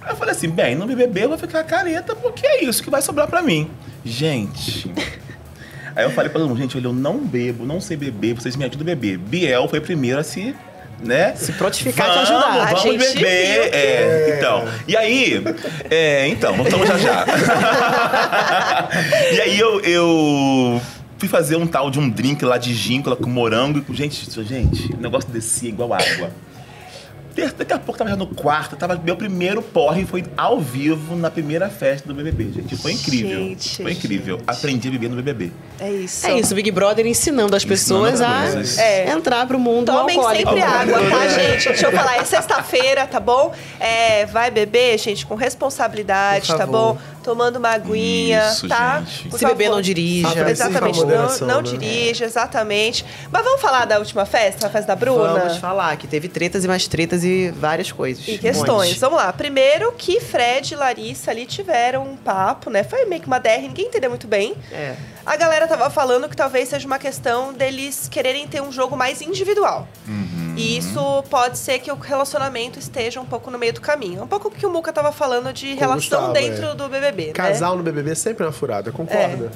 [0.00, 2.82] Aí eu falei assim, bem, não me beber, eu vou ficar careta, porque é isso
[2.82, 3.68] que vai sobrar pra mim.
[4.04, 4.90] Gente...
[5.96, 8.54] Aí eu falei pra todo mundo, gente, olha, eu não bebo, não sei beber, vocês
[8.54, 9.18] me ajudam a beber.
[9.18, 10.54] Biel foi a primeira a se...
[11.02, 11.34] Né?
[11.36, 12.62] Se prontificar e te Vamos, ajudar.
[12.62, 13.70] A Vamos gente beber.
[13.70, 14.68] que- É, então.
[14.86, 15.42] E aí,
[15.90, 17.24] é, então, voltamos já já.
[19.32, 20.80] e aí eu, eu
[21.16, 23.84] fui fazer um tal de um drink lá de gíncola com morango.
[23.94, 26.30] Gente, gente, o negócio descia igual água.
[27.38, 31.14] Ter- Daqui a pouco tava já no quarto, tava meu primeiro porre foi ao vivo
[31.16, 32.76] na primeira festa do BBB, gente.
[32.76, 33.38] Foi incrível.
[33.38, 34.38] Gente, foi incrível.
[34.38, 34.48] gente.
[34.48, 35.52] Aprendi a beber no BBB.
[35.78, 36.26] É isso.
[36.26, 38.78] É isso, Big Brother ensinando as pessoas Ensinando a coisas.
[38.78, 39.10] É.
[39.10, 40.50] entrar pro mundo Tomem alcoólico.
[40.50, 41.68] sempre água, tá, gente?
[41.68, 43.52] Deixa eu falar, é sexta-feira, tá bom?
[43.78, 46.98] É, vai beber, gente, com responsabilidade, tá bom?
[47.28, 49.00] Tomando uma aguinha, Isso, tá?
[49.02, 49.28] gente.
[49.28, 49.74] Por Se beber, favor.
[49.76, 50.28] não dirija.
[50.28, 51.62] Aprecie Exatamente, não, não né?
[51.62, 53.04] dirija, exatamente.
[53.30, 55.38] Mas vamos falar da última festa, a festa da Bruna?
[55.40, 58.26] Vamos falar que teve tretas e mais tretas e várias coisas.
[58.26, 58.88] E Um questões.
[58.88, 58.98] monte.
[58.98, 59.30] Vamos lá.
[59.30, 62.82] Primeiro que Fred e Larissa ali tiveram um papo, né?
[62.82, 64.54] Foi meio que uma DR, ninguém entendeu muito bem.
[64.72, 64.94] É.
[65.26, 69.20] A galera tava falando que talvez seja uma questão deles quererem ter um jogo mais
[69.20, 69.86] individual.
[70.58, 74.18] E isso pode ser que o relacionamento esteja um pouco no meio do caminho.
[74.18, 75.96] É um pouco o que o Muca tava falando de Com relação
[76.26, 76.74] Gustavo, dentro é.
[76.74, 77.32] do BBB, né?
[77.32, 79.52] Casal no BBB sempre é uma furada, concorda?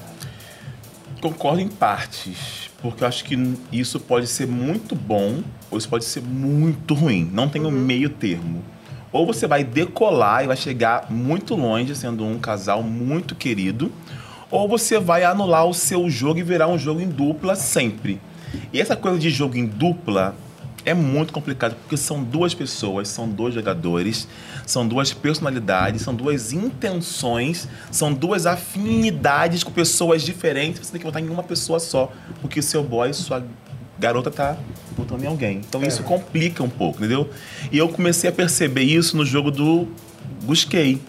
[1.21, 3.37] Concordo em partes, porque eu acho que
[3.73, 5.43] isso pode ser muito bom
[5.73, 7.29] ou isso pode ser muito ruim.
[7.33, 8.63] Não tem um meio termo.
[9.11, 13.91] Ou você vai decolar e vai chegar muito longe, sendo um casal muito querido,
[14.51, 18.21] ou você vai anular o seu jogo e virar um jogo em dupla sempre.
[18.73, 20.35] E essa coisa de jogo em dupla
[20.85, 24.27] é muito complicado, porque são duas pessoas, são dois jogadores,
[24.67, 30.87] são duas personalidades, são duas intenções, são duas afinidades com pessoas diferentes.
[30.87, 33.45] Você tem que votar em uma pessoa só, porque o seu boy, sua
[33.99, 34.57] garota tá
[34.97, 35.59] votando em alguém.
[35.59, 37.31] Então isso complica um pouco, entendeu?
[37.71, 39.87] E eu comecei a perceber isso no jogo do
[40.43, 41.01] Busquei.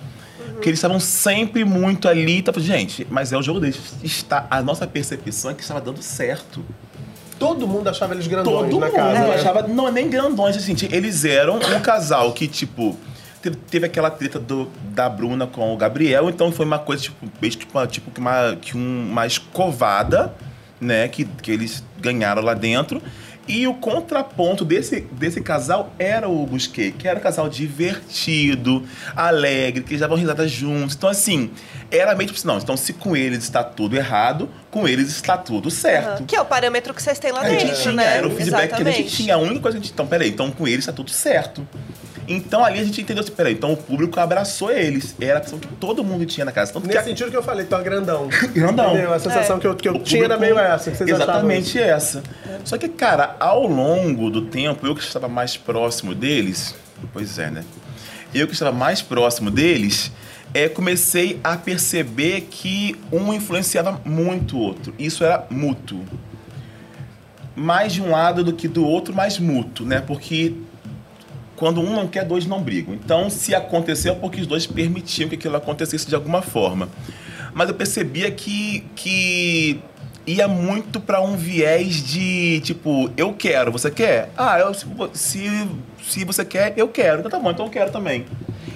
[0.53, 2.41] Porque eles estavam sempre muito ali.
[2.41, 3.95] Tava, gente, mas é o jogo deles.
[4.01, 6.63] Está, a nossa percepção é que estava dando certo.
[7.47, 9.19] Todo mundo achava eles grandões Todo na mundo casa.
[9.19, 9.35] né?
[9.35, 12.97] achava, não é nem grandões, assim, eles eram um casal que, tipo,
[13.41, 17.17] teve, teve aquela treta do, da Bruna com o Gabriel, então foi uma coisa, tipo,
[17.73, 20.33] uma, tipo, que uma, que um- uma escovada,
[20.79, 23.01] né, que, que eles ganharam lá dentro.
[23.47, 28.83] E o contraponto desse, desse casal era o Busquet, que era um casal divertido,
[29.15, 30.95] alegre, que eles davam risada juntos.
[30.95, 31.51] Então, assim,
[31.91, 35.37] era meio tipo assim, não, então se com eles está tudo errado, com eles está
[35.37, 36.07] tudo certo.
[36.07, 36.25] Aham.
[36.25, 38.17] Que é o parâmetro que vocês têm lá A gente dentro, tinha, né?
[38.17, 39.15] era o feedback que a gente Exatamente.
[39.15, 39.35] tinha.
[39.35, 39.93] A única coisa que a gente.
[39.93, 41.67] Então, peraí, então com eles tá tudo certo.
[42.27, 45.15] Então ali a gente entendeu assim, peraí, então o público abraçou eles.
[45.19, 46.71] Era a pessoa que todo mundo tinha na casa.
[46.71, 48.29] Tanto que Nesse a- sentido que eu falei, então é grandão.
[48.55, 48.91] Grandão.
[48.93, 49.13] Entendeu?
[49.13, 49.59] A sensação É.
[49.59, 52.23] que eu, que eu tinha era meio essa, que vocês achavam Exatamente essa.
[52.63, 56.73] Só que, cara, ao longo do tempo, eu que estava mais próximo deles,
[57.11, 57.63] pois é, né?
[58.33, 60.11] Eu que estava mais próximo deles,
[60.53, 64.93] é, comecei a perceber que um influenciava muito o outro.
[64.97, 66.03] Isso era mútuo.
[67.55, 70.01] Mais de um lado do que do outro, mas mútuo, né?
[70.01, 70.53] Porque
[71.63, 72.93] quando um não quer, dois não brigam.
[72.93, 76.89] Então, se aconteceu, é porque os dois permitiam que aquilo acontecesse de alguma forma.
[77.53, 79.79] Mas eu percebia que, que
[80.27, 84.29] ia muito para um viés de tipo, eu quero, você quer?
[84.37, 85.67] Ah, eu, se, se,
[86.05, 87.19] se você quer, eu quero.
[87.19, 88.25] Então tá bom, então eu quero também.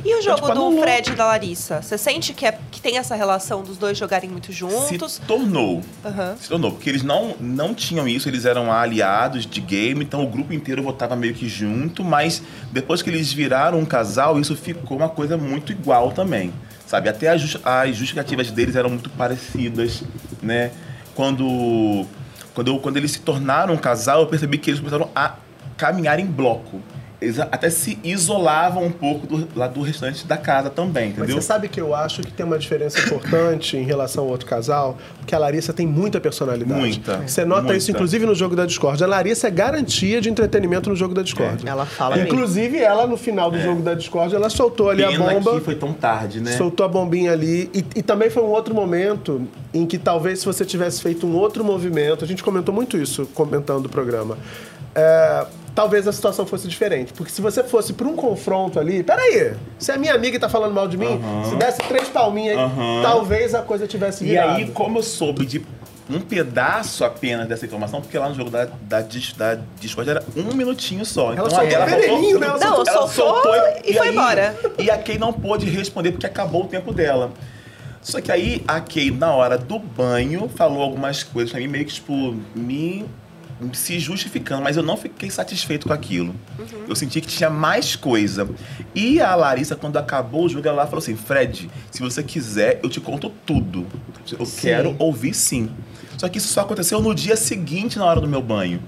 [0.06, 0.82] E o jogo tipo, do anulou.
[0.82, 1.82] Fred e da Larissa?
[1.82, 5.14] Você sente que, é, que tem essa relação dos dois jogarem muito juntos?
[5.14, 5.82] Se tornou.
[6.06, 6.36] Aham.
[6.40, 10.28] Se tornou, porque eles não, não tinham isso, eles eram aliados de game, então o
[10.28, 14.98] grupo inteiro votava meio que junto, mas depois que eles viraram um casal, isso ficou
[14.98, 16.54] uma coisa muito igual também,
[16.86, 17.10] sabe?
[17.10, 20.04] Até as, just- as justificativas deles eram muito parecidas,
[20.42, 20.72] né?
[21.16, 22.06] Quando,
[22.54, 25.36] quando, eu- quando eles se tornaram um casal, eu percebi que eles começaram a
[25.76, 26.80] caminhar em bloco.
[27.20, 31.18] Eles a- até se isolavam um pouco do, lá do restante da casa também, Mas
[31.18, 31.36] entendeu?
[31.38, 34.98] você sabe que eu acho que tem uma diferença importante em relação ao outro casal,
[35.18, 36.80] porque a Larissa tem muita personalidade.
[36.80, 37.78] Muita, Você nota muita.
[37.78, 39.04] isso, inclusive, no jogo da Discord.
[39.04, 41.68] A Larissa é garantia de entretenimento no jogo da Discord.
[41.68, 42.32] Ela fala mesmo.
[42.32, 45.56] Inclusive, ela, no final do jogo da Discord, ela soltou ali a Pena bomba.
[45.56, 46.52] que foi tão tarde, né?
[46.52, 47.68] Soltou a bombinha ali.
[47.74, 49.42] E, e também foi um outro momento
[49.74, 53.26] em que talvez se você tivesse feito um outro movimento, a gente comentou muito isso
[53.34, 54.38] comentando o programa.
[54.94, 55.46] é,
[55.78, 57.14] talvez a situação fosse diferente.
[57.14, 60.50] Porque se você fosse para um confronto ali, peraí, se é minha amiga e tá
[60.50, 63.02] falando mal de mim, se desse três palminhas aí, Aham.
[63.04, 64.56] talvez a coisa tivesse E virado.
[64.58, 65.64] aí, como eu soube de
[66.10, 69.02] um pedaço apenas dessa informação, porque lá no jogo da, da,
[69.38, 71.32] da Discord era um minutinho só.
[71.34, 72.48] Então, soltou ela um veneninho, né?
[72.48, 73.54] Ela Não, soltou
[73.86, 74.56] e foi embora.
[74.80, 77.32] E a Kay não pôde responder porque acabou o tempo dela.
[78.02, 81.86] Só que aí a Kay, na hora do banho, falou algumas coisas pra mim, meio
[81.86, 83.06] que, tipo, me
[83.74, 86.36] se justificando, mas eu não fiquei satisfeito com aquilo.
[86.88, 88.48] Eu senti que tinha mais coisa.
[88.94, 92.90] E a Larissa, quando acabou o jogo, ela falou assim: Fred, se você quiser, eu
[92.90, 93.88] te conto tudo.
[94.38, 95.70] Eu quero ouvir sim.
[96.18, 98.82] Só que isso só aconteceu no dia seguinte, na hora do meu banho.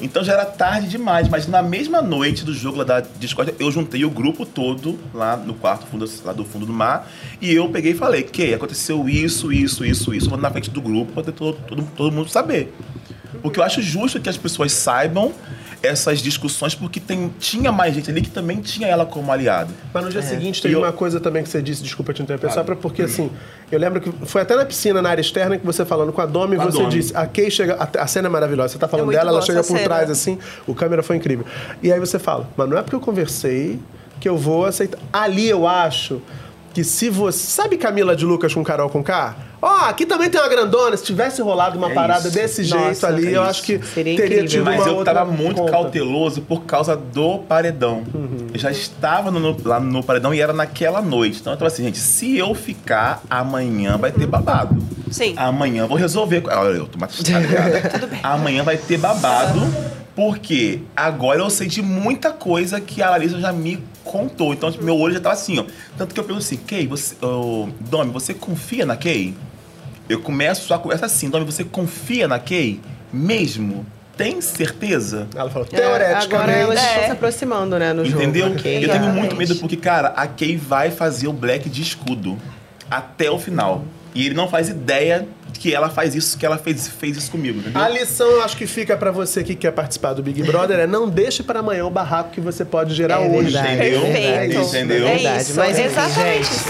[0.00, 3.70] Então já era tarde demais, mas na mesma noite do jogo lá da Discord, eu
[3.70, 7.08] juntei o grupo todo lá no quarto fundo, lá do fundo do mar
[7.40, 11.12] e eu peguei e falei, que aconteceu isso, isso, isso, isso, na frente do grupo
[11.12, 12.74] pra todo, todo, todo mundo saber.
[13.42, 15.32] Porque eu acho justo que as pessoas saibam
[15.82, 19.74] essas discussões, porque tem, tinha mais gente ali que também tinha ela como aliado.
[19.92, 22.22] Mas no dia seguinte teve E eu- uma coisa também que você disse, desculpa te
[22.22, 22.66] interromper, só Claro.
[22.66, 23.28] pra, porque assim,
[23.70, 26.26] eu lembro que foi até na piscina, na área externa, que você falando com a
[26.26, 26.90] Domi, Com a você Domi.
[26.90, 29.42] disse, a Kay chega, a, a cena é maravilhosa, você tá falando muito dela, ela
[29.42, 29.80] chega por cena.
[29.82, 30.38] trás assim,
[30.68, 31.44] o câmera foi incrível.
[31.82, 33.80] E aí você fala, mas não é porque eu conversei
[34.20, 35.00] que eu vou aceitar.
[35.12, 36.22] Ali eu acho
[36.72, 37.38] que se você.
[37.38, 39.34] Sabe Camila de Lucas com Carol com K?
[39.64, 40.96] Ó, aqui também tem uma grandona.
[40.96, 42.36] Se tivesse rolado uma É parada isso.
[42.36, 43.50] desse jeito Nossa, ali, é eu isso.
[43.50, 44.48] acho que Seria teria incrível.
[44.48, 45.70] tido Mas uma eu outra tava muito conta.
[45.70, 48.02] cauteloso por causa do paredão.
[48.52, 51.38] Eu já estava no- lá no paredão e era naquela noite.
[51.40, 54.82] Então eu tava assim, gente, se eu ficar, amanhã vai ter babado.
[55.12, 55.34] Sim.
[55.36, 56.42] Amanhã vou resolver.
[56.48, 57.46] Olha, eu tô matizado.
[58.24, 59.60] Amanhã vai ter babado,
[60.16, 64.52] porque agora eu sei de muita coisa que a Larissa já me contou.
[64.52, 65.64] Então, tipo, meu olho já tava assim, ó.
[65.96, 67.14] Tanto que eu pergunto assim, Kay, você.
[67.24, 69.34] ô, Domi, você confia na Kay?
[70.08, 72.80] Eu começo a conversa assim, Domi, você confia na Kay?
[73.12, 73.86] Mesmo?
[74.16, 75.26] Tem certeza?
[75.34, 76.58] Ela falou, É, agora teoreticamente.
[76.58, 77.04] elas estão É.
[77.06, 78.22] se aproximando, né, no jogo.
[78.22, 78.46] Entendeu?
[78.48, 78.56] Eu
[78.88, 82.36] tenho muito medo porque, cara, a Kay vai fazer o Black de escudo
[82.90, 83.84] até o final.
[84.14, 87.60] E ele não faz ideia que ela faz isso, que ela fez, fez isso comigo,
[87.60, 87.80] entendeu?
[87.80, 90.86] A lição, eu acho que fica pra você que quer participar do Big Brother é
[90.86, 93.52] não deixe para amanhã o barraco que você pode gerar É hoje.
[93.52, 94.00] verdade, Entendeu?
[94.06, 94.68] é verdade, Perfeito.
[94.68, 95.06] Entendeu?
[95.08, 95.56] É Verdade, isso.
[95.56, 96.50] mas enfim, Exatamente gente.
[96.52, 96.68] isso.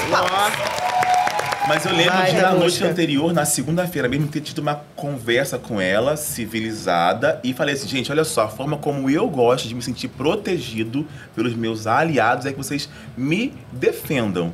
[1.68, 5.58] Mas eu lembro Vai, de na noite anterior, na segunda-feira mesmo, ter tido uma conversa
[5.58, 9.74] com ela, civilizada, e falei assim, gente, olha só, a forma como eu gosto de
[9.74, 14.52] me sentir protegido pelos meus aliados é que vocês me defendam.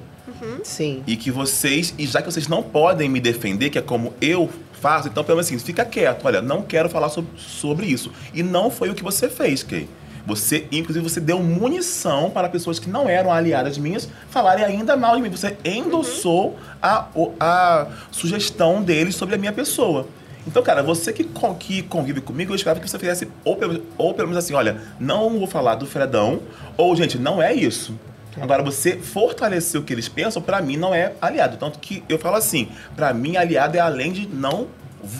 [0.62, 1.02] Sim.
[1.06, 4.48] E que vocês, e já que vocês não podem me defender, que é como eu
[4.80, 8.12] faço, então pelo menos assim, fica quieto, olha, não quero falar sobre, sobre isso.
[8.32, 9.88] E não foi o que você fez, Kay.
[10.28, 15.16] Você, inclusive, você deu munição para pessoas que não eram aliadas minhas falarem ainda mal
[15.16, 15.30] de mim.
[15.30, 20.06] Você endossou a, o- a sugestão deles sobre a minha pessoa.
[20.46, 21.24] Então, cara, você que,
[21.58, 24.80] que convive comigo, eu esperava que você fizesse, ou pelo, ou pelo menos assim, olha,
[25.00, 26.40] não vou falar do Fredão,
[26.76, 27.98] ou, gente, não é isso.
[28.40, 31.56] Agora, você fortalecer o que eles pensam, pra mim, não é aliado.
[31.56, 34.68] Tanto que eu falo assim, pra mim, aliado é além de não,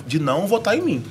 [0.07, 1.05] de não votar em mim.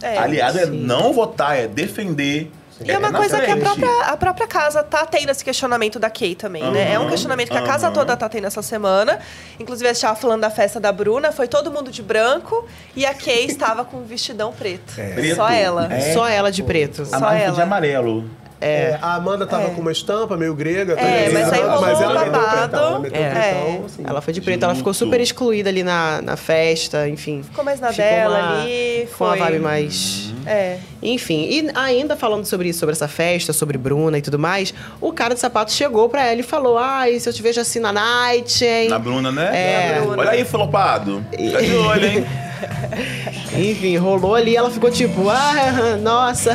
[0.00, 0.80] É, aliado é sim.
[0.80, 2.50] não votar, é defender,
[2.84, 5.98] E é uma na coisa que a própria, a própria casa tá tendo esse questionamento
[5.98, 6.92] da Kay também, né?
[6.94, 7.94] É um questionamento que a casa aham.
[7.94, 9.18] toda tá tendo essa semana.
[9.58, 12.66] Inclusive, a gente tava falando da festa da Bruna, foi todo mundo de branco
[12.96, 14.94] e a Kay estava com um vestidão preto.
[14.94, 15.36] Preto.
[15.36, 15.92] Só ela.
[15.92, 16.12] É.
[16.12, 17.02] Só ela de preto.
[17.02, 17.54] A Só ela.
[17.54, 18.28] de amarelo.
[18.62, 19.70] É, a Amanda tava É.
[19.70, 20.92] com uma estampa meio grega.
[20.92, 22.56] É, também, mas aí mas ela babado.
[22.58, 23.30] pretão, ela É.
[23.30, 24.02] pretão, assim.
[24.06, 27.42] Ela foi de preto, ela ficou super excluída ali na, na festa, enfim.
[27.42, 29.06] Ficou mais na Ficou dela uma- ali.
[29.10, 29.26] Com Foi.
[29.28, 30.32] uma vibe mais.
[30.46, 30.78] É.
[31.02, 35.12] Enfim, e ainda falando sobre isso, sobre essa festa, sobre Bruna e tudo mais, o
[35.12, 37.92] cara de sapato chegou pra ela e falou: Ai, se eu te vejo assim na
[37.92, 38.88] night, hein?
[38.88, 39.50] Na Bruna, né?
[39.52, 39.94] É.
[39.94, 40.18] Na Bruna.
[40.22, 41.24] Olha aí, flopado.
[41.30, 42.26] Fica de olho, hein?
[43.56, 46.50] Enfim, rolou ali, ela ficou tipo, ah, nossa.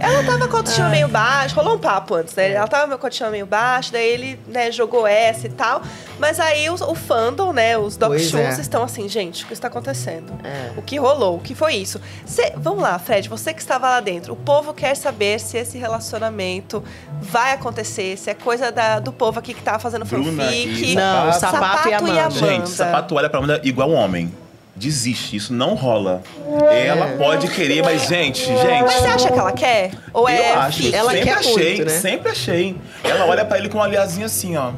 [0.00, 2.52] Ela tava com a autoestima meio baixo, rolou um papo antes, né?
[2.52, 5.82] Ela tava com a autoestima meio baixo, daí ele, né, jogou essa e tal.
[6.18, 8.60] Mas aí o, o fandom, né, os Doc Pois Shoes é.
[8.60, 10.32] estão assim, gente, o que está acontecendo?
[10.44, 10.70] É.
[10.76, 11.36] O que rolou?
[11.36, 12.00] O que foi isso?
[12.24, 14.32] Cê- vamos lá, Fred, você que estava lá dentro.
[14.32, 16.82] O povo quer saber se esse relacionamento
[17.20, 20.92] vai acontecer, se é coisa da- do povo aqui que tá fazendo Bruna fanfic.
[20.92, 21.56] e Não, Sapato.
[21.56, 22.30] sapato, e Amanda.
[22.30, 24.32] Gente, sapato olha pra Amanda igual homem.
[24.76, 26.22] Desiste, isso não rola.
[26.70, 28.82] Ela pode querer, mas, gente, gente.
[28.82, 29.92] Mas você acha que ela quer?
[30.12, 30.94] Ou é eu acho, fic?
[30.94, 31.98] Ela sempre quer achei, muito, né?
[32.00, 32.76] sempre achei.
[33.04, 34.72] Ela olha pra ele com um olhazinho assim, ó.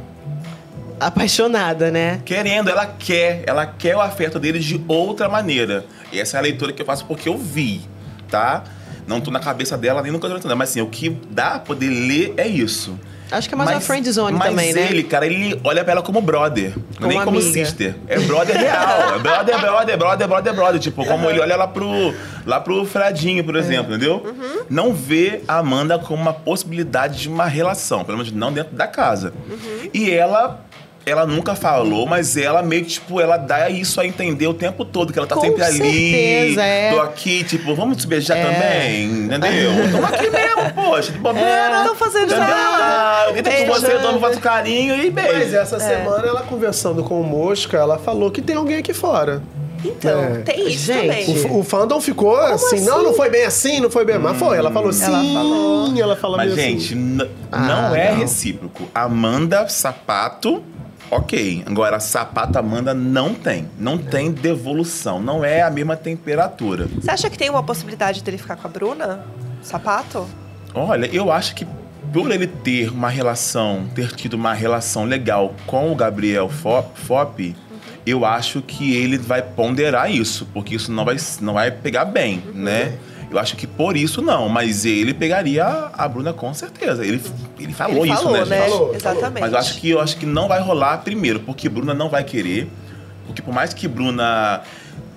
[1.01, 2.21] Apaixonada, né?
[2.25, 5.87] Querendo, ela quer, ela quer o afeto dele de outra maneira.
[6.13, 7.81] E essa é a leitura que eu faço porque eu vi,
[8.31, 8.65] tá?
[9.07, 11.61] Não tô na cabeça dela nem no coração dela, mas assim, o que dá pra
[11.61, 12.99] poder ler é isso.
[13.31, 14.89] Acho que é mais uma friend zone mas também, né?
[14.91, 16.73] ele, cara, ele olha pra ela como brother.
[16.97, 17.53] Como nem como amiga.
[17.53, 17.95] sister.
[18.07, 19.17] É brother real.
[19.17, 20.81] É brother, brother, brother, brother, brother.
[20.81, 24.23] Tipo, como ele olha lá pro, lá pro Fradinho, por exemplo, entendeu?
[24.25, 24.65] Uhum.
[24.71, 28.05] Não vê a Amanda como uma possibilidade de uma relação.
[28.05, 29.33] Pelo menos não dentro da casa.
[29.49, 29.91] Uhum.
[29.93, 30.66] E ela...
[31.09, 34.85] Ela nunca falou, mas ela meio que, tipo, ela dá isso a entender o tempo
[34.85, 35.79] todo, que ela tá Com sempre ali.
[35.79, 36.91] certeza, é.
[36.93, 38.43] Tô aqui, tipo, vamos se beijar É.
[38.45, 39.71] também, entendeu?
[39.93, 41.85] Tamo aqui mesmo, poxa, de bobeira.
[41.85, 42.41] Não fazendo Entendeu?
[42.41, 43.31] nada.
[43.37, 45.33] Eu deito com você, eu dou, faço carinho e beijo.
[45.33, 45.79] Mas essa É.
[45.79, 49.41] semana, ela conversando com o Mosca, ela falou que tem alguém aqui fora.
[49.85, 50.39] Então, É.
[50.39, 51.51] tem isso Gente, também.
[51.53, 54.19] O, o fandom ficou assim, não, não foi bem assim, não foi bem.
[54.19, 55.97] Mas foi, ela falou sim, Ela falou.
[56.01, 56.95] ela falou Mas, meio gente, assim.
[56.97, 58.19] n- Ah, não é não.
[58.19, 58.89] recíproco.
[58.93, 60.65] Amanda, sapato,
[61.11, 61.63] ok.
[61.67, 63.69] Agora, sapato, Amanda não tem.
[63.79, 65.21] Não tem devolução.
[65.21, 66.87] Não é a mesma temperatura.
[66.87, 69.25] Você acha que tem uma possibilidade dele ficar com a Bruna?
[69.63, 70.27] Sapato?
[70.75, 71.67] Olha, eu acho que
[72.13, 77.55] por ele ter uma relação, ter tido uma relação legal com o Gabriel Fop, Fop,
[78.07, 82.43] eu acho que ele vai ponderar isso, porque isso não vai, não vai pegar bem,
[82.55, 82.97] né?
[83.31, 87.05] Eu acho que por isso não, mas ele pegaria a, Bruna com certeza.
[87.05, 87.21] Ele,
[87.59, 88.69] ele falou Ele isso, falou, né, né?
[88.69, 89.41] Falou, Exatamente.
[89.41, 92.23] Mas eu acho que eu acho que não vai rolar primeiro, porque Bruna não vai
[92.23, 92.69] querer.
[93.27, 94.63] Porque por mais que Bruna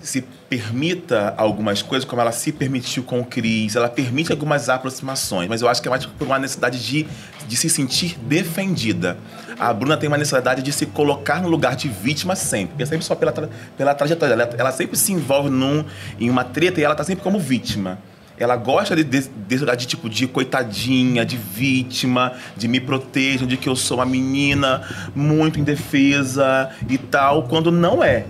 [0.02, 5.48] se permita algumas coisas, como ela se permitiu com o Cris, ela permite algumas aproximações,
[5.48, 7.06] mas eu acho que é mais por uma necessidade de,
[7.48, 9.18] de se sentir defendida.
[9.60, 12.86] A Bruna tem uma necessidade de se colocar no lugar de vítima sempre, porque é
[12.88, 14.34] sempre só pela, tra- pela trajetória.
[14.34, 15.86] Ela, ela sempre se envolve num,
[16.20, 18.00] em uma treta e ela tá sempre como vítima.
[18.38, 23.46] Ela gosta de, de, desse lugar de tipo de coitadinha, de vítima, de me protejam,
[23.46, 24.82] de que eu sou uma menina
[25.14, 28.26] muito indefesa e tal, quando não é.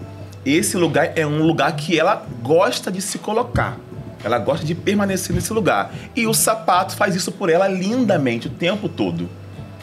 [0.51, 3.77] Esse lugar é um lugar que ela gosta de se colocar.
[4.23, 5.91] Ela gosta de permanecer nesse lugar.
[6.15, 9.30] E o sapato faz isso por ela lindamente o tempo todo.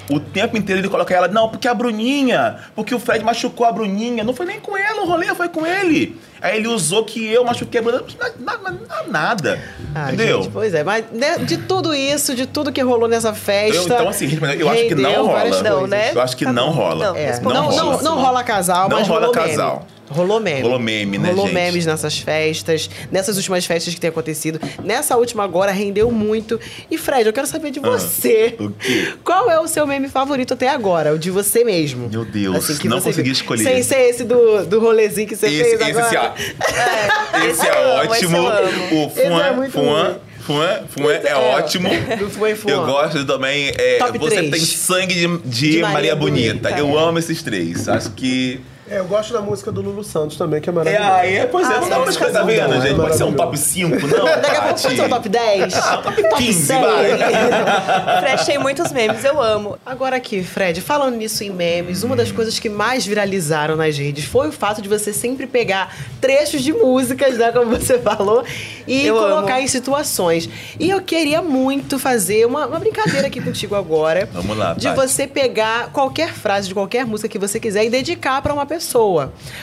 [0.09, 3.72] O tempo inteiro ele coloca ela, não, porque a Bruninha, porque o Fred machucou a
[3.72, 4.22] Bruninha.
[4.22, 6.16] Não foi nem com ela o rolê, foi com ele.
[6.40, 8.05] Aí ele usou que eu machuquei a Bruna.
[8.38, 9.60] Na- na- na- Nada.
[9.94, 10.43] Ah, entendeu?
[10.43, 13.74] gente, pois é, mas né, de tudo isso, de tudo que rolou nessa festa.
[13.76, 14.26] Eu- então, assim,
[14.59, 15.62] eu acho que não rola.
[15.62, 16.12] Não, né?
[16.14, 17.06] Eu acho que Tá não rola.
[17.09, 18.02] Não, É, não, não, rola.
[18.02, 19.74] não rola casal, Não mas rola rolou casal.
[19.78, 19.95] meme.
[20.09, 20.62] Rolou meme.
[20.62, 21.55] Rolou meme, né, Rolou gente?
[21.55, 24.61] memes nessas festas, nessas últimas festas que tem acontecido.
[24.85, 26.61] Nessa última agora rendeu muito.
[26.91, 28.55] E Fred, eu quero saber de você.
[28.59, 29.12] Ah, o quê?
[29.24, 31.12] Qual é o seu meme favorito até agora?
[31.15, 32.09] O de você mesmo.
[32.09, 33.33] Meu Deus, Assim, não consegui viu.
[33.33, 33.65] escolher.
[33.65, 36.07] Sem ser esse do, do rolezinho que você Esse, fez esse, agora.
[36.07, 36.66] esse, ó.
[37.37, 38.39] É, Esse é amo, ótimo.
[38.43, 40.16] O Esse é Fuan, Fuan.
[40.41, 41.89] Fuan, Fuan é, É, ótimo.
[42.31, 42.70] Fuan Fuan.
[42.73, 43.73] Eu gosto também.
[43.77, 44.51] É, Top você três.
[44.53, 46.55] tem sangue de, de De Maria, Maria Bonita.
[46.70, 46.78] Bonita.
[46.78, 47.89] Eu amo esses três.
[47.89, 48.61] Acho que.
[48.89, 51.13] É, eu gosto da música do Lulu Santos também, que é É, maravilhosa.
[51.17, 52.93] aí, é, pois é, Ah, não dá pra essa tá música é vendo, boa, gente?
[52.93, 54.25] é Pode ser um top 5, não?
[54.41, 55.75] Daqui a pouco pode ser o top 10.
[55.75, 56.81] Ah, top 15, 100.
[56.81, 57.19] vai.
[58.21, 59.77] Fred tem muitos memes, eu amo.
[59.85, 64.25] Agora aqui, Fred, falando nisso em memes, uma das coisas que mais viralizaram nas redes
[64.25, 68.45] foi o fato de você sempre pegar trechos de músicas, né, como você falou,
[68.87, 69.63] e Eu colocar amo.
[69.65, 70.49] em situações.
[70.79, 74.29] E eu queria muito fazer uma, uma brincadeira aqui contigo agora.
[74.33, 78.41] Vamos lá, De você pegar qualquer frase de qualquer música que você quiser e dedicar
[78.43, 78.76] pra uma pessoa.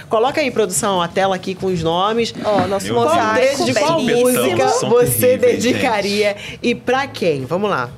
[0.09, 2.33] Coloca aí, produção, a tela aqui com os nomes.
[2.43, 7.45] Ó, nosso Meu Qual mosaico de qual música você dedicaria e pra quem?
[7.45, 7.89] Vamos lá.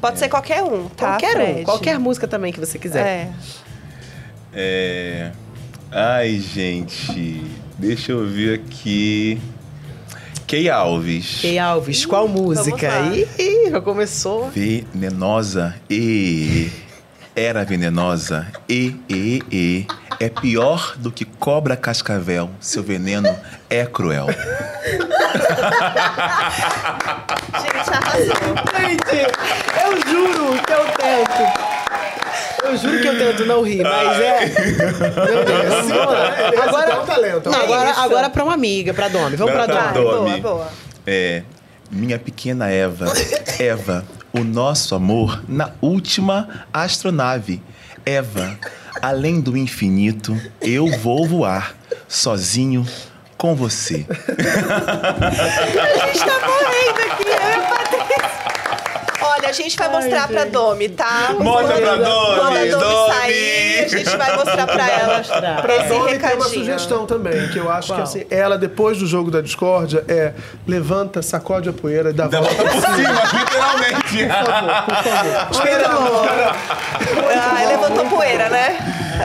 [0.00, 1.08] Pode ser qualquer um, tá?
[1.08, 1.60] qualquer Fred?
[1.60, 3.06] um, qualquer música também que você quiser.
[3.06, 3.30] É.
[4.52, 5.32] É.
[5.90, 7.42] Ai, gente.
[7.76, 9.40] Deixa eu ver aqui.
[10.46, 11.40] Key Alves.
[11.42, 12.90] Key Alves, qual música?
[13.38, 14.48] Ih, já começou.
[14.50, 16.70] Venenosa e
[17.38, 19.86] era venenosa e e e
[20.18, 22.50] é pior do que cobra cascavel.
[22.60, 23.32] Seu veneno
[23.70, 24.26] é cruel.
[27.62, 28.34] Gente, arrasou.
[28.80, 29.18] Gente,
[29.84, 31.68] eu juro que eu tento.
[32.64, 34.46] Eu juro que eu tento não rir, mas é.
[34.46, 35.74] Meu Deus.
[35.88, 36.34] Vamos lá.
[36.34, 37.50] Esse é um Agora, talento.
[37.50, 39.36] não, agora, agora pra uma amiga, pra Domi.
[39.36, 39.92] Vamos pra Agora pra.
[39.92, 40.40] Domi.
[40.40, 40.68] Boa, boa.
[41.06, 41.42] É,
[41.90, 43.06] minha pequena Eva,
[43.58, 47.62] Eva, o nosso amor na última astronave.
[48.04, 48.58] Eva,
[49.02, 51.74] além do infinito, eu vou voar
[52.06, 52.86] sozinho
[53.36, 54.06] com você.
[54.08, 58.38] A gente tá morrendo aqui, eu e a Patrícia.
[59.48, 61.34] Olha, a gente vai mostrar pra Domi, tá?
[61.38, 63.12] Mostra pra Domi, Quando a Domi Domi.
[63.14, 65.22] sair, a gente vai mostrar pra ela
[65.62, 66.42] Pra esse Domi tem uma recadinho.
[66.44, 70.32] sugestão também, que eu acho que assim, ela, depois do jogo da discórdia, é
[70.66, 74.26] levanta, sacode a poeira e dá Da volta volta por cima, literalmente.
[75.48, 76.28] por favor.
[77.56, 78.76] Ai, levantou poeira, né?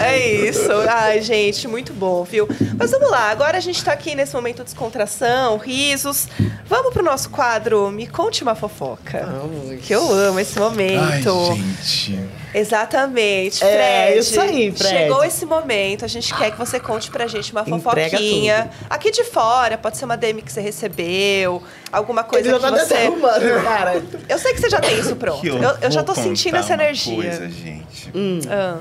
[0.02, 0.18] É
[0.48, 0.72] isso.
[0.90, 2.48] Ai, gente, muito bom, viu?
[2.78, 6.28] Mas vamos lá, agora a gente tá aqui nesse momento de descontração, risos.
[6.65, 9.26] Vamos pro nosso quadro Me Conte uma Fofoca.
[9.26, 9.86] Vamos.
[9.86, 11.53] Que eu amo esse Ai, momento.
[11.56, 12.20] gente.
[12.53, 13.64] Exatamente.
[13.64, 14.90] É, Fred, isso aí, Fred.
[14.98, 18.70] Chegou esse momento, a gente quer que você conte pra gente uma fofoquinha.
[18.90, 21.61] Aqui de fora, pode ser uma DM que você recebeu,
[21.91, 22.94] alguma coisa Ele que já tá você.
[22.95, 24.03] derrubando, cara.
[24.30, 25.41] Eu sei que você já tem isso pronto.
[25.41, 27.15] Que Eu, eu já tô sentindo essa energia.
[27.15, 28.11] Coisa, gente.
[28.49, 28.78] Ah.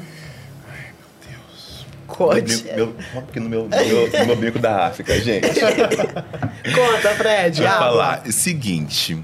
[2.28, 2.64] Conte.
[2.64, 5.48] Meu, meu, porque no meu, meu, meu bico da África, gente.
[6.74, 7.66] Conta, Fred.
[7.66, 9.18] Ah, falar, é seguinte.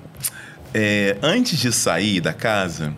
[0.74, 2.92] é, antes de sair da casa,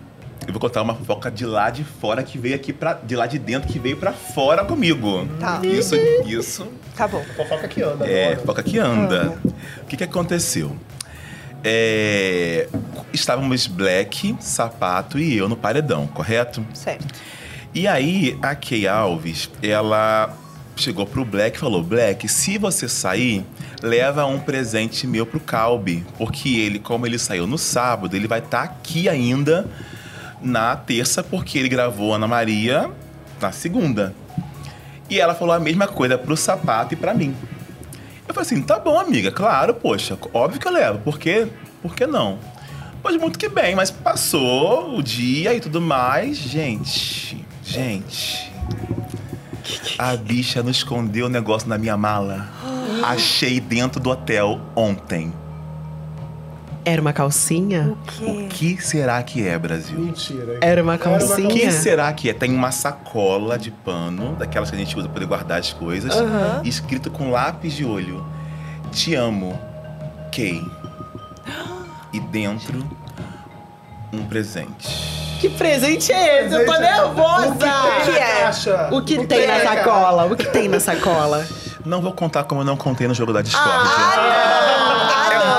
[0.46, 2.94] eu vou contar uma fofoca de lá de fora que veio aqui pra.
[2.94, 5.26] De lá de dentro que veio pra fora comigo.
[5.38, 5.60] Tá.
[5.62, 5.94] Isso,
[6.26, 6.66] isso
[6.96, 7.22] Tá bom.
[7.36, 8.06] Fofoca que anda.
[8.06, 8.40] é agora.
[8.40, 9.38] fofoca que anda.
[9.82, 10.76] O que que aconteceu?
[11.62, 12.68] É,
[13.12, 16.64] estávamos Black, Sapato e eu no paredão, correto?
[16.72, 17.06] Certo.
[17.72, 20.36] E aí, a Kay Alves, ela
[20.74, 23.44] chegou pro Black e falou: Black, se você sair,
[23.80, 26.04] leva um presente meu pro Calbi.
[26.18, 29.68] Porque ele, como ele saiu no sábado, ele vai estar aqui ainda
[30.42, 32.90] na terça, porque ele gravou Ana Maria
[33.40, 34.14] na segunda.
[35.08, 37.36] E ela falou a mesma coisa pro sapato e pra mim.
[38.26, 41.48] Eu falei assim, tá bom, amiga, claro, poxa, óbvio que eu levo, por quê?
[41.82, 42.38] Por que não?
[43.02, 48.50] Pois muito que bem, mas passou o dia e tudo mais, gente, gente.
[49.98, 52.48] A bicha não escondeu o negócio na minha mala.
[53.04, 55.32] Achei dentro do hotel ontem.
[56.84, 57.94] Era uma calcinha?
[58.22, 59.98] O que será que é, Brasil?
[59.98, 60.58] Mentira.
[60.62, 61.48] Era uma O calcinha?
[61.48, 62.32] que será que é?
[62.32, 66.14] Tem uma sacola de pano, daquelas que a gente usa para poder guardar as coisas,
[66.64, 68.24] escrito com lápis de olho.
[68.90, 69.58] Te amo,
[70.32, 70.64] Kay.
[72.12, 72.84] E dentro,
[74.12, 75.29] um presente.
[75.40, 76.54] Que presente é esse?
[76.54, 77.48] Eu tô nervosa!
[77.48, 77.56] O
[78.04, 78.88] que na é?
[78.92, 79.76] O que tem na cara?
[79.76, 80.24] sacola?
[80.26, 81.46] O que tem na sacola?
[81.82, 83.70] Não vou contar como eu não contei no jogo da Discord.
[83.72, 84.79] Ah,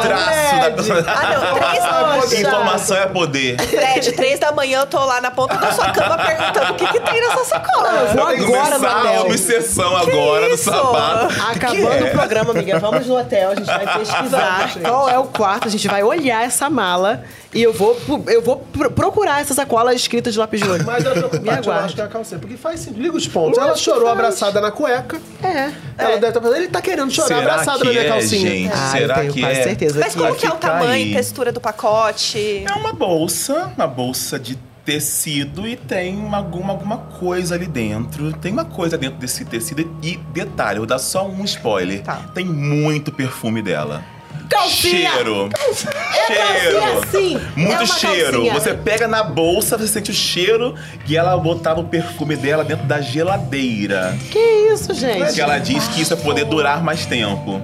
[0.04, 1.06] é traço da pessoa.
[1.08, 1.54] Ah, não.
[1.56, 2.42] Três, Poxa.
[2.42, 3.62] Informação é poder.
[3.62, 6.88] Fred, três da manhã eu tô lá na ponta da sua cama perguntando o que,
[6.88, 7.90] que tem nessa sacola.
[7.90, 9.22] Eu vou Vai agora no começar a hotel.
[9.26, 10.64] obsessão agora do isso?
[10.72, 11.26] sapato.
[11.26, 12.10] O que Acabando é?
[12.10, 15.72] o programa, amiga, vamos no hotel, a gente vai pesquisar qual é o quarto, a
[15.72, 17.24] gente vai olhar essa mala
[17.54, 17.98] e eu vou,
[18.28, 20.86] eu vou pro- procurar essa sacola escrita de lápis de olho.
[20.86, 22.40] Mas eu Me preocupado, eu acho que é a calcinha.
[22.40, 23.02] Porque faz sentido.
[23.02, 23.58] Liga os pontos.
[23.58, 24.20] Ela Lógico que chorou faz.
[24.20, 25.18] abraçada na cueca.
[25.44, 25.72] É.
[25.98, 28.50] Ela deve estar pensando, ele tá querendo chorar Será abraçado que na minha é, calcinha.
[28.52, 28.72] gente?
[28.74, 29.64] Ah, Será eu tenho que quase é?
[29.64, 31.12] certeza Mas que como que é o tamanho aí.
[31.12, 32.64] e textura do pacote?
[32.68, 38.34] É uma bolsa, uma bolsa de tecido e tem uma, alguma, alguma coisa ali dentro.
[38.34, 42.02] Tem uma coisa dentro desse tecido e detalhe, eu vou dar só um spoiler.
[42.02, 42.30] Tá.
[42.34, 44.04] Tem muito perfume dela.
[44.50, 45.12] Calcinha!
[45.12, 45.50] Cheiro.
[45.56, 46.80] É cheiro.
[46.80, 47.38] calcinha sim!
[47.38, 48.32] É Muito uma cheiro.
[48.32, 48.54] calcinha.
[48.54, 50.76] Você pega na bolsa, você sente o cheiro
[51.08, 54.18] e ela botava o perfume dela dentro da geladeira.
[54.30, 54.40] Que
[54.74, 55.24] isso, gente?
[55.24, 57.62] Porque ela diz que isso é poder durar mais tempo.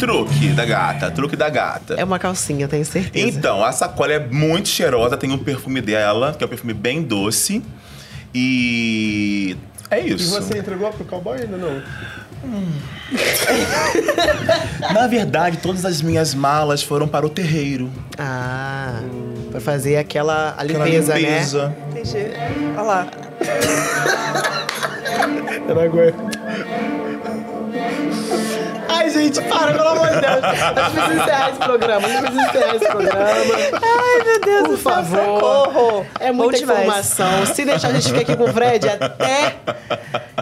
[0.00, 1.94] Truque da gata, truque da gata.
[1.94, 3.28] É uma calcinha, tenho certeza.
[3.28, 7.02] Então, a sacola é muito cheirosa, tem um perfume dela, que é um perfume bem
[7.02, 7.62] doce.
[8.34, 9.56] E
[9.90, 10.30] é E isso.
[10.30, 11.80] você entregou pro cowboy ainda não?
[14.94, 17.90] Na verdade, todas as minhas malas foram para o terreiro.
[18.18, 19.02] Ah,
[19.50, 21.68] pra fazer aquela a Aquela limpeza, limpeza.
[21.68, 21.74] né?
[21.90, 22.16] Entendi.
[22.76, 23.06] Olha lá.
[25.68, 26.30] Eu não aguento.
[29.12, 30.44] Gente, para, pelo amor de Deus.
[30.44, 32.06] A gente precisa encerrar esse programa.
[32.06, 33.54] A gente precisa encerrar esse programa.
[33.82, 35.18] Ai, meu Deus Por do céu, favor.
[35.18, 36.06] socorro.
[36.20, 36.80] É muita Bom demais.
[36.80, 37.46] informação.
[37.46, 39.56] Se deixar, a gente fica aqui com o Fred até.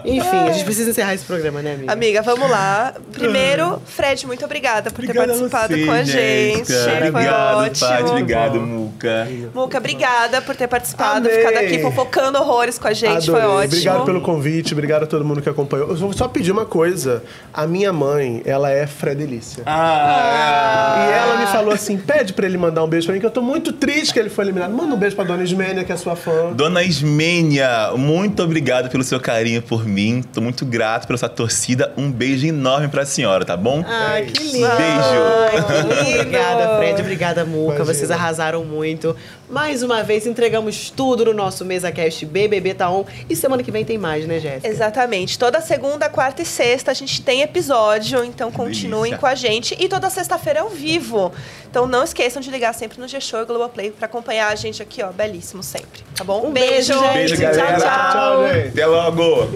[0.05, 1.91] Enfim, a gente precisa encerrar esse programa, né, amiga?
[1.93, 2.93] Amiga, vamos lá.
[3.11, 6.71] Primeiro, Fred, muito obrigada por ter participado com a gente.
[6.73, 8.09] Foi Obrigado, ótimo.
[8.09, 9.27] Obrigado, Muca.
[9.53, 11.37] Muca, obrigada por ter participado, Amei.
[11.37, 13.25] ficado aqui fofocando horrores com a gente.
[13.29, 13.65] Foi Adorei.
[13.65, 13.73] ótimo.
[13.79, 15.89] Obrigado pelo convite, obrigado a todo mundo que acompanhou.
[15.89, 17.23] Eu vou só pedir uma coisa.
[17.53, 19.63] A minha mãe, ela é Fredelícia.
[19.65, 23.25] Ah, E ela me falou assim: pede pra ele mandar um beijo pra mim, que
[23.25, 24.71] eu tô muito triste que ele foi eliminado.
[24.71, 26.51] Manda um beijo pra dona Ismênia, que é sua fã.
[26.53, 30.23] Dona Ismênia, muito obrigado pelo seu carinho por mim.
[30.33, 31.93] Tô muito grato pela sua torcida.
[31.97, 33.83] Um beijo enorme pra senhora, tá bom?
[33.87, 34.67] Ai, que lindo.
[34.67, 35.65] Beijo.
[35.65, 36.19] que lindo.
[36.21, 37.01] Obrigada, Fred.
[37.01, 37.75] Obrigada, Muca.
[37.75, 37.85] Imagina.
[37.93, 39.15] Vocês arrasaram muito.
[39.49, 43.03] Mais uma vez, entregamos tudo no nosso MesaCast BBB Tá On.
[43.27, 44.67] E semana que vem tem mais, né, Jéssica?
[44.67, 45.39] Exatamente.
[45.39, 49.17] Toda segunda, quarta e sexta a gente tem episódio, então continuem delícia.
[49.17, 49.75] com a gente.
[49.79, 51.31] E toda sexta-feira é ao vivo.
[51.67, 55.01] Então não esqueçam de ligar sempre no G-Show e Globoplay pra acompanhar a gente aqui,
[55.01, 56.03] ó, belíssimo sempre.
[56.15, 56.45] Tá bom?
[56.45, 57.13] Um beijo, gente.
[57.13, 57.77] Beijo, Tchau, galera.
[57.79, 58.11] tchau.
[58.11, 58.67] Tchau, gente.
[58.67, 59.49] Até logo.